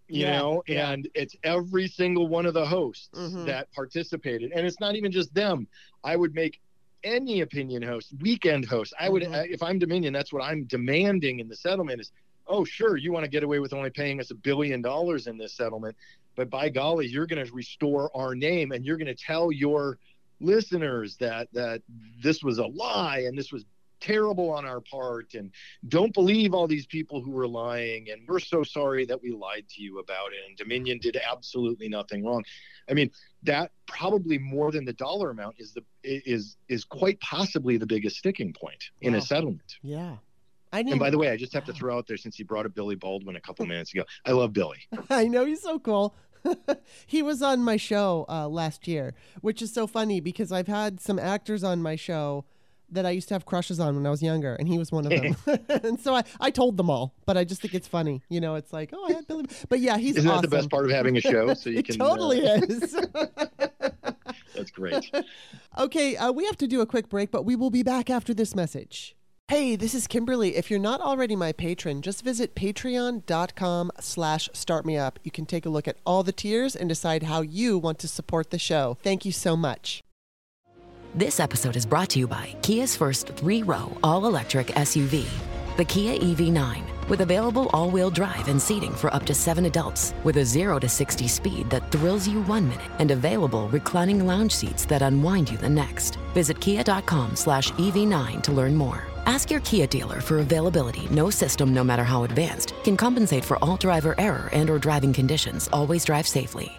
You 0.08 0.25
yeah. 0.25 0.38
know, 0.39 0.63
yeah. 0.67 0.91
and 0.91 1.10
it's 1.13 1.36
every 1.43 1.88
single 1.88 2.27
one 2.27 2.45
of 2.45 2.53
the 2.53 2.65
hosts 2.65 3.10
mm-hmm. 3.13 3.45
that 3.45 3.71
participated. 3.73 4.51
And 4.53 4.65
it's 4.65 4.79
not 4.79 4.95
even 4.95 5.12
just 5.12 5.34
them. 5.34 5.67
I 6.03 6.15
would 6.15 6.34
make 6.34 6.62
any 7.03 7.41
opinion 7.41 7.82
host, 7.82 8.13
weekend 8.21 8.65
host. 8.65 8.93
I 8.99 9.10
would, 9.10 9.23
mm-hmm. 9.23 9.53
if 9.53 9.62
I'm 9.62 9.79
Dominion, 9.79 10.13
that's 10.13 10.32
what 10.32 10.43
I'm 10.43 10.63
demanding 10.65 11.39
in 11.39 11.47
the 11.47 11.55
settlement 11.55 12.01
is, 12.01 12.12
oh, 12.47 12.63
sure, 12.65 12.97
you 12.97 13.12
want 13.12 13.23
to 13.23 13.29
get 13.29 13.43
away 13.43 13.60
with 13.60 13.73
only 13.73 13.89
paying 13.89 14.19
us 14.19 14.32
a 14.32 14.36
billion 14.36 14.82
dollars 14.82 15.27
in 15.27 15.38
this 15.38 15.53
settlement, 15.53 15.95
but 16.36 16.49
by 16.49 16.69
golly, 16.69 17.08
you're 17.08 17.27
going 17.27 17.43
to 17.43 17.51
restore 17.51 18.10
our 18.15 18.34
name 18.36 18.71
and 18.71 18.86
you're 18.86 18.97
going 18.97 19.08
to 19.08 19.15
tell 19.15 19.51
your 19.51 19.99
listeners 20.39 21.17
that 21.17 21.47
that 21.54 21.82
this 22.21 22.43
was 22.43 22.58
a 22.58 22.65
lie 22.65 23.23
and 23.28 23.38
this 23.38 23.52
was 23.52 23.65
terrible 23.99 24.49
on 24.49 24.65
our 24.65 24.80
part 24.80 25.34
and 25.34 25.52
don't 25.89 26.13
believe 26.13 26.54
all 26.54 26.67
these 26.67 26.86
people 26.86 27.21
who 27.21 27.32
were 27.32 27.47
lying 27.47 28.10
and 28.10 28.21
we're 28.28 28.39
so 28.39 28.63
sorry 28.63 29.06
that 29.06 29.21
we 29.21 29.32
lied 29.32 29.65
to 29.69 29.82
you 29.82 29.99
about 29.99 30.32
it 30.32 30.39
and 30.47 30.58
dominion 30.58 30.97
did 31.02 31.17
absolutely 31.30 31.89
nothing 31.89 32.25
wrong 32.25 32.43
i 32.89 32.93
mean 32.93 33.12
that 33.43 33.71
probably 33.88 34.38
more 34.38 34.71
than 34.71 34.86
the 34.86 34.93
dollar 34.93 35.32
amount 35.32 35.56
is 35.60 35.73
the 35.73 35.84
is 36.04 36.56
is 36.69 36.86
quite 36.86 37.19
possibly 37.19 37.75
the 37.75 37.86
biggest 37.86 38.15
sticking 38.15 38.54
point 38.54 38.84
in 39.02 39.13
wow. 39.13 39.19
a 39.19 39.21
settlement 39.21 39.75
yeah 39.84 40.15
I 40.71 40.82
and 40.82 40.99
by 40.99 41.10
the 41.10 41.17
way, 41.17 41.30
I 41.30 41.36
just 41.36 41.54
have 41.54 41.65
to 41.65 41.73
throw 41.73 41.97
out 41.97 42.06
there 42.08 42.17
since 42.17 42.38
you 42.38 42.45
brought 42.45 42.65
up 42.65 42.75
Billy 42.75 42.95
Baldwin 42.95 43.36
a 43.36 43.41
couple 43.41 43.65
minutes 43.73 43.93
ago. 43.93 44.04
I 44.25 44.32
love 44.32 44.54
Billy. 44.54 44.78
I 45.10 45.28
know 45.28 45.45
he's 45.45 45.62
so 45.62 45.80
cool. 45.80 46.15
he 47.06 47.21
was 47.21 47.41
on 47.41 47.63
my 47.63 47.78
show 47.78 48.25
uh, 48.30 48.47
last 48.47 48.88
year, 48.88 49.13
which 49.41 49.62
is 49.62 49.73
so 49.73 49.88
funny 49.88 50.19
because 50.19 50.52
I've 50.52 50.67
had 50.67 50.99
some 50.99 51.19
actors 51.19 51.63
on 51.63 51.82
my 51.82 51.95
show 51.95 52.45
that 52.91 53.06
I 53.06 53.12
used 53.12 53.28
to 53.28 53.36
have 53.36 53.45
crushes 53.45 53.80
on 53.80 53.95
when 53.95 54.06
I 54.06 54.10
was 54.10 54.23
younger, 54.23 54.56
and 54.56 54.67
he 54.67 54.78
was 54.78 54.91
one 54.91 55.06
of 55.06 55.12
them. 55.12 55.36
and 55.84 55.99
so 55.99 56.15
I, 56.15 56.23
I 56.39 56.52
told 56.52 56.78
them 56.78 56.89
all, 56.89 57.13
but 57.25 57.38
I 57.38 57.43
just 57.43 57.62
think 57.62 57.73
it's 57.73 57.88
funny. 57.88 58.21
You 58.30 58.41
know, 58.41 58.56
it's 58.56 58.73
like, 58.73 58.91
oh, 58.93 59.06
I 59.10 59.13
had 59.13 59.28
Billy. 59.28 59.45
But 59.67 59.80
yeah, 59.80 59.97
he's 59.97 60.17
Isn't 60.17 60.30
awesome. 60.30 60.41
that 60.41 60.49
the 60.49 60.56
best 60.56 60.69
part 60.69 60.86
of 60.86 60.91
having 60.91 61.17
a 61.17 61.21
show? 61.21 61.54
So 61.54 61.69
you 61.69 61.80
it 61.80 61.86
can. 61.86 61.97
totally 61.97 62.47
uh... 62.47 62.62
is. 62.62 62.97
That's 64.56 64.71
great. 64.71 65.12
Okay, 65.78 66.17
uh, 66.17 66.32
we 66.32 66.45
have 66.45 66.58
to 66.58 66.67
do 66.67 66.82
a 66.82 66.86
quick 66.86 67.10
break, 67.10 67.32
but 67.32 67.45
we 67.45 67.56
will 67.56 67.69
be 67.69 67.84
back 67.84 68.10
after 68.10 68.34
this 68.34 68.56
message. 68.56 69.15
Hey, 69.49 69.75
this 69.75 69.95
is 69.95 70.05
Kimberly. 70.05 70.57
If 70.57 70.69
you're 70.69 70.79
not 70.79 71.01
already 71.01 71.35
my 71.35 71.53
patron, 71.53 72.03
just 72.03 72.23
visit 72.23 72.53
patreon.com 72.53 73.91
slash 73.99 74.47
startmeup. 74.53 75.13
You 75.23 75.31
can 75.31 75.47
take 75.47 75.65
a 75.65 75.71
look 75.71 75.88
at 75.88 75.97
all 76.05 76.21
the 76.21 76.31
tiers 76.31 76.75
and 76.75 76.88
decide 76.88 77.23
how 77.23 77.41
you 77.41 77.79
want 77.79 77.97
to 77.99 78.07
support 78.07 78.51
the 78.51 78.59
show. 78.59 78.99
Thank 79.01 79.25
you 79.25 79.31
so 79.31 79.57
much. 79.57 80.03
This 81.15 81.39
episode 81.39 81.75
is 81.75 81.88
brought 81.88 82.12
to 82.12 82.19
you 82.19 82.27
by 82.27 82.55
Kia's 82.62 82.95
first 82.95 83.29
three-row 83.29 83.91
all-electric 84.03 84.67
SUV, 84.67 85.25
the 85.77 85.85
Kia 85.85 86.19
EV9, 86.19 87.09
with 87.09 87.21
available 87.21 87.71
all-wheel 87.73 88.12
drive 88.12 88.49
and 88.49 88.62
seating 88.62 88.93
for 88.93 89.12
up 89.15 89.25
to 89.25 89.33
seven 89.33 89.65
adults, 89.65 90.13
with 90.23 90.38
a 90.38 90.45
0 90.45 90.77
to 90.77 90.88
60 90.88 91.27
speed 91.27 91.71
that 91.71 91.91
thrills 91.91 92.27
you 92.27 92.43
one 92.43 92.69
minute, 92.69 92.91
and 92.99 93.09
available 93.09 93.67
reclining 93.69 94.27
lounge 94.27 94.51
seats 94.51 94.85
that 94.85 95.01
unwind 95.01 95.49
you 95.49 95.57
the 95.57 95.67
next. 95.67 96.17
Visit 96.35 96.62
kia.com 96.62 97.35
slash 97.35 97.71
EV9 97.71 98.43
to 98.43 98.51
learn 98.51 98.75
more. 98.75 99.08
Ask 99.29 99.51
your 99.51 99.59
Kia 99.59 99.85
dealer 99.85 100.21
for 100.21 100.39
availability. 100.39 101.07
No 101.11 101.29
system, 101.29 101.71
no 101.71 101.83
matter 101.83 102.03
how 102.03 102.23
advanced, 102.23 102.73
can 102.83 102.97
compensate 102.97 103.45
for 103.45 103.63
all 103.63 103.77
driver 103.77 104.15
error 104.17 104.49
and 104.51 104.71
or 104.71 104.79
driving 104.79 105.13
conditions. 105.13 105.69
Always 105.71 106.03
drive 106.03 106.27
safely. 106.27 106.71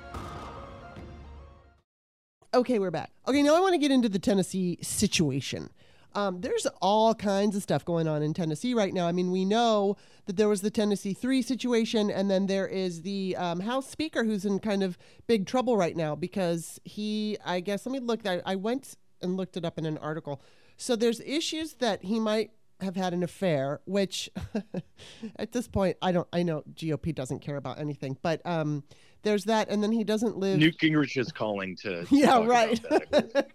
Okay, 2.53 2.81
we're 2.81 2.91
back. 2.91 3.13
Okay, 3.29 3.45
now 3.45 3.55
I 3.55 3.61
want 3.61 3.75
to 3.75 3.79
get 3.79 3.93
into 3.93 4.09
the 4.09 4.19
Tennessee 4.19 4.79
situation. 4.83 5.71
Um, 6.17 6.41
there's 6.41 6.67
all 6.83 7.15
kinds 7.15 7.55
of 7.55 7.63
stuff 7.63 7.85
going 7.85 8.09
on 8.09 8.21
in 8.21 8.35
Tennessee 8.35 8.75
right 8.75 8.93
now. 8.93 9.07
I 9.07 9.13
mean, 9.13 9.31
we 9.31 9.45
know 9.45 9.97
that 10.27 10.37
there 10.37 10.49
was 10.49 10.61
the 10.61 10.73
Tennessee 10.73 11.15
3 11.15 11.43
situation, 11.43 12.11
and 12.11 12.29
then 12.29 12.49
there 12.49 12.67
is 12.67 13.03
the 13.03 13.37
um, 13.37 13.61
House 13.61 13.89
Speaker 13.89 14.25
who's 14.25 14.45
in 14.45 14.59
kind 14.59 14.83
of 14.83 14.99
big 15.29 15.47
trouble 15.47 15.77
right 15.77 15.97
now 15.97 16.17
because 16.17 16.81
he, 16.83 17.39
I 17.47 17.61
guess, 17.61 17.87
let 17.87 17.93
me 17.93 18.01
look. 18.01 18.27
I, 18.27 18.43
I 18.45 18.57
went 18.57 18.97
and 19.23 19.37
looked 19.37 19.57
it 19.57 19.65
up 19.65 19.79
in 19.79 19.87
an 19.87 19.99
article. 19.99 20.43
So 20.81 20.97
there's 20.97 21.21
issues 21.21 21.75
that 21.75 22.03
he 22.05 22.19
might 22.19 22.53
have 22.81 22.97
had 22.97 23.13
an 23.13 23.23
affair, 23.23 23.81
which 23.85 24.31
at 25.37 25.53
this 25.53 25.69
point 25.69 25.99
I 26.01 26.11
don't. 26.11 26.27
I 26.33 26.43
know 26.43 26.63
GOP 26.73 27.15
doesn't 27.15 27.41
care 27.41 27.57
about 27.57 27.79
anything, 27.79 28.17
but 28.23 28.41
um, 28.47 28.85
there's 29.21 29.45
that, 29.45 29.69
and 29.69 29.83
then 29.83 29.93
he 29.93 30.05
doesn't 30.05 30.39
live. 30.39 30.59
Newt 30.59 30.79
Gingrich 30.79 31.19
is 31.21 31.31
calling 31.33 31.77
to. 31.83 32.07
yeah, 32.11 32.43
right. 32.43 32.81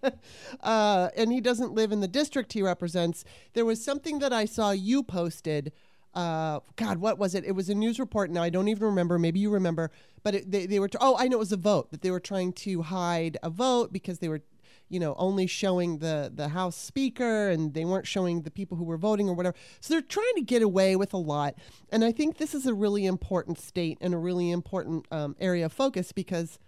uh, 0.60 1.08
and 1.16 1.32
he 1.32 1.40
doesn't 1.40 1.72
live 1.72 1.90
in 1.90 1.98
the 1.98 2.06
district 2.06 2.52
he 2.52 2.62
represents. 2.62 3.24
There 3.54 3.64
was 3.64 3.84
something 3.84 4.20
that 4.20 4.32
I 4.32 4.44
saw 4.44 4.70
you 4.70 5.02
posted. 5.02 5.72
Uh, 6.14 6.60
God, 6.76 6.98
what 6.98 7.18
was 7.18 7.34
it? 7.34 7.44
It 7.44 7.56
was 7.56 7.68
a 7.68 7.74
news 7.74 7.98
report. 7.98 8.30
Now 8.30 8.44
I 8.44 8.50
don't 8.50 8.68
even 8.68 8.86
remember. 8.86 9.18
Maybe 9.18 9.40
you 9.40 9.50
remember, 9.50 9.90
but 10.22 10.36
it, 10.36 10.52
they 10.52 10.66
they 10.66 10.78
were. 10.78 10.88
T- 10.88 10.98
oh, 11.00 11.16
I 11.18 11.26
know 11.26 11.38
it 11.38 11.40
was 11.40 11.50
a 11.50 11.56
vote 11.56 11.90
that 11.90 12.02
they 12.02 12.12
were 12.12 12.20
trying 12.20 12.52
to 12.52 12.82
hide 12.82 13.36
a 13.42 13.50
vote 13.50 13.92
because 13.92 14.20
they 14.20 14.28
were 14.28 14.42
you 14.88 15.00
know, 15.00 15.14
only 15.18 15.46
showing 15.46 15.98
the 15.98 16.30
the 16.34 16.48
House 16.48 16.76
Speaker 16.76 17.48
and 17.48 17.74
they 17.74 17.84
weren't 17.84 18.06
showing 18.06 18.42
the 18.42 18.50
people 18.50 18.76
who 18.76 18.84
were 18.84 18.96
voting 18.96 19.28
or 19.28 19.34
whatever. 19.34 19.56
So 19.80 19.94
they're 19.94 20.00
trying 20.02 20.34
to 20.36 20.42
get 20.42 20.62
away 20.62 20.96
with 20.96 21.12
a 21.12 21.18
lot. 21.18 21.54
And 21.90 22.04
I 22.04 22.12
think 22.12 22.38
this 22.38 22.54
is 22.54 22.66
a 22.66 22.74
really 22.74 23.06
important 23.06 23.58
state 23.58 23.98
and 24.00 24.14
a 24.14 24.18
really 24.18 24.50
important 24.50 25.06
um, 25.10 25.36
area 25.40 25.66
of 25.66 25.72
focus 25.72 26.12
because, 26.12 26.58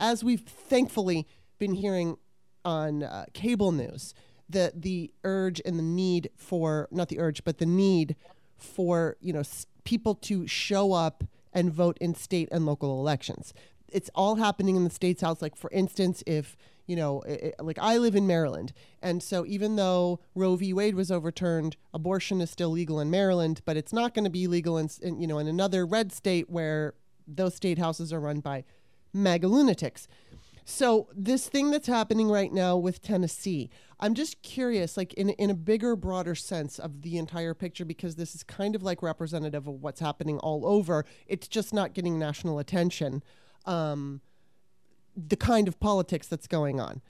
as 0.00 0.24
we've 0.24 0.40
thankfully 0.40 1.26
been 1.58 1.74
hearing 1.74 2.16
on 2.64 3.02
uh, 3.02 3.26
cable 3.32 3.72
news, 3.72 4.14
the 4.48 4.72
the 4.74 5.12
urge 5.24 5.60
and 5.64 5.78
the 5.78 5.82
need 5.82 6.30
for 6.36 6.88
not 6.90 7.08
the 7.08 7.18
urge 7.18 7.44
but 7.44 7.58
the 7.58 7.66
need 7.66 8.16
for 8.56 9.16
you 9.20 9.32
know 9.32 9.40
s- 9.40 9.66
people 9.84 10.14
to 10.14 10.46
show 10.46 10.92
up 10.92 11.24
and 11.52 11.72
vote 11.72 11.96
in 12.00 12.14
state 12.14 12.48
and 12.52 12.66
local 12.66 13.00
elections. 13.00 13.52
It's 13.92 14.10
all 14.14 14.36
happening 14.36 14.76
in 14.76 14.84
the 14.84 14.90
state's 14.90 15.22
house. 15.22 15.40
Like 15.42 15.56
for 15.56 15.70
instance, 15.70 16.22
if 16.26 16.56
you 16.86 16.96
know, 16.96 17.20
it, 17.22 17.54
like 17.58 17.78
I 17.80 17.98
live 17.98 18.14
in 18.14 18.26
Maryland. 18.26 18.72
And 19.02 19.22
so 19.22 19.44
even 19.46 19.76
though 19.76 20.20
Roe 20.34 20.56
v. 20.56 20.72
Wade 20.72 20.94
was 20.94 21.10
overturned, 21.10 21.76
abortion 21.92 22.40
is 22.40 22.50
still 22.50 22.70
legal 22.70 23.00
in 23.00 23.10
Maryland, 23.10 23.60
but 23.64 23.76
it's 23.76 23.92
not 23.92 24.14
going 24.14 24.24
to 24.24 24.30
be 24.30 24.46
legal 24.46 24.78
in, 24.78 24.88
in, 25.02 25.20
you 25.20 25.26
know, 25.26 25.38
in 25.38 25.48
another 25.48 25.84
red 25.84 26.12
state 26.12 26.48
where 26.48 26.94
those 27.26 27.54
state 27.54 27.78
houses 27.78 28.12
are 28.12 28.20
run 28.20 28.40
by 28.40 28.64
MAGA 29.12 29.48
lunatics. 29.48 30.06
So 30.68 31.08
this 31.14 31.48
thing 31.48 31.70
that's 31.70 31.86
happening 31.86 32.28
right 32.28 32.52
now 32.52 32.76
with 32.76 33.00
Tennessee, 33.00 33.70
I'm 34.00 34.14
just 34.14 34.42
curious, 34.42 34.96
like 34.96 35.14
in 35.14 35.30
in 35.30 35.48
a 35.48 35.54
bigger, 35.54 35.94
broader 35.94 36.34
sense 36.34 36.80
of 36.80 37.02
the 37.02 37.18
entire 37.18 37.54
picture, 37.54 37.84
because 37.84 38.16
this 38.16 38.34
is 38.34 38.42
kind 38.42 38.74
of 38.74 38.82
like 38.82 39.00
representative 39.00 39.68
of 39.68 39.80
what's 39.80 40.00
happening 40.00 40.38
all 40.38 40.66
over. 40.66 41.04
It's 41.28 41.46
just 41.46 41.72
not 41.72 41.94
getting 41.94 42.18
national 42.18 42.58
attention. 42.58 43.22
Um, 43.64 44.22
the 45.16 45.36
kind 45.36 45.68
of 45.68 45.80
politics 45.80 46.26
that's 46.26 46.46
going 46.46 46.80
on. 46.80 47.00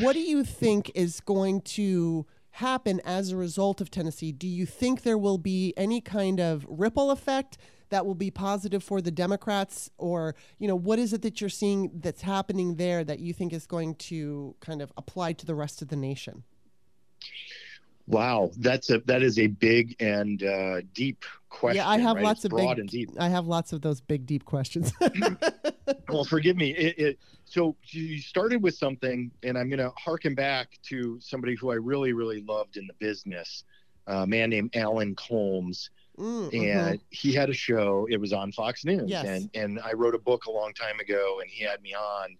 What 0.00 0.14
do 0.14 0.20
you 0.20 0.44
think 0.44 0.90
is 0.94 1.20
going 1.20 1.60
to 1.62 2.26
happen 2.52 3.00
as 3.04 3.30
a 3.30 3.36
result 3.36 3.80
of 3.80 3.90
Tennessee? 3.90 4.32
Do 4.32 4.48
you 4.48 4.66
think 4.66 5.02
there 5.02 5.18
will 5.18 5.38
be 5.38 5.74
any 5.76 6.00
kind 6.00 6.40
of 6.40 6.66
ripple 6.68 7.10
effect? 7.10 7.58
that 7.90 8.04
will 8.04 8.14
be 8.14 8.30
positive 8.30 8.82
for 8.82 9.00
the 9.00 9.10
Democrats? 9.12 9.88
Or, 9.98 10.34
you 10.58 10.66
know, 10.66 10.74
what 10.74 10.98
is 10.98 11.12
it 11.12 11.22
that 11.22 11.40
you're 11.40 11.50
seeing 11.50 11.90
that's 11.94 12.22
happening 12.22 12.74
there 12.74 13.04
that 13.04 13.20
you 13.20 13.32
think 13.32 13.52
is 13.52 13.66
going 13.66 13.94
to 13.96 14.56
kind 14.60 14.82
of 14.82 14.92
apply 14.96 15.34
to 15.34 15.46
the 15.46 15.54
rest 15.54 15.80
of 15.80 15.88
the 15.88 15.96
nation? 15.96 16.42
Wow, 18.06 18.50
that's 18.58 18.90
a 18.90 18.98
that 19.06 19.22
is 19.22 19.38
a 19.38 19.46
big 19.46 19.96
and 19.98 20.42
uh, 20.42 20.82
deep 20.92 21.24
question. 21.48 21.76
Yeah, 21.76 21.88
I 21.88 21.98
have 21.98 22.16
right? 22.16 22.24
lots 22.24 22.38
it's 22.38 22.46
of 22.46 22.50
broad 22.50 22.76
big. 22.76 22.78
and 22.80 22.88
deep. 22.88 23.10
I 23.18 23.28
have 23.28 23.46
lots 23.46 23.72
of 23.72 23.80
those 23.80 24.00
big, 24.02 24.26
deep 24.26 24.44
questions. 24.44 24.92
well, 26.08 26.24
forgive 26.24 26.56
me. 26.56 26.70
It, 26.70 26.98
it, 26.98 27.18
so 27.44 27.76
you 27.88 28.20
started 28.20 28.62
with 28.62 28.74
something, 28.76 29.30
and 29.42 29.58
I'm 29.58 29.68
going 29.68 29.78
to 29.78 29.92
harken 29.98 30.34
back 30.34 30.78
to 30.84 31.18
somebody 31.20 31.54
who 31.54 31.70
I 31.70 31.74
really, 31.74 32.12
really 32.12 32.40
loved 32.42 32.76
in 32.76 32.86
the 32.86 32.94
business, 32.94 33.64
a 34.06 34.26
man 34.26 34.50
named 34.50 34.76
Alan 34.76 35.14
Colmes, 35.14 35.90
Mm, 36.16 36.54
and 36.54 37.00
mhm. 37.00 37.02
he 37.10 37.32
had 37.32 37.50
a 37.50 37.52
show. 37.52 38.06
It 38.08 38.18
was 38.20 38.32
on 38.32 38.52
Fox 38.52 38.84
News, 38.84 39.10
Yes. 39.10 39.26
and 39.26 39.50
and 39.54 39.80
I 39.80 39.94
wrote 39.94 40.14
a 40.14 40.18
book 40.20 40.44
a 40.46 40.50
long 40.50 40.72
time 40.72 41.00
ago, 41.00 41.40
and 41.40 41.50
he 41.50 41.64
had 41.64 41.82
me 41.82 41.92
on, 41.92 42.36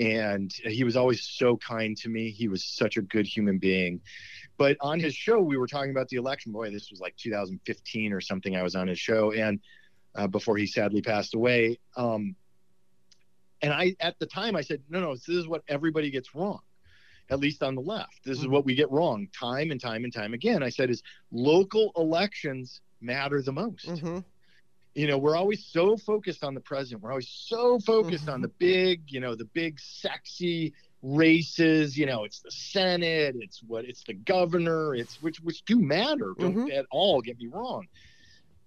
and 0.00 0.52
he 0.52 0.82
was 0.82 0.96
always 0.96 1.22
so 1.24 1.56
kind 1.56 1.96
to 1.98 2.08
me. 2.08 2.30
He 2.30 2.48
was 2.48 2.64
such 2.64 2.96
a 2.96 3.02
good 3.02 3.24
human 3.24 3.58
being. 3.58 4.00
But 4.56 4.76
on 4.80 4.98
his 4.98 5.14
show, 5.14 5.40
we 5.40 5.56
were 5.56 5.68
talking 5.68 5.92
about 5.92 6.08
the 6.08 6.16
election. 6.16 6.50
Boy, 6.50 6.72
this 6.72 6.90
was 6.90 6.98
like 6.98 7.16
2015 7.16 8.12
or 8.12 8.20
something. 8.20 8.56
I 8.56 8.64
was 8.64 8.74
on 8.74 8.88
his 8.88 8.98
show, 8.98 9.30
and 9.30 9.60
uh, 10.16 10.26
before 10.26 10.56
he 10.56 10.66
sadly 10.66 11.00
passed 11.00 11.34
away. 11.36 11.78
Um, 11.96 12.34
and 13.64 13.72
I, 13.72 13.96
at 14.00 14.18
the 14.18 14.26
time, 14.26 14.56
I 14.56 14.60
said, 14.60 14.82
no, 14.88 15.00
no, 15.00 15.14
this 15.14 15.28
is 15.28 15.48
what 15.48 15.62
everybody 15.68 16.10
gets 16.10 16.34
wrong, 16.34 16.60
at 17.30 17.40
least 17.40 17.62
on 17.62 17.74
the 17.74 17.80
left. 17.80 18.22
This 18.24 18.38
is 18.38 18.44
Mhm. 18.44 18.50
what 18.50 18.64
we 18.64 18.74
get 18.74 18.90
wrong 18.90 19.28
time 19.38 19.70
and 19.70 19.80
time 19.80 20.04
and 20.04 20.12
time 20.12 20.34
again. 20.34 20.62
I 20.62 20.68
said, 20.68 20.90
is 20.90 21.02
local 21.32 21.92
elections 21.96 22.80
matter 23.00 23.40
the 23.42 23.52
most. 23.52 23.86
Mhm. 23.86 24.24
You 24.94 25.06
know, 25.08 25.18
we're 25.18 25.36
always 25.36 25.64
so 25.64 25.96
focused 25.96 26.44
on 26.44 26.54
the 26.54 26.60
president. 26.60 27.02
We're 27.02 27.10
always 27.10 27.28
so 27.28 27.80
focused 27.80 28.28
on 28.28 28.42
the 28.42 28.48
big, 28.48 29.10
you 29.10 29.18
know, 29.20 29.34
the 29.34 29.46
big 29.46 29.80
sexy 29.80 30.72
races. 31.02 31.98
You 31.98 32.06
know, 32.06 32.24
it's 32.24 32.40
the 32.40 32.50
Senate, 32.50 33.34
it's 33.40 33.62
what, 33.62 33.84
it's 33.86 34.04
the 34.04 34.14
governor, 34.14 34.94
it's 34.94 35.20
which 35.22 35.40
which 35.40 35.64
do 35.64 35.80
matter. 35.80 36.32
Don't 36.38 36.54
Mhm. 36.54 36.72
at 36.78 36.86
all 36.90 37.20
get 37.22 37.38
me 37.38 37.46
wrong. 37.48 37.88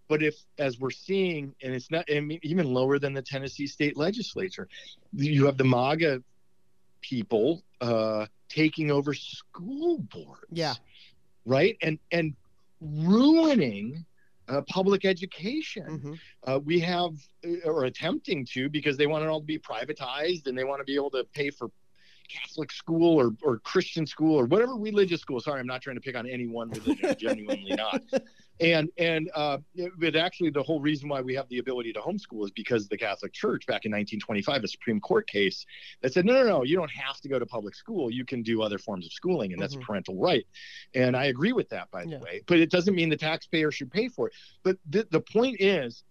But 0.07 0.23
if, 0.23 0.35
as 0.57 0.79
we're 0.79 0.91
seeing, 0.91 1.53
and 1.61 1.73
it's 1.73 1.91
not, 1.91 2.05
I 2.09 2.19
mean, 2.19 2.39
even 2.43 2.65
lower 2.73 2.97
than 2.99 3.13
the 3.13 3.21
Tennessee 3.21 3.67
state 3.67 3.97
legislature, 3.97 4.67
you 5.13 5.45
have 5.45 5.57
the 5.57 5.63
MAGA 5.65 6.23
people 7.01 7.63
uh, 7.81 8.25
taking 8.49 8.91
over 8.91 9.13
school 9.13 9.99
boards 9.99 10.45
Yeah. 10.51 10.73
right 11.45 11.77
and 11.81 11.99
and 12.11 12.35
ruining 12.81 14.05
uh, 14.47 14.61
public 14.69 15.05
education 15.05 15.85
Mhm. 15.99 16.19
uh, 16.47 16.59
we 16.63 16.79
have 16.79 17.11
uh, 17.45 17.69
or 17.69 17.85
attempting 17.85 18.45
to 18.53 18.69
because 18.69 18.97
they 18.97 19.07
want 19.07 19.23
it 19.23 19.27
all 19.27 19.41
to 19.41 19.45
be 19.45 19.59
privatized 19.59 20.47
and 20.47 20.57
they 20.57 20.63
want 20.63 20.79
to 20.79 20.85
be 20.85 20.95
able 20.95 21.11
to 21.11 21.23
pay 21.33 21.49
for 21.49 21.69
catholic 22.27 22.71
school 22.71 23.19
or, 23.19 23.31
or 23.43 23.59
christian 23.59 24.05
school 24.05 24.35
or 24.39 24.45
whatever 24.45 24.75
religious 24.75 25.21
school. 25.21 25.39
Sorry 25.39 25.59
i'm 25.59 25.67
not 25.67 25.81
trying 25.81 25.95
to 25.95 26.01
pick 26.01 26.15
on 26.15 26.27
any 26.27 26.47
one 26.47 26.69
religion 26.69 27.15
genuinely 27.19 27.73
not. 27.75 28.01
And 28.59 28.89
and 28.97 29.29
uh, 29.35 29.59
but 29.99 30.15
actually 30.15 30.49
the 30.49 30.63
whole 30.63 30.81
reason 30.81 31.07
why 31.09 31.21
we 31.21 31.35
have 31.35 31.47
the 31.49 31.59
ability 31.59 31.93
to 31.93 31.99
homeschool 31.99 32.43
is 32.45 32.51
because 32.51 32.87
the 32.87 32.97
catholic 32.97 33.33
church 33.33 33.65
back 33.67 33.85
in 33.85 33.91
1925 33.91 34.63
a 34.63 34.67
supreme 34.67 34.99
court 34.99 35.27
case 35.27 35.65
that 36.01 36.13
said 36.13 36.25
no 36.25 36.33
no 36.33 36.43
no 36.43 36.63
you 36.63 36.75
don't 36.75 36.91
have 36.91 37.17
to 37.21 37.29
go 37.29 37.37
to 37.39 37.45
public 37.45 37.75
school. 37.75 38.09
You 38.11 38.25
can 38.25 38.41
do 38.41 38.61
other 38.61 38.77
forms 38.79 39.05
of 39.05 39.11
schooling 39.13 39.53
and 39.53 39.61
that's 39.61 39.75
Mhm. 39.75 39.83
a 39.83 39.85
parental 39.85 40.15
right. 40.17 40.45
And 40.95 41.15
i 41.15 41.25
agree 41.25 41.53
with 41.53 41.69
that 41.69 41.89
by 41.91 42.03
the 42.05 42.11
Yeah. 42.11 42.19
way 42.19 42.41
but 42.47 42.59
it 42.59 42.71
doesn't 42.71 42.95
mean 42.95 43.09
the 43.09 43.17
taxpayer 43.17 43.71
should 43.71 43.91
pay 43.91 44.07
for 44.07 44.27
it. 44.27 44.33
But 44.63 44.77
the, 44.89 45.07
the 45.11 45.21
point 45.21 45.57
is 45.61 46.03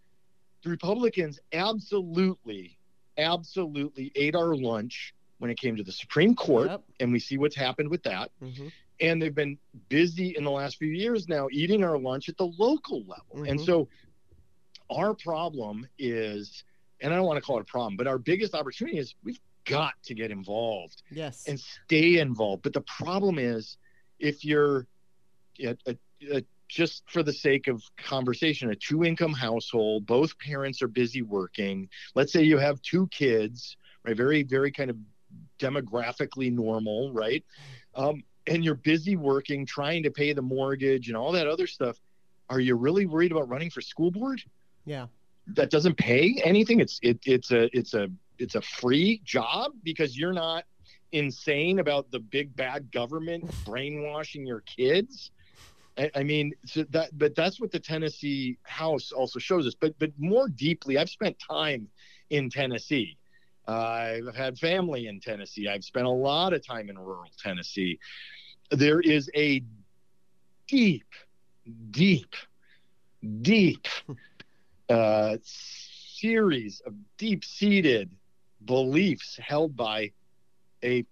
the 0.62 0.70
republicans 0.70 1.38
absolutely 1.52 2.78
absolutely 3.18 4.12
ate 4.14 4.34
our 4.34 4.54
lunch 4.54 5.14
when 5.38 5.50
it 5.50 5.58
came 5.58 5.76
to 5.76 5.82
the 5.82 5.92
supreme 5.92 6.34
court 6.34 6.68
Yep. 6.68 6.82
and 7.00 7.12
we 7.12 7.18
see 7.18 7.38
what's 7.38 7.56
happened 7.56 7.88
with 7.90 8.02
that 8.04 8.30
Mhm. 8.42 8.72
and 9.00 9.20
they've 9.20 9.34
been 9.34 9.58
busy 9.88 10.36
in 10.36 10.44
the 10.44 10.50
last 10.50 10.76
few 10.78 10.88
years 10.90 11.28
now 11.28 11.48
eating 11.52 11.84
our 11.84 11.98
lunch 11.98 12.28
at 12.28 12.36
the 12.38 12.46
local 12.46 13.00
level. 13.04 13.44
And 13.44 13.60
Mhm. 13.60 13.64
so 13.66 13.88
our 14.90 15.14
problem 15.14 15.86
is, 15.98 16.64
and 17.00 17.12
I 17.12 17.16
don't 17.16 17.26
want 17.26 17.36
to 17.36 17.42
call 17.42 17.58
it 17.58 17.62
a 17.62 17.64
problem, 17.64 17.96
but 17.96 18.06
our 18.06 18.18
biggest 18.18 18.54
opportunity 18.54 18.98
is 18.98 19.14
we've 19.22 19.40
got 19.64 19.94
to 20.04 20.14
get 20.14 20.30
involved 20.30 21.02
Yes. 21.10 21.46
and 21.46 21.58
stay 21.60 22.18
involved. 22.18 22.62
But 22.62 22.72
the 22.72 22.82
problem 22.82 23.38
is 23.38 23.76
if 24.18 24.44
you're 24.44 24.86
a, 25.60 25.76
a, 25.86 25.96
a, 26.32 26.42
just 26.68 27.02
for 27.10 27.22
the 27.22 27.32
sake 27.32 27.66
of 27.68 27.82
conversation, 27.96 28.70
a 28.70 28.76
two 28.76 29.04
income 29.04 29.32
household, 29.34 30.06
both 30.06 30.38
parents 30.38 30.82
are 30.82 30.88
busy 30.88 31.22
working. 31.22 31.88
Let's 32.14 32.32
say 32.32 32.42
you 32.42 32.58
have 32.58 32.80
two 32.82 33.06
kids, 33.08 33.76
right? 34.04 34.16
Very, 34.16 34.42
very 34.42 34.72
kind 34.72 34.90
of 34.90 34.96
demographically 35.58 36.52
normal, 36.52 37.12
right? 37.12 37.44
Um, 37.94 38.22
and 38.46 38.64
you're 38.64 38.74
busy 38.74 39.16
working, 39.16 39.66
trying 39.66 40.02
to 40.04 40.10
pay 40.10 40.32
the 40.32 40.42
mortgage 40.42 41.08
and 41.08 41.16
all 41.16 41.32
that 41.32 41.46
other 41.46 41.66
stuff. 41.66 41.98
Are 42.48 42.60
you 42.60 42.76
really 42.76 43.06
worried 43.06 43.32
about 43.32 43.48
running 43.48 43.70
for 43.70 43.80
school 43.80 44.10
board? 44.10 44.42
yeah. 44.86 45.06
that 45.48 45.70
doesn't 45.70 45.96
pay 45.96 46.40
anything. 46.44 46.80
It's 46.80 46.98
it, 47.02 47.18
it's 47.26 47.50
a 47.50 47.68
it's 47.76 47.92
a 47.92 48.08
it's 48.38 48.54
a 48.54 48.62
free 48.62 49.20
job 49.24 49.72
because 49.82 50.16
you're 50.16 50.32
not 50.32 50.64
insane 51.12 51.78
about 51.78 52.10
the 52.10 52.20
big 52.20 52.54
bad 52.56 52.90
government 52.90 53.50
brainwashing 53.64 54.46
your 54.46 54.60
kids. 54.60 55.30
I, 55.98 56.10
I 56.14 56.22
mean, 56.22 56.52
so 56.64 56.84
that 56.90 57.16
but 57.18 57.34
that's 57.34 57.60
what 57.60 57.70
the 57.70 57.80
Tennessee 57.80 58.58
House 58.62 59.12
also 59.12 59.38
shows 59.38 59.66
us. 59.66 59.74
But 59.78 59.98
but 59.98 60.12
more 60.18 60.48
deeply, 60.48 60.98
I've 60.98 61.10
spent 61.10 61.36
time 61.38 61.88
in 62.30 62.48
Tennessee. 62.48 63.18
I've 63.68 64.34
had 64.34 64.58
family 64.58 65.06
in 65.08 65.20
Tennessee. 65.20 65.68
I've 65.68 65.84
spent 65.84 66.06
a 66.06 66.10
lot 66.10 66.52
of 66.52 66.64
time 66.64 66.88
in 66.88 66.98
rural 66.98 67.30
Tennessee. 67.42 67.98
There 68.70 69.00
is 69.00 69.30
a 69.34 69.62
deep, 70.68 71.06
deep, 71.90 72.34
deep 73.42 73.86
uh, 74.88 75.36
series 75.42 76.80
of 76.86 76.94
deep 77.18 77.44
seated 77.44 78.10
beliefs 78.64 79.38
held 79.42 79.76
by 79.76 80.12
a 80.84 81.04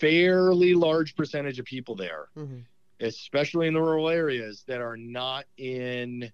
fairly 0.00 0.74
large 0.74 1.14
percentage 1.14 1.58
of 1.58 1.64
people 1.64 1.94
there, 1.94 2.28
Mhm. 2.36 2.64
especially 3.00 3.66
in 3.66 3.74
the 3.74 3.80
rural 3.80 4.08
areas, 4.08 4.64
that 4.66 4.80
are 4.80 4.96
not 4.96 5.44
in 5.56 6.32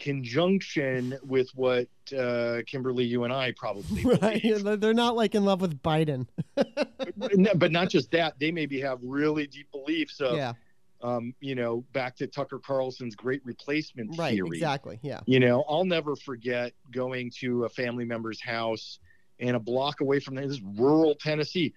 conjunction 0.00 1.16
with 1.22 1.48
what 1.54 1.86
uh, 2.18 2.58
Kimberly, 2.66 3.04
you 3.04 3.24
and 3.24 3.32
I 3.32 3.52
probably 3.56 4.04
Right. 4.20 4.42
believe. 4.42 4.64
They're- 4.64 4.76
They're 4.76 4.94
not 4.94 5.14
like 5.16 5.34
in 5.34 5.44
love 5.44 5.60
with 5.60 5.80
Biden. 5.82 6.26
But 7.54 7.70
not 7.72 7.90
just 7.90 8.10
that, 8.12 8.38
they 8.38 8.50
maybe 8.50 8.80
have 8.80 8.98
really 9.02 9.46
deep 9.46 9.70
beliefs 9.72 10.20
of, 10.20 10.36
yeah. 10.36 10.52
um, 11.02 11.34
you 11.40 11.54
know, 11.54 11.84
back 11.92 12.16
to 12.16 12.26
Tucker 12.26 12.58
Carlson's 12.58 13.14
great 13.14 13.44
replacement 13.44 14.16
Right. 14.18 14.34
theory. 14.34 14.56
Exactly. 14.58 14.98
Yeah. 15.02 15.20
You 15.26 15.40
know, 15.40 15.64
I'll 15.68 15.84
never 15.84 16.16
forget 16.16 16.72
going 16.90 17.30
to 17.40 17.64
a 17.64 17.68
family 17.68 18.04
member's 18.04 18.40
house 18.42 18.98
and 19.38 19.54
a 19.56 19.58
block 19.60 20.00
away 20.00 20.20
from 20.20 20.34
this 20.34 20.60
rural 20.76 21.14
Tennessee. 21.14 21.74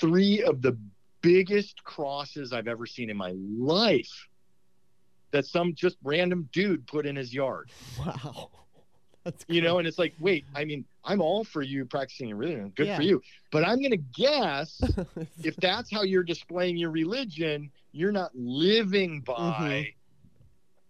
Three 0.00 0.42
of 0.42 0.60
the 0.62 0.76
biggest 1.22 1.82
crosses 1.84 2.52
I've 2.52 2.68
ever 2.68 2.84
seen 2.86 3.08
in 3.10 3.16
my 3.16 3.32
life 3.36 4.28
that 5.34 5.44
some 5.46 5.74
just 5.74 5.96
random 6.04 6.48
dude 6.52 6.86
put 6.86 7.06
in 7.06 7.16
his 7.16 7.34
yard. 7.34 7.68
Wow. 7.98 8.50
That's 9.24 9.42
You 9.48 9.62
know, 9.62 9.78
and 9.78 9.88
it's 9.88 9.98
like, 9.98 10.14
wait, 10.20 10.44
I 10.54 10.64
mean, 10.66 10.84
I'm 11.02 11.20
all 11.22 11.44
for 11.44 11.62
you 11.62 11.86
practicing 11.86 12.28
your 12.28 12.36
religion. 12.36 12.72
Good 12.76 12.86
Yeah. 12.88 12.96
for 12.96 13.02
you. 13.02 13.20
But 13.50 13.66
I'm 13.66 13.82
gonna 13.82 13.96
guess 13.96 14.80
if 15.42 15.56
that's 15.56 15.90
how 15.90 16.02
you're 16.02 16.22
displaying 16.22 16.76
your 16.76 16.90
religion, 16.90 17.70
you're 17.92 18.12
not 18.12 18.30
living 18.34 19.22
by 19.22 19.88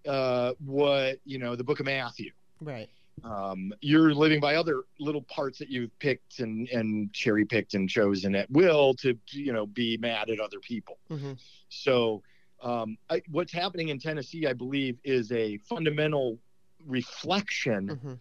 uh, 0.06 0.52
what 0.64 1.18
you 1.24 1.38
know 1.38 1.56
the 1.56 1.64
Book 1.64 1.80
of 1.80 1.86
Matthew. 1.86 2.30
right. 2.60 2.88
Um, 3.22 3.72
you're 3.80 4.12
living 4.12 4.40
by 4.40 4.56
other 4.56 4.82
little 4.98 5.22
parts 5.22 5.58
that 5.60 5.68
you've 5.70 5.96
picked 6.00 6.40
and 6.40 6.68
and 6.70 7.12
cherry 7.12 7.44
picked 7.44 7.74
and 7.74 7.88
chosen 7.88 8.34
at 8.34 8.50
will 8.50 8.92
to 8.94 9.16
you 9.30 9.52
know 9.52 9.64
be 9.66 9.96
mad 9.96 10.28
at 10.28 10.40
other 10.40 10.58
people. 10.60 10.98
hmm 11.08 11.32
So 11.68 12.22
um, 12.64 12.96
I, 13.10 13.22
what's 13.30 13.52
happening 13.52 13.88
in 13.90 13.98
Tennessee, 13.98 14.46
I 14.46 14.52
believe, 14.54 14.98
is 15.04 15.30
a 15.32 15.58
fundamental 15.58 16.38
reflection 16.86 17.88
hmm 17.88 18.14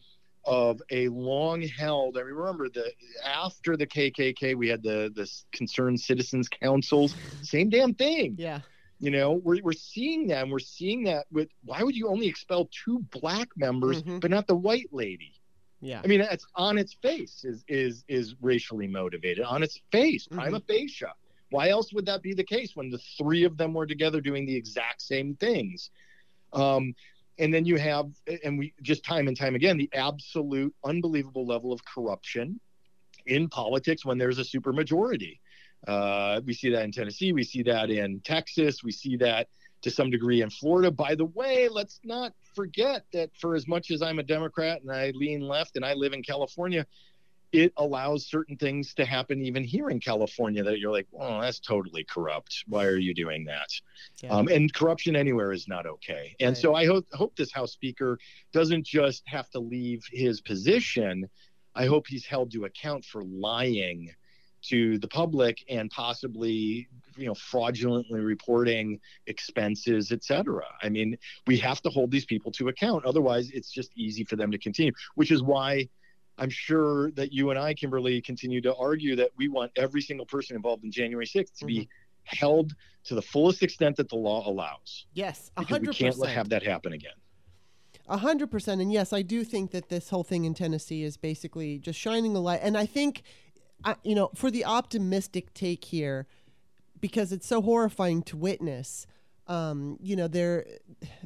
of 0.46 0.82
a 0.92 1.08
long 1.08 1.62
held. 1.62 2.18
I 2.18 2.20
remember 2.20 2.68
the 2.68 2.92
after 3.26 3.78
the 3.78 3.88
KKK, 3.88 4.56
we 4.56 4.68
had 4.68 4.84
the 4.84 5.10
the 5.16 5.26
concerned 5.54 6.02
citizens 6.02 6.50
councils. 6.50 7.16
Same 7.42 7.70
damn 7.70 7.94
thing. 7.94 8.36
Yeah. 8.38 8.60
You 9.00 9.12
know, 9.12 9.32
we're, 9.42 9.62
we're 9.64 9.72
seeing 9.72 10.28
that. 10.28 10.46
we're 10.50 10.60
seeing 10.60 11.06
that 11.06 11.28
with 11.32 11.48
why 11.64 11.82
would 11.82 11.96
you 11.96 12.10
only 12.10 12.28
expel 12.28 12.70
two 12.84 13.00
black 13.12 13.48
members, 13.56 14.04
Mhm. 14.04 14.20
but 14.20 14.32
not 14.32 14.48
the 14.48 14.56
white 14.56 14.90
lady? 14.92 15.32
Yeah. 15.80 16.02
I 16.04 16.08
mean, 16.08 16.20
that's 16.20 16.46
on 16.56 16.78
its 16.78 16.94
face 16.94 17.46
is 17.46 17.64
is 17.70 18.04
is 18.10 18.36
racially 18.42 18.88
motivated. 18.88 19.46
On 19.46 19.64
its 19.64 19.80
face, 19.94 20.28
prima 20.28 20.60
facie. 20.60 21.06
Why 21.54 21.70
else 21.70 21.94
would 21.94 22.08
that 22.08 22.24
be 22.24 22.34
the 22.34 22.44
case 22.44 22.76
when 22.76 22.90
the 22.90 22.98
three 23.16 23.44
of 23.44 23.58
them 23.58 23.76
were 23.76 23.86
together 23.86 24.20
doing 24.22 24.48
the 24.48 24.56
exact 24.56 25.04
same 25.04 25.36
things? 25.36 25.92
Um, 26.52 26.96
and 27.38 27.54
then 27.54 27.64
you 27.64 27.78
have, 27.78 28.10
and 28.44 28.58
we 28.58 28.74
just 28.82 29.06
time 29.06 29.28
and 29.28 29.38
time 29.38 29.54
again, 29.54 29.78
the 29.78 29.90
absolute 29.94 30.74
unbelievable 30.84 31.46
level 31.46 31.72
of 31.72 31.86
corruption 31.86 32.60
in 33.28 33.50
politics 33.50 34.04
when 34.04 34.18
there's 34.18 34.40
a 34.40 34.44
supermajority. 34.44 35.38
Uh, 35.88 36.42
we 36.44 36.56
see 36.56 36.72
that 36.72 36.86
in 36.86 36.92
Tennessee. 36.92 37.34
We 37.34 37.44
see 37.44 37.62
that 37.62 37.92
in 37.92 38.22
Texas. 38.22 38.84
We 38.84 38.92
see 38.92 39.16
that 39.18 39.48
to 39.84 39.92
some 39.92 40.10
degree 40.10 40.42
in 40.42 40.50
Florida. 40.50 40.90
By 40.90 41.14
the 41.14 41.26
way, 41.26 41.70
let's 41.70 42.00
not 42.04 42.34
forget 42.56 43.06
that 43.14 43.30
for 43.40 43.54
as 43.54 43.68
much 43.68 43.92
as 43.92 44.02
I'm 44.02 44.18
a 44.18 44.24
Democrat 44.24 44.82
and 44.82 44.92
I 44.92 45.12
lean 45.14 45.42
left 45.42 45.76
and 45.76 45.86
I 45.86 45.94
live 45.94 46.14
in 46.14 46.24
California, 46.24 46.88
it 47.54 47.72
allows 47.78 48.26
certain 48.26 48.58
things 48.58 48.96
to 48.96 49.06
happen 49.06 49.40
even 49.46 49.64
here 49.64 49.92
in 49.92 50.00
California 50.00 50.64
that 50.64 50.80
you're 50.80 50.92
like, 50.92 51.08
oh, 51.18 51.40
that's 51.40 51.60
totally 51.60 52.04
corrupt. 52.04 52.64
Why 52.68 52.86
are 52.86 52.98
you 52.98 53.14
doing 53.14 53.46
that? 53.46 53.70
Yeah. 54.24 54.32
Um, 54.32 54.48
and 54.48 54.74
corruption 54.74 55.16
anywhere 55.16 55.52
is 55.52 55.68
not 55.68 55.86
okay. 55.86 56.36
And 56.40 56.50
Right. 56.50 56.58
so 56.58 56.74
I 56.74 56.88
hope 56.88 57.06
hope 57.14 57.36
this 57.36 57.54
House 57.54 57.72
Speaker 57.72 58.18
doesn't 58.52 58.86
just 58.86 59.22
have 59.28 59.50
to 59.52 59.60
leave 59.60 60.04
his 60.12 60.42
position. 60.42 61.30
I 61.76 61.86
hope 61.86 62.08
he's 62.08 62.26
held 62.26 62.52
to 62.54 62.66
account 62.66 63.06
for 63.06 63.24
lying 63.24 64.10
to 64.64 64.98
the 65.00 65.08
public 65.08 65.64
and 65.70 65.92
possibly 65.92 66.88
you 67.18 67.28
know 67.28 67.36
fraudulently 67.36 68.22
reporting 68.22 68.98
expenses 69.28 70.12
et 70.12 70.24
cetera 70.24 70.66
i 70.82 70.88
mean 70.88 71.18
we 71.48 71.58
have 71.58 71.82
to 71.82 71.90
hold 71.90 72.10
these 72.10 72.26
people 72.26 72.50
to 72.50 72.70
account 72.70 73.04
otherwise 73.04 73.50
it's 73.52 73.70
just 73.70 73.92
easy 73.98 74.24
for 74.24 74.38
them 74.38 74.50
to 74.50 74.58
continue 74.58 74.92
which 75.16 75.32
is 75.32 75.44
why 75.44 75.88
i'm 76.38 76.50
sure 76.50 77.12
that 77.12 77.32
you 77.32 77.50
and 77.50 77.60
i 77.60 77.74
kimberly 77.74 78.22
continue 78.22 78.62
to 78.62 78.76
argue 78.76 79.16
that 79.16 79.30
we 79.38 79.48
want 79.48 79.72
every 79.76 80.02
single 80.02 80.26
person 80.26 80.56
involved 80.56 80.84
in 80.84 80.92
january 80.92 81.26
6th 81.26 81.58
to 81.58 81.66
be 81.66 81.80
mm-hmm. 81.80 82.38
held 82.38 82.74
to 83.04 83.16
the 83.16 83.22
fullest 83.22 83.64
extent 83.64 83.96
that 83.98 84.10
the 84.10 84.16
law 84.16 84.48
allows 84.48 85.06
yes. 85.14 85.52
A 85.58 85.62
because 85.62 85.76
hundred 85.78 85.90
we 85.90 85.96
can't 85.96 86.18
let, 86.18 86.32
have 86.32 86.50
that 86.50 86.64
happen 86.64 86.94
again 86.94 87.14
A 88.10 88.18
hundred 88.18 88.52
percent. 88.52 88.82
And 88.82 88.92
yes, 88.92 89.14
I 89.14 89.22
do 89.22 89.44
think 89.44 89.72
that 89.72 89.90
this 89.90 90.10
whole 90.10 90.24
thing 90.24 90.44
in 90.46 90.54
Tennessee 90.54 91.04
is 91.04 91.16
basically 91.18 91.80
just 91.80 91.98
shining 91.98 92.36
a 92.36 92.40
light. 92.40 92.60
And 92.62 92.78
I 92.78 92.86
think, 92.86 93.24
you 94.04 94.14
know, 94.14 94.30
for 94.36 94.52
the 94.52 94.66
optimistic 94.66 95.54
take 95.54 95.86
here, 95.86 96.28
because 97.00 97.32
it's 97.32 97.48
so 97.48 97.62
horrifying 97.62 98.22
to 98.24 98.38
witness. 98.38 99.08
Um, 99.48 99.98
you 100.02 100.16
know, 100.16 100.28
there, 100.28 100.66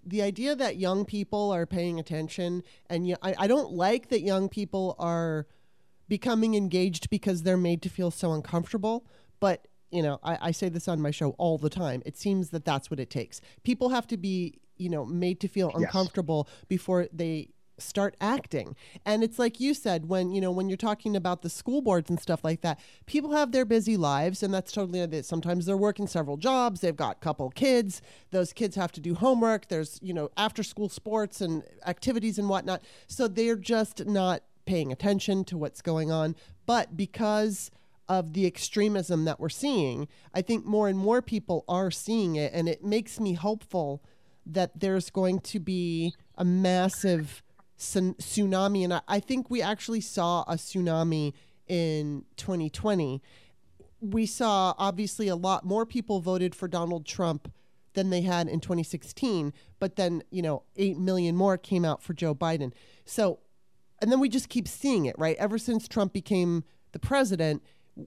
the 0.05 0.21
idea 0.23 0.55
that 0.55 0.77
young 0.77 1.05
people 1.05 1.51
are 1.51 1.65
paying 1.65 1.99
attention, 1.99 2.63
and 2.89 3.07
yeah, 3.07 3.15
I 3.21 3.35
I 3.37 3.47
don't 3.47 3.71
like 3.73 4.09
that 4.09 4.21
young 4.21 4.49
people 4.49 4.95
are 4.97 5.45
becoming 6.07 6.55
engaged 6.55 7.09
because 7.09 7.43
they're 7.43 7.57
made 7.57 7.81
to 7.83 7.89
feel 7.89 8.09
so 8.11 8.33
uncomfortable. 8.33 9.05
But 9.39 9.67
you 9.91 10.01
know, 10.01 10.19
I, 10.23 10.37
I 10.41 10.51
say 10.51 10.67
this 10.69 10.87
on 10.87 10.99
my 11.01 11.11
show 11.11 11.31
all 11.37 11.57
the 11.57 11.69
time. 11.69 12.01
It 12.05 12.17
seems 12.17 12.49
that 12.49 12.65
that's 12.65 12.89
what 12.89 12.99
it 12.99 13.09
takes. 13.09 13.39
People 13.63 13.89
have 13.89 14.07
to 14.07 14.17
be, 14.17 14.59
you 14.77 14.89
know, 14.89 15.05
made 15.05 15.39
to 15.41 15.47
feel 15.47 15.71
Yes. 15.73 15.83
uncomfortable 15.83 16.47
before 16.67 17.07
they 17.13 17.49
start 17.79 18.15
acting. 18.19 18.75
And 19.05 19.23
it's 19.23 19.37
like 19.37 19.59
you 19.59 19.73
said 19.73 20.09
when, 20.09 20.31
you 20.31 20.41
know, 20.41 20.51
when 20.51 20.69
you're 20.69 20.77
talking 20.77 21.15
about 21.15 21.41
the 21.41 21.49
school 21.49 21.81
boards 21.81 22.09
and 22.09 22.19
stuff 22.19 22.43
like 22.43 22.61
that, 22.61 22.79
people 23.05 23.33
have 23.33 23.51
their 23.51 23.65
busy 23.65 23.97
lives 23.97 24.41
and 24.41 24.53
that's 24.53 24.71
totally. 24.71 25.21
Sometimes 25.21 25.65
they're 25.65 25.77
working 25.77 26.07
several 26.07 26.37
jobs, 26.37 26.81
they've 26.81 26.95
got 26.95 27.17
a 27.17 27.19
couple 27.19 27.49
kids, 27.51 28.01
those 28.31 28.53
kids 28.53 28.75
have 28.75 28.91
to 28.93 28.99
do 28.99 29.15
homework, 29.15 29.67
there's, 29.67 29.99
you 30.01 30.13
know, 30.13 30.31
after 30.37 30.63
school 30.63 30.89
sports 30.89 31.41
and 31.41 31.63
activities 31.85 32.39
and 32.39 32.49
whatnot. 32.49 32.81
So 33.07 33.27
they're 33.27 33.55
just 33.55 34.05
not 34.05 34.43
paying 34.65 34.91
attention 34.91 35.43
to 35.45 35.57
what's 35.57 35.81
going 35.81 36.11
on. 36.11 36.35
But 36.65 36.97
because 36.97 37.71
of 38.09 38.33
the 38.33 38.45
extremism 38.45 39.25
that 39.25 39.39
we're 39.39 39.49
seeing, 39.49 40.07
I 40.33 40.41
think 40.41 40.65
more 40.65 40.87
and 40.87 40.97
more 40.97 41.21
people 41.21 41.65
are 41.67 41.91
seeing 41.91 42.35
it, 42.35 42.53
and 42.53 42.69
it 42.69 42.83
makes 42.83 43.19
me 43.19 43.33
hopeful 43.33 44.01
that 44.45 44.79
there's 44.79 45.09
going 45.09 45.41
to 45.41 45.59
be 45.59 46.13
a 46.37 46.45
massive 46.45 47.43
tsunami. 47.77 48.83
And 48.83 49.01
I, 49.07 49.19
think 49.19 49.49
we 49.49 49.61
actually 49.61 50.01
saw 50.01 50.43
a 50.43 50.55
tsunami 50.55 51.33
in 51.67 52.25
2020. 52.37 53.21
We 53.99 54.25
saw 54.25 54.73
obviously 54.77 55.27
a 55.27 55.35
lot 55.35 55.65
more 55.65 55.85
people 55.85 56.19
voted 56.19 56.55
for 56.55 56.67
Donald 56.67 57.05
Trump 57.05 57.51
than 57.93 58.09
they 58.11 58.21
had 58.21 58.47
in 58.47 58.59
2016, 58.59 59.51
but 59.79 59.95
then, 59.95 60.21
you 60.29 60.41
know, 60.41 60.63
8 60.75 60.99
million 60.99 61.35
more 61.35 61.57
came 61.57 61.83
out 61.83 62.03
for 62.03 62.13
Joe 62.13 62.35
Biden. 62.35 62.71
So, 63.05 63.39
and 63.99 64.11
then 64.11 64.19
we 64.19 64.29
just 64.29 64.49
keep 64.49 64.67
seeing 64.67 65.07
it, 65.07 65.17
right? 65.17 65.35
Ever 65.37 65.57
since 65.57 65.87
Trump 65.87 66.13
became 66.13 66.63
the 66.91 66.99
president, 66.99 67.63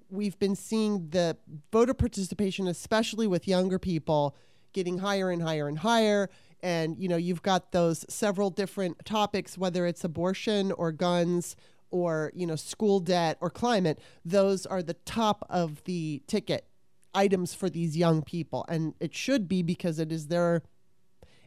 we've 0.09 0.39
been 0.39 0.55
seeing 0.55 1.09
the 1.11 1.37
voter 1.73 1.95
participation, 1.95 2.69
especially 2.69 3.27
with 3.27 3.49
younger 3.49 3.81
people, 3.81 4.37
getting 4.73 4.99
higher 4.99 5.31
and 5.31 5.43
higher 5.43 5.67
and 5.67 5.81
higher. 5.81 6.31
And, 6.63 6.99
you 6.99 7.09
know, 7.09 7.17
you've 7.17 7.43
got 7.43 7.73
those 7.73 8.05
several 8.09 8.51
different 8.51 9.05
topics, 9.05 9.57
whether 9.57 9.87
it's 9.87 10.05
abortion 10.05 10.73
or 10.73 10.93
guns 10.93 11.57
or, 11.91 12.33
you 12.35 12.47
know, 12.47 12.57
school 12.57 13.01
debt 13.01 13.37
or 13.41 13.51
climate. 13.51 13.99
Those 14.25 14.67
are 14.67 14.83
the 14.83 14.95
top 14.95 15.47
of 15.51 15.83
the 15.85 16.23
ticket 16.27 16.67
items 17.15 17.55
for 17.55 17.69
these 17.69 17.97
young 17.97 18.23
people. 18.23 18.65
And 18.69 18.95
it 19.01 19.15
should 19.15 19.49
be 19.49 19.63
because 19.63 19.99
it 19.99 20.13
is 20.13 20.29
their 20.29 20.63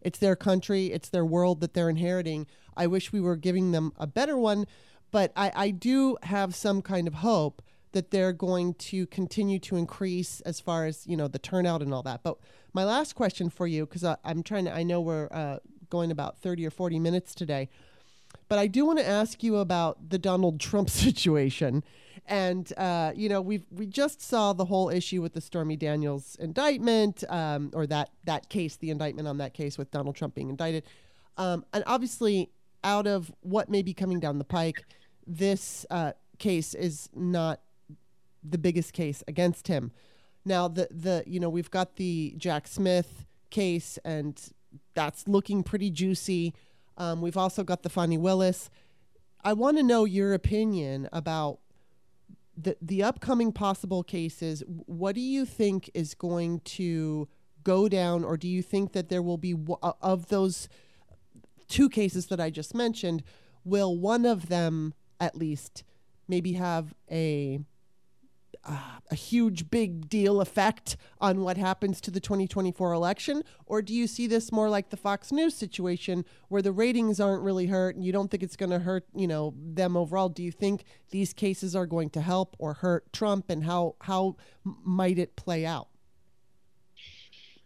it's 0.02 0.20
their 0.20 0.36
country, 0.36 0.88
it's 0.88 1.08
their 1.08 1.26
world 1.26 1.62
that 1.62 1.74
they're 1.74 1.90
inheriting. 1.90 2.46
I 2.76 2.88
wish 2.88 3.14
we 3.14 3.22
were 3.22 3.38
giving 3.38 3.72
them 3.72 3.94
a 3.98 4.06
better 4.06 4.38
one, 4.38 4.66
but 5.12 5.32
I, 5.36 5.52
I 5.56 5.70
do 5.70 6.18
have 6.24 6.56
some 6.56 6.82
kind 6.82 7.08
of 7.08 7.16
hope 7.16 7.62
that 7.94 8.12
they're 8.12 8.34
going 8.34 8.74
to 8.76 9.06
continue 9.08 9.60
to 9.60 9.78
increase 9.78 10.42
as 10.42 10.60
far 10.60 10.86
as 10.86 11.08
you 11.08 11.16
know 11.16 11.28
the 11.28 11.40
turnout 11.40 11.82
and 11.82 11.94
all 11.94 12.04
that. 12.04 12.22
But 12.24 12.38
my 12.74 12.84
last 12.84 13.14
question 13.14 13.50
for 13.50 13.66
you, 13.66 13.86
because 13.86 14.04
I'm 14.04 14.44
trying 14.44 14.66
to, 14.66 14.76
I 14.76 14.84
know 14.84 15.00
we're 15.00 15.30
uh, 15.32 15.60
going 15.90 16.12
about 16.12 16.40
30 16.40 16.66
or 16.66 16.72
40 16.72 17.00
minutes 17.00 17.36
today, 17.36 17.70
but 18.50 18.58
I 18.58 18.68
do 18.68 18.86
want 18.86 19.00
to 19.00 19.08
ask 19.08 19.44
you 19.44 19.58
about 19.58 20.10
the 20.10 20.18
Donald 20.18 20.60
Trump 20.60 20.90
situation. 21.06 21.84
And 22.26 22.72
uh, 22.78 23.12
you 23.16 23.30
know, 23.30 23.42
we 23.42 23.64
we 23.72 23.86
just 23.86 24.22
saw 24.22 24.54
the 24.54 24.66
whole 24.66 24.90
issue 24.90 25.22
with 25.22 25.34
the 25.34 25.42
Stormy 25.42 25.76
Daniels 25.76 26.36
indictment, 26.40 27.24
um, 27.30 27.72
or 27.74 27.86
that 27.88 28.10
that 28.26 28.50
case, 28.50 28.76
the 28.78 28.90
indictment 28.90 29.28
on 29.28 29.38
that 29.38 29.54
case 29.54 29.78
with 29.78 29.92
Donald 29.92 30.16
Trump 30.16 30.34
being 30.34 30.50
indicted, 30.50 30.84
um, 31.38 31.66
and 31.74 31.84
obviously, 31.86 32.50
out 32.84 33.08
of 33.08 33.32
what 33.42 33.70
may 33.70 33.82
be 33.82 33.94
coming 33.94 34.20
down 34.20 34.38
the 34.38 34.46
pike, 34.46 34.86
this 35.28 35.86
uh, 35.90 36.14
case 36.40 36.74
is 36.74 37.10
not 37.14 37.60
the 38.44 38.58
biggest 38.58 38.94
case 38.94 39.24
against 39.28 39.68
him. 39.68 39.92
Now, 40.46 40.68
the 40.68 40.88
the 40.92 41.24
you 41.26 41.40
know 41.40 41.50
we've 41.50 41.72
got 41.72 41.96
the 41.96 42.34
Jack 42.38 42.68
Smith 42.68 43.26
case, 43.50 43.98
and 44.04 44.40
that's 44.94 45.28
looking 45.28 45.64
pretty 45.64 45.90
juicy. 45.90 46.54
Um, 46.98 47.22
we've 47.22 47.38
also 47.38 47.64
got 47.64 47.84
the 47.84 47.90
Fani 47.90 48.18
Willis. 48.18 48.70
I 49.44 49.54
want 49.54 49.78
to 49.78 49.84
know 49.84 50.06
your 50.06 50.34
opinion 50.34 51.10
about 51.14 51.60
the 52.58 52.78
the 52.82 53.04
upcoming 53.04 53.52
possible 53.52 54.04
cases. 54.04 54.64
What 54.68 55.16
do 55.16 55.22
you 55.22 55.46
think 55.46 55.90
is 55.94 56.14
going 56.14 56.60
to 56.62 57.28
go 57.64 57.88
down, 57.88 58.24
or 58.24 58.38
do 58.38 58.48
you 58.48 58.62
think 58.62 58.92
that 58.94 59.10
there 59.10 59.22
will 59.22 59.38
be 59.38 59.56
uh, 59.82 59.94
of 60.02 60.28
those 60.28 60.68
two 61.68 61.90
cases 61.90 62.28
that 62.28 62.40
I 62.40 62.50
just 62.50 62.76
mentioned? 62.76 63.24
Will 63.64 63.98
one 63.98 64.26
of 64.26 64.50
them 64.50 64.94
at 65.22 65.38
least 65.38 65.84
maybe 66.28 66.54
have 66.54 66.94
a 67.10 67.62
uh, 68.66 69.00
a 69.12 69.16
huge 69.16 69.70
big 69.70 70.10
deal 70.10 70.40
effect 70.40 70.96
on 71.20 71.42
what 71.42 71.58
happens 71.58 72.00
to 72.02 72.12
the 72.12 72.20
2024 72.20 72.94
election? 72.94 73.44
Or 73.66 73.82
do 73.82 73.94
you 73.94 74.08
see 74.08 74.28
this 74.28 74.52
more 74.52 74.70
like 74.70 74.90
the 74.90 74.98
Fox 74.98 75.32
News 75.32 75.56
situation 75.56 76.26
where 76.48 76.62
the 76.62 76.72
ratings 76.72 77.20
aren't 77.20 77.44
really 77.44 77.68
hurt 77.68 77.96
and 77.96 78.06
you 78.06 78.12
don't 78.12 78.32
think 78.32 78.44
it's 78.44 78.56
going 78.56 78.70
to 78.70 78.80
hurt 78.80 79.06
you 79.14 79.28
know 79.28 79.54
them 79.58 79.98
overall? 79.98 80.30
Do 80.30 80.44
you 80.44 80.52
think 80.52 80.86
these 81.12 81.34
cases 81.34 81.76
are 81.76 81.86
going 81.86 82.10
to 82.12 82.22
help 82.22 82.56
or 82.60 82.76
hurt 82.76 83.12
Trump 83.12 83.50
and 83.50 83.64
how 83.66 83.96
how 84.02 84.38
might 84.64 85.20
it 85.20 85.36
play 85.36 85.66
out? 85.66 85.90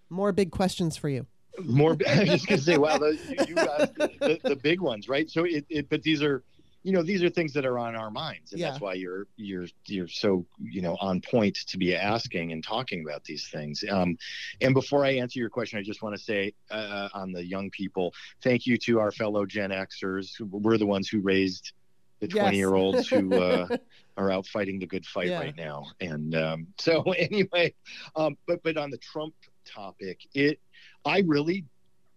More 0.10 0.32
big 0.32 0.52
questions 0.52 0.98
for 0.98 1.10
you. 1.10 1.28
More 1.64 1.98
i 2.08 2.20
was 2.20 2.30
just 2.30 2.48
to 2.48 2.58
say 2.60 2.78
wow 2.78 3.00
the, 3.00 3.18
you, 3.30 3.46
you 3.48 3.56
the, 3.56 4.40
the 4.44 4.56
big 4.56 4.80
ones 4.80 5.10
right? 5.10 5.30
So 5.30 5.44
it, 5.44 5.66
it 5.70 5.90
but 5.90 6.02
these 6.04 6.22
are 6.24 6.44
you 6.88 6.94
know 6.94 7.04
these 7.04 7.22
are 7.22 7.30
things 7.30 7.52
that 7.52 7.66
are 7.66 7.78
on 7.78 7.98
our 7.98 8.10
minds 8.10 8.54
and 8.54 8.62
Yeah. 8.62 8.70
that's 8.70 8.80
why 8.80 8.94
you're 8.94 9.28
you're 9.36 9.68
you're 9.88 10.08
so 10.08 10.46
you 10.58 10.82
know 10.82 10.96
on 11.02 11.20
point 11.20 11.58
to 11.68 11.78
be 11.78 11.94
asking 11.94 12.54
and 12.54 12.64
talking 12.64 13.04
about 13.06 13.26
these 13.26 13.50
things 13.50 13.84
um, 13.90 14.16
and 14.62 14.74
before 14.74 15.04
i 15.04 15.10
answer 15.10 15.38
your 15.38 15.50
question 15.50 15.78
i 15.78 15.84
just 15.84 16.02
want 16.02 16.16
to 16.16 16.22
say 16.22 16.54
uh, 16.72 17.10
on 17.14 17.34
the 17.34 17.46
young 17.46 17.70
people 17.72 18.14
thank 18.42 18.66
you 18.66 18.78
to 18.78 19.00
our 19.00 19.12
fellow 19.12 19.46
gen 19.46 19.72
xers 19.72 20.30
we're 20.40 20.78
the 20.78 20.86
ones 20.86 21.10
who 21.10 21.20
raised 21.20 21.74
the 22.22 22.28
Yes. 22.28 22.40
20 22.40 22.58
year 22.58 22.74
olds 22.74 23.10
who 23.10 23.38
uh, 23.50 23.68
are 24.16 24.32
out 24.32 24.48
fighting 24.48 24.80
the 24.80 24.88
good 24.88 25.06
fight 25.06 25.30
Yeah. 25.30 25.40
right 25.42 25.56
now. 25.56 25.86
And 26.00 26.34
um, 26.36 26.68
so 26.80 27.02
anyway, 27.30 27.76
um, 28.16 28.38
but 28.48 28.64
but 28.64 28.78
on 28.78 28.90
the 28.90 28.98
Trump 28.98 29.36
topic, 29.68 30.22
it 30.34 30.60
I 31.06 31.20
really 31.28 31.66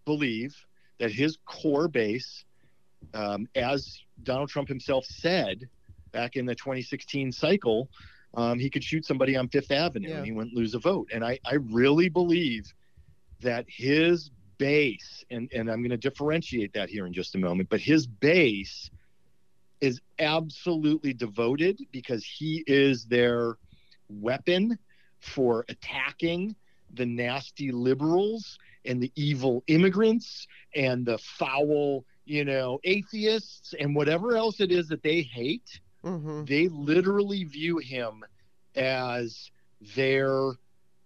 believe 0.05 0.55
that 0.99 1.11
his 1.11 1.37
core 1.45 1.87
base, 1.87 2.45
um, 3.13 3.47
as 3.55 4.01
Donald 4.23 4.49
Trump 4.49 4.67
himself 4.67 5.05
said 5.05 5.67
back 6.11 6.35
in 6.35 6.45
the 6.45 6.55
2016 6.55 7.31
cycle, 7.31 7.89
um, 8.33 8.59
he 8.59 8.69
could 8.69 8.83
shoot 8.83 9.05
somebody 9.05 9.35
on 9.35 9.47
Fifth 9.49 9.71
Avenue 9.71 10.09
Yeah. 10.09 10.17
and 10.17 10.25
he 10.25 10.31
wouldn't 10.31 10.55
lose 10.55 10.73
a 10.73 10.79
vote. 10.79 11.09
And 11.13 11.23
I, 11.23 11.39
I 11.45 11.55
really 11.55 12.09
believe 12.09 12.71
that 13.41 13.65
his 13.67 14.29
base, 14.57 15.25
and, 15.31 15.49
and 15.53 15.69
I'm 15.69 15.79
going 15.81 15.89
to 15.89 15.97
differentiate 15.97 16.73
that 16.73 16.89
here 16.89 17.05
in 17.07 17.13
just 17.13 17.35
a 17.35 17.37
moment, 17.37 17.69
but 17.69 17.79
his 17.81 18.05
base 18.07 18.89
is 19.81 19.99
absolutely 20.19 21.13
devoted 21.13 21.79
because 21.91 22.23
he 22.23 22.63
is 22.67 23.05
their 23.05 23.57
weapon 24.09 24.77
for 25.19 25.65
attacking 25.69 26.55
the 26.93 27.05
nasty 27.05 27.71
liberals 27.71 28.59
and 28.85 29.01
the 29.01 29.11
evil 29.15 29.63
immigrants 29.67 30.47
and 30.75 31.05
the 31.05 31.17
foul, 31.17 32.05
you 32.25 32.45
know, 32.45 32.79
atheists 32.83 33.73
and 33.79 33.95
whatever 33.95 34.35
else 34.35 34.59
it 34.59 34.71
is 34.71 34.87
that 34.89 35.03
they 35.03 35.21
hate 35.21 35.81
hmm 36.03 36.43
they 36.43 36.67
literally 36.67 37.43
view 37.43 37.77
him 37.77 38.23
as 38.75 39.51
their 39.95 40.53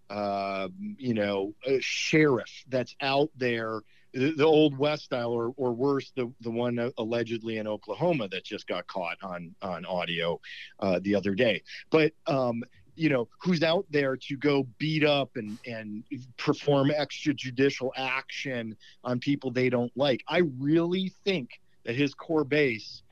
uh, 0.10 0.68
you 0.98 1.14
know 1.14 1.54
sheriff 1.80 2.64
that's 2.70 2.96
out 3.02 3.30
there 3.36 3.82
the, 4.14 4.32
the 4.32 4.46
old 4.46 4.78
west 4.78 5.04
style 5.04 5.32
or, 5.32 5.54
or 5.58 5.74
worse 5.74 6.12
the, 6.16 6.32
the 6.42 6.52
one 6.52 6.92
allegedly 6.98 7.58
in 7.58 7.68
oklahoma 7.68 8.28
that 8.30 8.44
just 8.46 8.68
got 8.68 8.88
caught 8.88 9.18
on 9.24 9.54
on 9.62 9.86
audio 9.86 10.40
uh, 10.80 11.00
the 11.02 11.16
other 11.16 11.36
day. 11.36 11.62
But 11.90 12.14
um, 12.28 12.64
you 12.96 13.10
know 13.10 13.28
who's 13.42 13.64
out 13.64 13.86
there 13.90 14.16
to 14.16 14.38
go 14.38 14.68
beat 14.78 15.04
up 15.04 15.32
and 15.36 15.60
and 15.66 16.04
perform 16.38 16.90
extrajudicial 16.90 17.90
action 17.96 18.76
on 19.04 19.20
people 19.20 19.52
they 19.52 19.70
don't 19.70 19.92
like. 19.96 20.24
I 20.28 20.42
really 20.60 21.12
think 21.24 21.50
that 21.86 21.96
his 21.96 22.14
core 22.14 22.44
base 22.44 23.04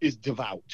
is 0.00 0.16
devout. 0.16 0.64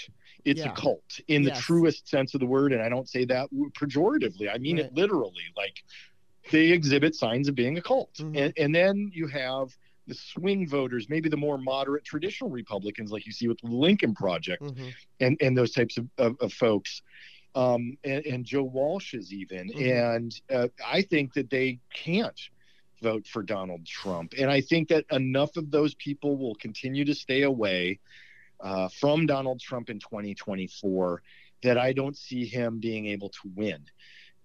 It's 0.44 0.60
Yeah. 0.60 0.72
a 0.72 0.74
cult 0.74 1.20
in 1.28 1.42
the 1.42 1.50
truest 1.52 2.08
sense 2.08 2.34
of 2.34 2.40
the 2.40 2.46
word 2.46 2.72
and 2.72 2.82
i 2.82 2.88
don't 2.88 3.08
say 3.08 3.24
that 3.26 3.50
pejoratively. 3.52 4.52
I 4.52 4.58
mean 4.58 4.76
Right. 4.76 4.86
it 4.86 4.94
literally 4.94 5.44
like 5.56 5.82
they 6.50 6.70
exhibit 6.72 7.14
signs 7.14 7.48
of 7.48 7.54
being 7.54 7.76
a 7.78 7.82
cult 7.82 8.14
Mhm. 8.14 8.36
and, 8.36 8.52
and 8.56 8.74
then 8.74 9.10
you 9.12 9.26
have 9.26 9.68
the 10.06 10.14
swing 10.14 10.66
voters 10.66 11.08
maybe 11.08 11.28
the 11.28 11.36
more 11.36 11.58
moderate 11.58 12.04
traditional 12.04 12.50
republicans 12.50 13.12
like 13.12 13.26
you 13.26 13.32
see 13.32 13.46
with 13.46 13.58
the 13.60 13.68
lincoln 13.68 14.14
project 14.14 14.62
hmm 14.62 14.88
and 15.20 15.36
and 15.42 15.56
those 15.56 15.72
types 15.72 15.98
of, 15.98 16.08
of, 16.16 16.36
of 16.40 16.52
folks 16.52 17.02
um 17.54 17.96
and, 18.04 18.24
and 18.26 18.44
joe 18.44 18.62
walsh's 18.62 19.32
even 19.32 19.68
Mhm. 19.70 20.16
and 20.16 20.40
uh, 20.50 20.68
i 20.86 21.02
think 21.02 21.34
that 21.34 21.50
they 21.50 21.78
can't 21.94 22.40
vote 23.02 23.26
for 23.26 23.42
donald 23.42 23.86
trump 23.86 24.34
and 24.38 24.50
i 24.50 24.60
think 24.60 24.88
that 24.88 25.04
enough 25.10 25.56
of 25.56 25.70
those 25.70 25.94
people 25.94 26.36
will 26.36 26.54
continue 26.56 27.04
to 27.04 27.14
stay 27.14 27.42
away 27.42 27.98
uh, 28.60 28.88
from 28.88 29.26
donald 29.26 29.60
trump 29.60 29.90
in 29.90 29.98
2024 29.98 31.22
that 31.62 31.78
i 31.78 31.92
don't 31.92 32.16
see 32.16 32.44
him 32.46 32.78
being 32.78 33.06
able 33.06 33.30
to 33.30 33.50
win 33.54 33.84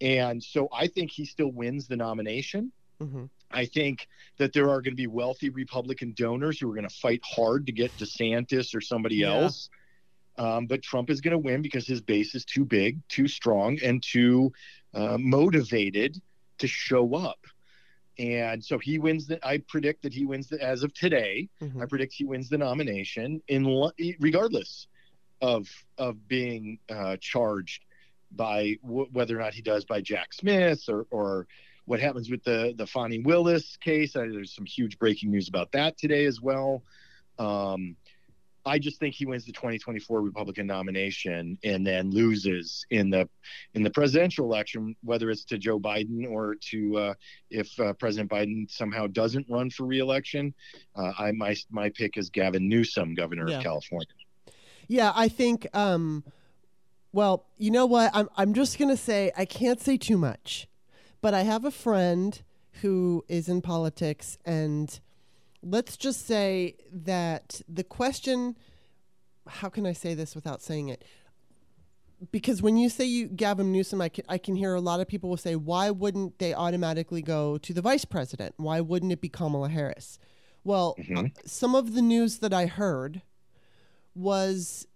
and 0.01 0.41
so 0.41 0.67
i 0.73 0.87
think 0.87 1.11
he 1.11 1.25
still 1.25 1.51
wins 1.51 1.87
the 1.87 1.97
nomination 1.97 2.71
hmm 2.99 3.25
I 3.51 3.65
think 3.67 4.07
that 4.37 4.51
there 4.53 4.69
are 4.69 4.81
going 4.81 4.93
to 4.93 4.95
be 4.95 5.07
wealthy 5.07 5.49
Republican 5.49 6.13
donors 6.17 6.59
who 6.59 6.69
are 6.69 6.73
going 6.75 6.89
to 6.89 6.95
fight 6.95 7.21
hard 7.23 7.67
to 7.67 7.71
get 7.71 7.95
DeSantis 7.95 8.75
or 8.75 8.81
somebody 8.81 9.17
Yeah. 9.17 9.29
else. 9.29 9.69
Um, 10.37 10.67
but 10.67 10.81
Trump 10.81 11.09
is 11.09 11.21
going 11.21 11.31
to 11.31 11.37
win 11.37 11.61
because 11.61 11.87
his 11.87 12.01
base 12.01 12.35
is 12.35 12.43
too 12.45 12.65
big, 12.65 12.99
too 13.07 13.27
strong, 13.27 13.79
and 13.83 14.03
too 14.03 14.51
uh, 14.93 15.17
motivated 15.19 16.21
to 16.57 16.67
show 16.67 17.15
up. 17.15 17.39
And 18.17 18.63
so 18.63 18.77
he 18.79 18.97
wins. 18.97 19.27
The, 19.27 19.45
I 19.45 19.59
predict 19.67 20.03
that 20.03 20.13
he 20.13 20.25
wins 20.25 20.47
the, 20.47 20.61
as 20.61 20.83
of 20.83 20.93
today. 20.93 21.49
hmm 21.59 21.81
I 21.81 21.85
predict 21.85 22.13
he 22.13 22.25
wins 22.25 22.49
the 22.49 22.57
nomination 22.57 23.41
in 23.47 23.91
regardless 24.19 24.87
of 25.41 25.67
of 25.97 26.27
being 26.27 26.79
uh, 26.89 27.17
charged 27.19 27.83
by 28.31 28.77
w- 28.83 29.07
whether 29.11 29.37
or 29.37 29.41
not 29.41 29.53
he 29.53 29.61
does 29.61 29.85
by 29.85 30.01
Jack 30.01 30.33
Smith 30.33 30.83
or 30.87 31.07
or 31.11 31.47
what 31.85 31.99
happens 31.99 32.29
with 32.29 32.43
the 32.43 32.73
the 32.77 32.87
Fani 32.87 33.19
Willis 33.19 33.77
case. 33.77 34.15
Uh, 34.15 34.27
there's 34.31 34.55
some 34.55 34.65
huge 34.65 34.97
breaking 34.97 35.31
news 35.31 35.49
about 35.49 35.71
that 35.73 35.97
today 35.97 36.25
as 36.25 36.41
well. 36.41 36.83
Um, 37.37 37.97
I 38.65 38.79
just 38.79 38.99
think 38.99 39.13
he 39.13 39.25
wins 39.25 39.45
the 39.45 39.51
2024 39.51 40.21
Republican 40.21 40.65
nomination 40.67 41.57
and 41.63 41.85
then 41.85 42.09
loses 42.09 42.85
in 42.89 43.09
the 43.09 43.29
in 43.75 43.83
the 43.83 43.89
presidential 43.91 44.45
election, 44.45 44.95
whether 45.03 45.29
it's 45.29 45.45
to 45.45 45.57
Joe 45.57 45.79
Biden 45.79 46.27
or 46.29 46.55
to 46.71 46.97
uh, 46.97 47.13
if 47.51 47.79
uh, 47.79 47.93
President 47.93 48.29
Biden 48.29 48.69
somehow 48.69 49.07
doesn't 49.07 49.45
run 49.49 49.69
for 49.69 49.85
reelection. 49.85 50.53
Uh, 50.95 51.11
I 51.17 51.31
my 51.31 51.55
my 51.69 51.89
pick 51.89 52.17
is 52.17 52.29
Gavin 52.29 52.67
Newsom, 52.67 53.13
governor 53.13 53.47
Yeah. 53.49 53.57
of 53.57 53.63
California. 53.63 54.07
Yeah, 54.87 55.11
I 55.15 55.27
think. 55.29 55.67
Um, 55.75 56.23
well, 57.11 57.45
you 57.57 57.71
know 57.71 57.85
what? 57.85 58.11
I'm 58.13 58.29
I'm 58.35 58.53
just 58.53 58.79
gonna 58.79 58.97
say 58.97 59.31
I 59.37 59.45
can't 59.45 59.79
say 59.79 59.97
too 59.97 60.17
much, 60.17 60.67
but 61.21 61.33
I 61.33 61.43
have 61.43 61.65
a 61.65 61.71
friend 61.71 62.41
who 62.81 63.23
is 63.29 63.47
in 63.47 63.61
politics, 63.61 64.37
and 64.43 64.99
let's 65.65 65.97
just 65.97 66.25
say 66.25 66.75
that 66.91 67.59
the 67.67 67.83
question. 67.83 68.55
How 69.47 69.69
can 69.69 69.85
I 69.85 69.93
say 69.93 70.13
this 70.13 70.33
without 70.35 70.61
saying 70.61 70.89
it? 70.89 71.03
Because 72.31 72.61
when 72.61 72.77
you 72.77 72.89
say 72.89 73.03
you 73.05 73.27
Gavin 73.27 73.71
Newsom, 73.71 73.99
I 74.01 74.09
can 74.09 74.23
I 74.29 74.37
can 74.37 74.55
hear 74.55 74.73
a 74.73 74.81
lot 74.81 75.01
of 75.01 75.07
people 75.07 75.29
will 75.29 75.37
say, 75.37 75.55
why 75.55 75.89
wouldn't 75.91 76.39
they 76.39 76.53
automatically 76.53 77.21
go 77.21 77.57
to 77.57 77.73
the 77.73 77.81
vice 77.81 78.05
president? 78.05 78.55
Why 78.57 78.79
wouldn't 78.81 79.11
it 79.11 79.21
be 79.21 79.29
Kamala 79.29 79.69
Harris? 79.69 80.17
Well, 80.63 80.95
Mhm. 80.97 81.31
some 81.47 81.75
of 81.75 81.93
the 81.93 82.01
news 82.01 82.39
that 82.39 82.53
I 82.53 82.65
heard 82.67 83.21
was 84.15 84.87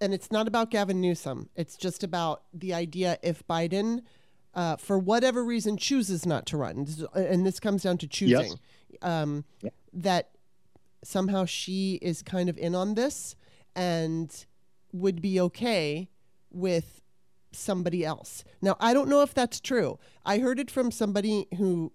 and 0.00 0.12
it's 0.12 0.30
not 0.30 0.46
about 0.46 0.70
Gavin 0.70 1.00
Newsom. 1.00 1.48
It's 1.56 1.74
just 1.76 2.02
about 2.04 2.42
the 2.52 2.74
idea 2.74 3.18
if 3.22 3.46
Biden, 3.46 4.02
uh, 4.52 4.76
for 4.76 4.98
whatever 4.98 5.42
reason, 5.42 5.78
chooses 5.78 6.26
not 6.26 6.44
to 6.46 6.56
run. 6.58 6.86
And 7.14 7.46
this 7.46 7.58
comes 7.60 7.82
down 7.84 7.96
to 7.98 8.06
choosing, 8.06 8.58
um, 9.02 9.44
Yeah. 9.62 9.70
that 9.92 10.30
somehow 11.04 11.44
she 11.44 11.94
is 12.02 12.22
kind 12.22 12.48
of 12.48 12.58
in 12.58 12.74
on 12.74 12.94
this 12.94 13.36
and 13.74 14.46
would 14.92 15.20
be 15.22 15.38
okay 15.40 16.08
with 16.50 17.02
somebody 17.52 18.04
else. 18.04 18.44
Now, 18.60 18.76
I 18.80 18.92
don't 18.92 19.08
know 19.08 19.22
if 19.22 19.32
that's 19.34 19.60
true. 19.60 19.98
I 20.24 20.38
heard 20.38 20.58
it 20.58 20.70
from 20.70 20.90
somebody 20.90 21.46
who 21.56 21.92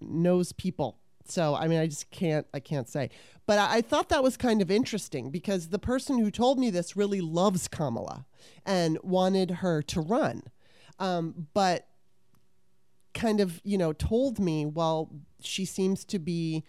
knows 0.00 0.52
people. 0.52 0.98
So, 1.26 1.54
I 1.54 1.68
mean, 1.68 1.78
I 1.80 1.86
just 1.86 2.10
can't, 2.10 2.46
I 2.52 2.60
can't 2.60 2.88
say. 2.88 3.10
But 3.46 3.58
I, 3.58 3.76
I 3.76 3.80
thought 3.80 4.08
that 4.10 4.22
was 4.22 4.36
kind 4.36 4.60
of 4.60 4.70
interesting 4.70 5.30
because 5.30 5.68
the 5.68 5.78
person 5.78 6.18
who 6.18 6.30
told 6.30 6.58
me 6.58 6.68
this 6.70 6.96
really 6.96 7.20
loves 7.20 7.66
Kamala 7.68 8.26
and 8.66 8.98
wanted 9.02 9.50
her 9.50 9.82
to 9.82 10.00
run. 10.00 10.42
Um, 10.98 11.48
but 11.54 11.88
kind 13.14 13.40
of, 13.40 13.60
you 13.64 13.78
know, 13.78 13.92
told 13.92 14.38
me, 14.38 14.66
well, 14.66 15.10
she 15.46 15.64
seems 15.64 16.04
to 16.06 16.18
be 16.18 16.64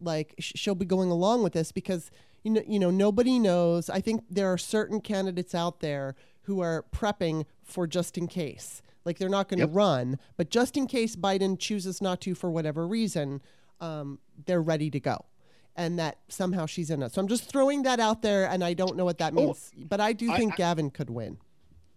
like 0.00 0.34
she'll 0.38 0.74
be 0.74 0.84
going 0.84 1.10
along 1.10 1.42
with 1.42 1.52
this 1.54 1.72
because 1.72 2.10
you 2.44 2.52
know, 2.52 2.62
you 2.68 2.78
know, 2.78 2.90
nobody 2.90 3.38
knows. 3.40 3.90
I 3.90 4.00
think 4.00 4.22
there 4.30 4.46
are 4.52 4.58
certain 4.58 5.00
candidates 5.00 5.52
out 5.54 5.80
there 5.80 6.14
who 6.42 6.60
are 6.60 6.84
prepping 6.94 7.44
for 7.64 7.88
just 7.88 8.16
in 8.16 8.28
case. 8.28 8.82
Like 9.04 9.18
they're 9.18 9.28
not 9.28 9.48
going 9.48 9.58
to 9.58 9.66
Yep. 9.66 9.74
run, 9.74 10.18
but 10.36 10.48
just 10.50 10.76
in 10.76 10.86
case 10.86 11.16
Biden 11.16 11.58
chooses 11.58 12.00
not 12.00 12.20
to 12.20 12.34
for 12.36 12.48
whatever 12.50 12.86
reason, 12.86 13.40
um, 13.80 14.20
they're 14.44 14.62
ready 14.62 14.90
to 14.90 15.00
go. 15.00 15.24
And 15.74 15.98
that 15.98 16.18
somehow 16.28 16.66
she's 16.66 16.88
in 16.88 17.02
it. 17.02 17.12
So 17.12 17.20
I'm 17.20 17.26
just 17.28 17.50
throwing 17.50 17.82
that 17.82 17.98
out 18.00 18.22
there, 18.22 18.48
and 18.48 18.62
I 18.62 18.74
don't 18.74 18.96
know 18.96 19.04
what 19.04 19.18
that 19.18 19.32
Oh, 19.36 19.46
means. 19.46 19.72
but 19.76 20.00
I 20.00 20.12
do 20.12 20.32
think 20.36 20.52
I- 20.52 20.56
Gavin 20.56 20.90
could 20.90 21.10
win. 21.10 21.38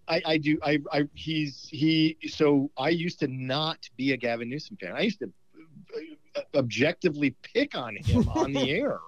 I, 0.07 0.21
I 0.25 0.37
do. 0.39 0.57
I, 0.63 0.79
I 0.91 1.03
he's 1.13 1.67
he. 1.69 2.17
So 2.27 2.71
I 2.75 2.89
used 2.89 3.19
to 3.19 3.27
not 3.27 3.87
be 3.97 4.13
a 4.13 4.17
Gavin 4.17 4.49
Newsom 4.49 4.77
fan. 4.77 4.93
I 4.95 5.01
used 5.01 5.19
to 5.19 5.31
objectively 6.55 7.35
pick 7.41 7.75
on 7.75 7.95
him 7.95 8.27
on 8.29 8.53
the 8.53 8.69
air. 8.79 8.99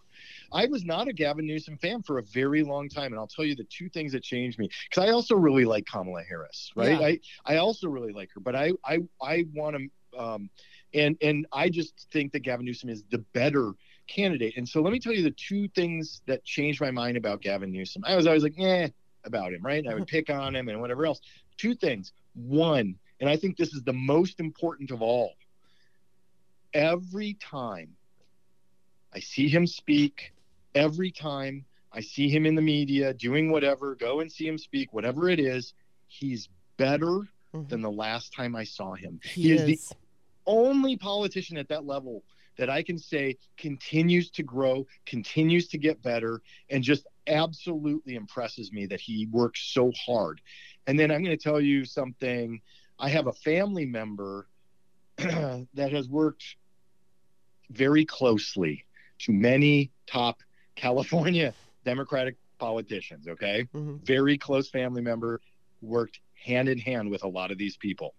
I 0.54 0.66
was 0.66 0.84
not 0.84 1.08
a 1.08 1.14
Gavin 1.14 1.48
Newsom 1.48 1.78
fan 1.78 2.04
for 2.04 2.18
a 2.18 2.24
very 2.24 2.62
long 2.64 2.90
time, 2.90 3.14
and 3.14 3.16
I'll 3.16 3.28
tell 3.28 3.46
you 3.46 3.56
the 3.56 3.64
two 3.64 3.90
things 3.90 4.12
that 4.12 4.22
changed 4.24 4.60
me. 4.60 4.70
Because 4.90 5.08
I 5.08 5.12
also 5.12 5.36
really 5.36 5.64
like 5.64 5.86
Kamala 5.86 6.24
Harris, 6.24 6.72
right? 6.76 7.00
Yeah. 7.00 7.08
I 7.08 7.20
I 7.46 7.58
also 7.58 7.88
really 7.88 8.12
like 8.12 8.30
her, 8.34 8.42
but 8.42 8.56
I 8.56 8.74
I 8.86 9.00
I 9.22 9.46
want 9.54 9.78
to, 9.78 10.20
um, 10.20 10.50
and 10.94 11.16
and 11.22 11.48
I 11.54 11.70
just 11.70 12.08
think 12.12 12.34
that 12.34 12.42
Gavin 12.42 12.66
Newsom 12.66 12.90
is 12.90 13.04
the 13.12 13.20
better 13.34 13.74
candidate. 14.08 14.58
And 14.58 14.68
so 14.68 14.82
let 14.82 14.92
me 14.92 15.00
tell 15.00 15.14
you 15.14 15.24
the 15.24 15.32
two 15.32 15.70
things 15.70 16.22
that 16.28 16.44
changed 16.44 16.82
my 16.82 16.92
mind 16.92 17.16
about 17.16 17.42
Gavin 17.42 17.72
Newsom. 17.72 18.04
I 18.06 18.16
was 18.16 18.28
always 18.28 18.44
like, 18.44 18.60
eh, 18.60 18.90
about 19.24 19.54
him, 19.54 19.62
right? 19.62 19.86
I 19.88 19.94
would 19.94 20.08
pick 20.08 20.30
on 20.30 20.56
him 20.56 20.68
and 20.70 20.82
whatever 20.82 21.06
else. 21.06 21.22
Two 21.58 21.76
things. 21.76 22.12
One, 22.34 22.96
and 23.20 23.30
I 23.30 23.38
think 23.38 23.58
this 23.58 23.74
is 23.74 23.84
the 23.84 23.94
most 23.94 24.40
important 24.40 24.92
of 24.92 25.02
all. 25.02 25.34
Every 26.74 27.34
time 27.36 27.96
I 29.14 29.20
see 29.20 29.48
him 29.48 29.68
speak, 29.68 30.34
every 30.74 31.12
time 31.12 31.66
I 31.92 32.02
see 32.02 32.30
him 32.30 32.46
in 32.46 32.56
the 32.56 32.62
media 32.62 33.14
doing 33.14 33.52
whatever, 33.52 33.96
go 33.96 34.22
and 34.22 34.32
see 34.32 34.48
him 34.48 34.58
speak, 34.58 34.94
whatever 34.94 35.30
it 35.30 35.40
is. 35.40 35.74
He's 36.08 36.50
better 36.78 37.28
mm-hmm. 37.54 37.68
than 37.68 37.82
the 37.82 37.92
last 37.92 38.34
time 38.34 38.56
I 38.56 38.64
saw 38.64 38.94
him. 38.94 39.20
He, 39.24 39.44
he 39.44 39.52
is. 39.52 39.62
is 39.62 39.90
the 39.90 39.96
only 40.46 40.98
politician 40.98 41.58
at 41.58 41.70
that 41.70 41.86
level 41.86 42.24
that 42.58 42.70
I 42.70 42.84
can 42.84 42.98
say 42.98 43.38
continues 43.58 44.30
to 44.32 44.44
grow, 44.44 44.86
continues 45.06 45.68
to 45.70 45.78
get 45.78 46.02
better, 46.02 46.42
and 46.70 46.84
just 46.84 47.08
absolutely 47.28 48.16
impresses 48.16 48.72
me 48.72 48.86
that 48.88 49.00
he 49.00 49.28
works 49.28 49.62
so 49.74 49.92
hard. 50.06 50.42
And 50.88 51.00
then 51.00 51.12
I'm 51.12 51.24
going 51.24 51.38
to 51.38 51.44
tell 51.44 51.62
you 51.62 51.86
something. 51.86 52.62
I 53.00 53.10
have 53.10 53.28
a 53.28 53.34
family 53.34 53.86
member 53.86 54.48
that 55.18 55.92
has 55.92 56.08
worked 56.10 56.56
very 57.72 58.06
closely 58.06 58.86
to 59.20 59.32
many 59.32 59.92
top 60.08 60.40
California 60.76 61.54
Democratic 61.86 62.36
politicians. 62.60 63.28
Okay. 63.28 63.68
Mm-hmm. 63.74 63.98
Very 64.04 64.38
close 64.38 64.70
family 64.70 65.02
member, 65.02 65.42
worked 65.82 66.20
hand 66.34 66.70
in 66.70 66.78
hand 66.78 67.10
with 67.10 67.24
a 67.24 67.28
lot 67.28 67.52
of 67.52 67.58
these 67.58 67.78
people. 67.78 68.14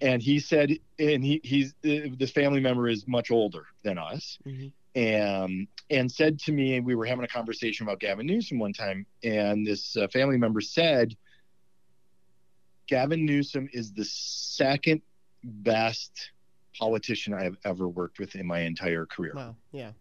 And 0.00 0.22
he 0.22 0.38
said, 0.38 0.70
and 0.98 1.22
he, 1.24 1.40
he's 1.44 1.74
uh, 1.84 2.08
this 2.18 2.30
family 2.30 2.60
member 2.60 2.88
is 2.88 3.06
much 3.06 3.30
older 3.30 3.66
than 3.82 3.98
us. 3.98 4.38
Mm-hmm. 4.46 4.68
And 4.94 5.68
and 5.88 6.10
said 6.10 6.38
to 6.40 6.52
me, 6.52 6.76
and 6.76 6.86
we 6.86 6.94
were 6.94 7.04
having 7.04 7.24
a 7.24 7.28
conversation 7.28 7.86
about 7.86 8.00
Gavin 8.00 8.26
Newsom 8.26 8.58
one 8.58 8.72
time, 8.72 9.06
and 9.22 9.66
this 9.66 9.96
uh, 9.96 10.08
family 10.08 10.36
member 10.36 10.60
said, 10.60 11.16
Gavin 12.88 13.24
Newsom 13.24 13.68
is 13.72 13.92
the 13.92 14.04
second 14.04 15.02
best 15.44 16.32
politician 16.80 17.34
I 17.34 17.44
have 17.44 17.58
ever 17.64 17.86
worked 17.88 18.18
with 18.18 18.34
in 18.34 18.46
my 18.46 18.60
entire 18.60 19.04
career. 19.04 19.32
Wow. 19.36 19.54
Yeah. 19.70 19.92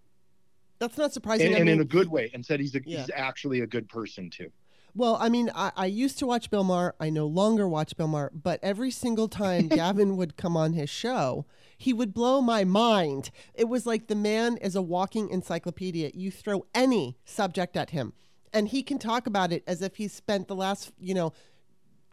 That's 0.80 0.98
not 0.98 1.12
surprising. 1.12 1.48
And, 1.48 1.58
and 1.58 1.66
mean, 1.66 1.76
in 1.76 1.82
a 1.82 1.86
good 1.86 2.08
way, 2.08 2.32
and 2.34 2.44
said 2.44 2.62
he's 2.62 2.74
a, 2.74 2.80
yeah. 2.86 3.00
he's 3.02 3.12
actually 3.14 3.60
a 3.60 3.68
good 3.68 3.90
person 3.90 4.30
too. 4.30 4.50
Well, 4.96 5.18
I 5.20 5.30
mean, 5.30 5.52
I, 5.54 5.72
I, 5.76 5.86
used 5.86 6.18
to 6.20 6.26
watch 6.26 6.50
Bill 6.50 6.64
Maher. 6.64 6.96
I 7.00 7.10
no 7.10 7.28
longer 7.28 7.68
watch 7.68 7.96
Bill 7.96 8.08
Maher, 8.08 8.32
but 8.34 8.60
every 8.64 8.90
single 8.90 9.28
time 9.28 9.68
Gavin 9.80 10.18
would 10.18 10.36
come 10.36 10.58
on 10.58 10.74
his 10.74 10.90
show, 10.90 11.46
he 11.78 11.94
would 11.94 12.14
blow 12.14 12.42
my 12.42 12.64
mind. 12.64 13.30
It 13.54 13.66
was 13.66 13.86
like 13.86 14.08
the 14.08 14.16
man 14.16 14.58
is 14.58 14.76
a 14.76 14.82
walking 14.82 15.30
encyclopedia. 15.30 16.12
You 16.14 16.32
throw 16.32 16.66
any 16.74 17.18
subject 17.26 17.78
at 17.78 17.92
him, 17.92 18.14
and 18.54 18.70
he 18.70 18.82
can 18.82 18.98
talk 18.98 19.28
about 19.28 19.52
it 19.52 19.64
as 19.68 19.82
if 19.82 19.98
he's 19.98 20.14
spent 20.14 20.48
the 20.48 20.56
last, 20.56 20.92
you 21.00 21.14
know, 21.14 21.34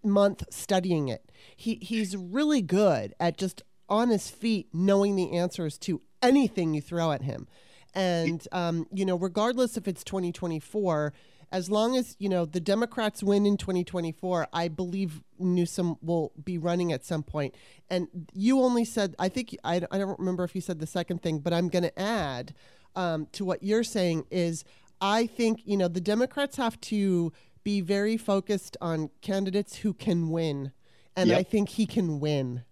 month 0.05 0.43
studying 0.51 1.09
it. 1.09 1.31
He 1.57 1.77
he's 1.77 2.17
really 2.17 2.62
good 2.62 3.14
at 3.21 3.39
just 3.39 3.62
on 3.89 4.11
his 4.11 4.30
feet 4.30 4.68
knowing 4.72 5.16
the 5.16 5.32
answers 5.32 5.78
to 5.78 6.01
anything 6.22 6.74
you 6.74 6.80
throw 6.80 7.12
at 7.12 7.22
him. 7.22 7.47
And 7.95 8.47
um, 8.53 8.87
you 8.93 9.05
know, 9.05 9.16
regardless 9.16 9.76
if 9.76 9.89
it's 9.89 10.05
2024, 10.05 11.12
as 11.53 11.70
long 11.70 11.97
as 11.97 12.16
you 12.18 12.28
know 12.28 12.45
the 12.45 12.61
Democrats 12.61 13.22
win 13.22 13.47
in 13.47 13.57
2024, 13.57 14.49
I 14.53 14.68
believe 14.68 15.22
Newsom 15.39 15.97
will 16.03 16.32
be 16.43 16.59
running 16.59 16.93
at 16.93 17.05
some 17.05 17.22
point. 17.22 17.55
And 17.89 18.09
you 18.34 18.61
only 18.61 18.84
said, 18.84 19.14
I 19.18 19.28
think 19.28 19.57
I, 19.64 19.80
I 19.91 19.99
don't 19.99 20.18
remember 20.18 20.45
if 20.45 20.55
you 20.55 20.61
said 20.61 20.78
the 20.78 20.87
second 20.87 21.22
thing, 21.22 21.39
but 21.39 21.53
I'm 21.53 21.68
going 21.68 21.84
to 21.84 21.99
add 21.99 22.55
um, 22.95 23.26
to 23.32 23.45
what 23.45 23.62
you're 23.62 23.84
saying 23.84 24.26
is 24.30 24.64
I 25.01 25.26
think 25.26 25.61
you 25.64 25.76
know 25.76 25.89
the 25.89 26.01
Democrats 26.01 26.57
have 26.57 26.80
to 26.82 27.32
be 27.64 27.80
very 27.80 28.16
focused 28.16 28.76
on 28.80 29.11
candidates 29.22 29.76
who 29.76 29.93
can 29.95 30.30
win, 30.30 30.72
and 31.16 31.30
yep. 31.30 31.39
I 31.39 31.43
think 31.43 31.70
he 31.70 31.87
can 31.87 32.20
win. 32.20 32.64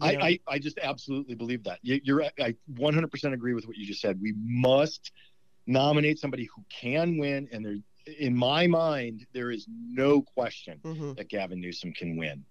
I, 0.00 0.16
I, 0.16 0.38
I, 0.48 0.58
just 0.58 0.78
absolutely 0.78 1.34
believe 1.34 1.64
that. 1.64 1.78
You're 1.82 2.24
I 2.24 2.54
100% 2.72 3.32
agree 3.32 3.54
with 3.54 3.66
what 3.66 3.76
you 3.76 3.86
just 3.86 4.00
said. 4.00 4.20
We 4.20 4.34
must 4.36 5.12
nominate 5.66 6.18
somebody 6.18 6.48
who 6.54 6.64
can 6.68 7.18
win, 7.18 7.48
and 7.52 7.64
there, 7.64 7.76
in 8.18 8.36
my 8.36 8.66
mind, 8.66 9.26
there 9.32 9.50
is 9.50 9.66
no 9.68 10.22
question 10.22 10.80
mm-hmm. 10.84 11.12
that 11.14 11.28
Gavin 11.28 11.60
Newsom 11.60 11.92
can 11.92 12.16
win. 12.16 12.44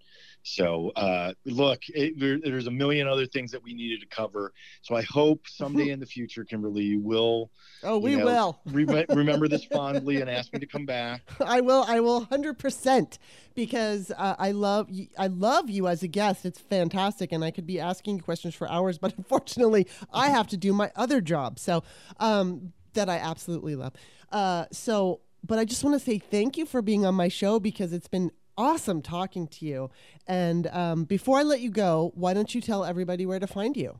So, 0.44 0.92
uh, 0.94 1.32
look, 1.46 1.80
it, 1.88 2.20
there, 2.20 2.38
there's 2.38 2.66
a 2.66 2.70
million 2.70 3.08
other 3.08 3.24
things 3.24 3.50
that 3.52 3.62
we 3.62 3.72
needed 3.72 4.00
to 4.02 4.06
cover. 4.06 4.52
So, 4.82 4.94
I 4.94 5.00
hope 5.02 5.48
someday 5.48 5.88
in 5.88 6.00
the 6.00 6.06
future, 6.06 6.44
Kimberly, 6.44 6.84
you 6.84 7.00
will. 7.00 7.50
Oh, 7.82 7.96
we 7.96 8.14
know, 8.14 8.24
will 8.26 8.60
re- 8.66 9.06
remember 9.08 9.48
this 9.48 9.64
fondly 9.64 10.20
and 10.20 10.28
ask 10.28 10.52
me 10.52 10.58
to 10.60 10.66
come 10.66 10.84
back. 10.84 11.22
I 11.40 11.62
will. 11.62 11.84
I 11.88 12.00
will, 12.00 12.26
hundred 12.26 12.58
percent, 12.58 13.18
because 13.54 14.12
uh, 14.16 14.36
I 14.38 14.50
love 14.50 14.90
you, 14.90 15.08
I 15.18 15.28
love 15.28 15.70
you 15.70 15.88
as 15.88 16.02
a 16.02 16.08
guest. 16.08 16.44
It's 16.44 16.60
fantastic, 16.60 17.32
and 17.32 17.42
I 17.42 17.50
could 17.50 17.66
be 17.66 17.80
asking 17.80 18.20
questions 18.20 18.54
for 18.54 18.70
hours, 18.70 18.98
but 18.98 19.14
unfortunately, 19.18 19.86
I 20.12 20.28
have 20.28 20.46
to 20.48 20.58
do 20.58 20.74
my 20.74 20.92
other 20.94 21.22
job. 21.22 21.58
So, 21.58 21.82
um, 22.20 22.74
that 22.92 23.08
I 23.08 23.16
absolutely 23.16 23.76
love. 23.76 23.94
Uh, 24.30 24.66
so, 24.72 25.20
but 25.42 25.58
I 25.58 25.64
just 25.64 25.82
want 25.82 25.98
to 25.98 26.04
say 26.04 26.18
thank 26.18 26.58
you 26.58 26.66
for 26.66 26.82
being 26.82 27.06
on 27.06 27.14
my 27.14 27.28
show 27.28 27.58
because 27.58 27.92
it's 27.92 28.08
been 28.08 28.30
awesome 28.56 29.02
talking 29.02 29.46
to 29.48 29.64
you. 29.64 29.90
And 30.26 30.66
um, 30.68 31.04
before 31.04 31.38
I 31.38 31.42
let 31.42 31.60
you 31.60 31.70
go, 31.70 32.12
why 32.14 32.34
don't 32.34 32.54
you 32.54 32.60
tell 32.60 32.84
everybody 32.84 33.26
where 33.26 33.38
to 33.38 33.46
find 33.46 33.76
you? 33.76 33.98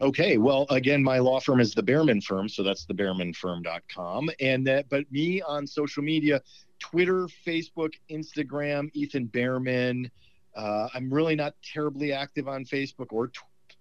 Okay. 0.00 0.38
Well, 0.38 0.66
again, 0.70 1.02
my 1.02 1.18
law 1.18 1.40
firm 1.40 1.60
is 1.60 1.74
the 1.74 1.82
Bearman 1.82 2.20
Firm, 2.20 2.48
so 2.48 2.62
that's 2.62 2.86
thebearmanfirm.com. 2.86 4.30
And 4.40 4.66
that, 4.66 4.88
but 4.88 5.10
me 5.10 5.42
on 5.42 5.66
social 5.66 6.02
media, 6.02 6.40
Twitter, 6.78 7.28
Facebook, 7.46 7.94
Instagram, 8.10 8.90
Ethan 8.94 9.26
Bearman. 9.26 10.10
Uh, 10.56 10.88
I'm 10.94 11.12
really 11.12 11.34
not 11.34 11.54
terribly 11.62 12.12
active 12.12 12.48
on 12.48 12.64
Facebook 12.64 13.08
or 13.10 13.30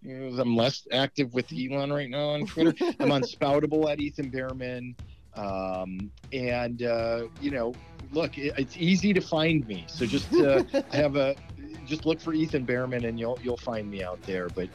you 0.01 0.15
know, 0.15 0.41
I'm 0.41 0.55
less 0.55 0.88
active 0.91 1.34
with 1.34 1.51
Elon 1.53 1.91
right 1.91 2.09
now 2.09 2.30
on 2.30 2.45
Twitter. 2.45 2.73
I'm 2.99 3.11
on 3.11 3.21
Spoutable 3.21 3.91
at 3.91 3.99
Ethan 3.99 4.30
Bearman. 4.30 4.95
Um, 5.38 6.11
and, 6.33 6.83
uh, 6.83 7.27
you 7.41 7.51
know, 7.51 7.73
look, 8.11 8.38
it, 8.38 8.53
it's 8.57 8.77
easy 8.77 9.13
to 9.13 9.21
find 9.21 9.67
me. 9.67 9.85
So 9.88 10.05
just 10.05 10.33
uh, 10.33 10.63
have 10.91 11.15
a, 11.15 11.35
just 11.85 12.05
look 12.05 12.19
for 12.19 12.33
Ethan 12.33 12.65
Bearman 12.65 13.05
and 13.05 13.19
you'll, 13.19 13.39
you'll 13.43 13.57
find 13.57 13.89
me 13.89 14.03
out 14.03 14.21
there. 14.23 14.49
But 14.49 14.69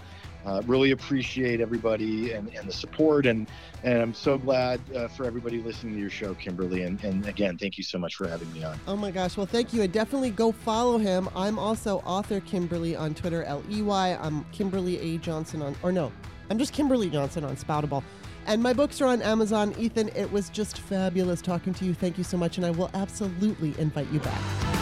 uh, 0.44 0.60
really 0.66 0.90
appreciate 0.90 1.60
everybody 1.60 2.32
and, 2.32 2.48
and 2.54 2.68
the 2.68 2.72
support. 2.72 3.26
And, 3.26 3.48
and 3.84 4.02
I'm 4.02 4.14
so 4.14 4.38
glad 4.38 4.80
uh, 4.94 5.08
for 5.08 5.24
everybody 5.24 5.62
listening 5.62 5.94
to 5.94 6.00
your 6.00 6.10
show, 6.10 6.34
Kimberly. 6.34 6.82
And, 6.82 7.02
and 7.04 7.26
again, 7.26 7.58
thank 7.58 7.78
you 7.78 7.84
so 7.84 7.98
much 7.98 8.16
for 8.16 8.26
having 8.26 8.52
me 8.52 8.64
on. 8.64 8.78
Oh 8.86 8.96
my 8.96 9.10
gosh. 9.10 9.36
Well, 9.36 9.46
thank 9.46 9.72
you. 9.72 9.82
And 9.82 9.92
definitely 9.92 10.30
go 10.30 10.52
follow 10.52 10.98
him. 10.98 11.28
I'm 11.36 11.58
also 11.58 11.98
author 11.98 12.40
Kimberly 12.40 12.96
on 12.96 13.14
Twitter, 13.14 13.44
L 13.44 13.62
E 13.70 13.82
Y. 13.82 14.18
I'm 14.20 14.44
Kimberly 14.52 14.98
A. 14.98 15.18
Johnson 15.18 15.62
on, 15.62 15.76
or 15.82 15.92
no, 15.92 16.10
I'm 16.50 16.58
just 16.58 16.72
Kimberly 16.72 17.08
Johnson 17.08 17.44
on 17.44 17.56
Spoutable. 17.56 18.02
And 18.47 18.62
my 18.62 18.72
books 18.72 19.01
are 19.01 19.07
on 19.07 19.22
Amazon. 19.22 19.74
Ethan, 19.78 20.09
it 20.11 20.30
was 20.30 20.49
just 20.51 20.78
fabulous 20.78 21.40
talking 21.40 21.74
to 21.74 21.84
you. 21.84 21.95
Thank 21.95 22.18
you 22.18 22.24
so 22.24 22.36
much. 22.36 22.57
And 22.57 22.66
I 22.66 22.70
will 22.70 22.90
absolutely 22.95 23.74
invite 23.78 24.11
you 24.11 24.20
back. 24.20 24.82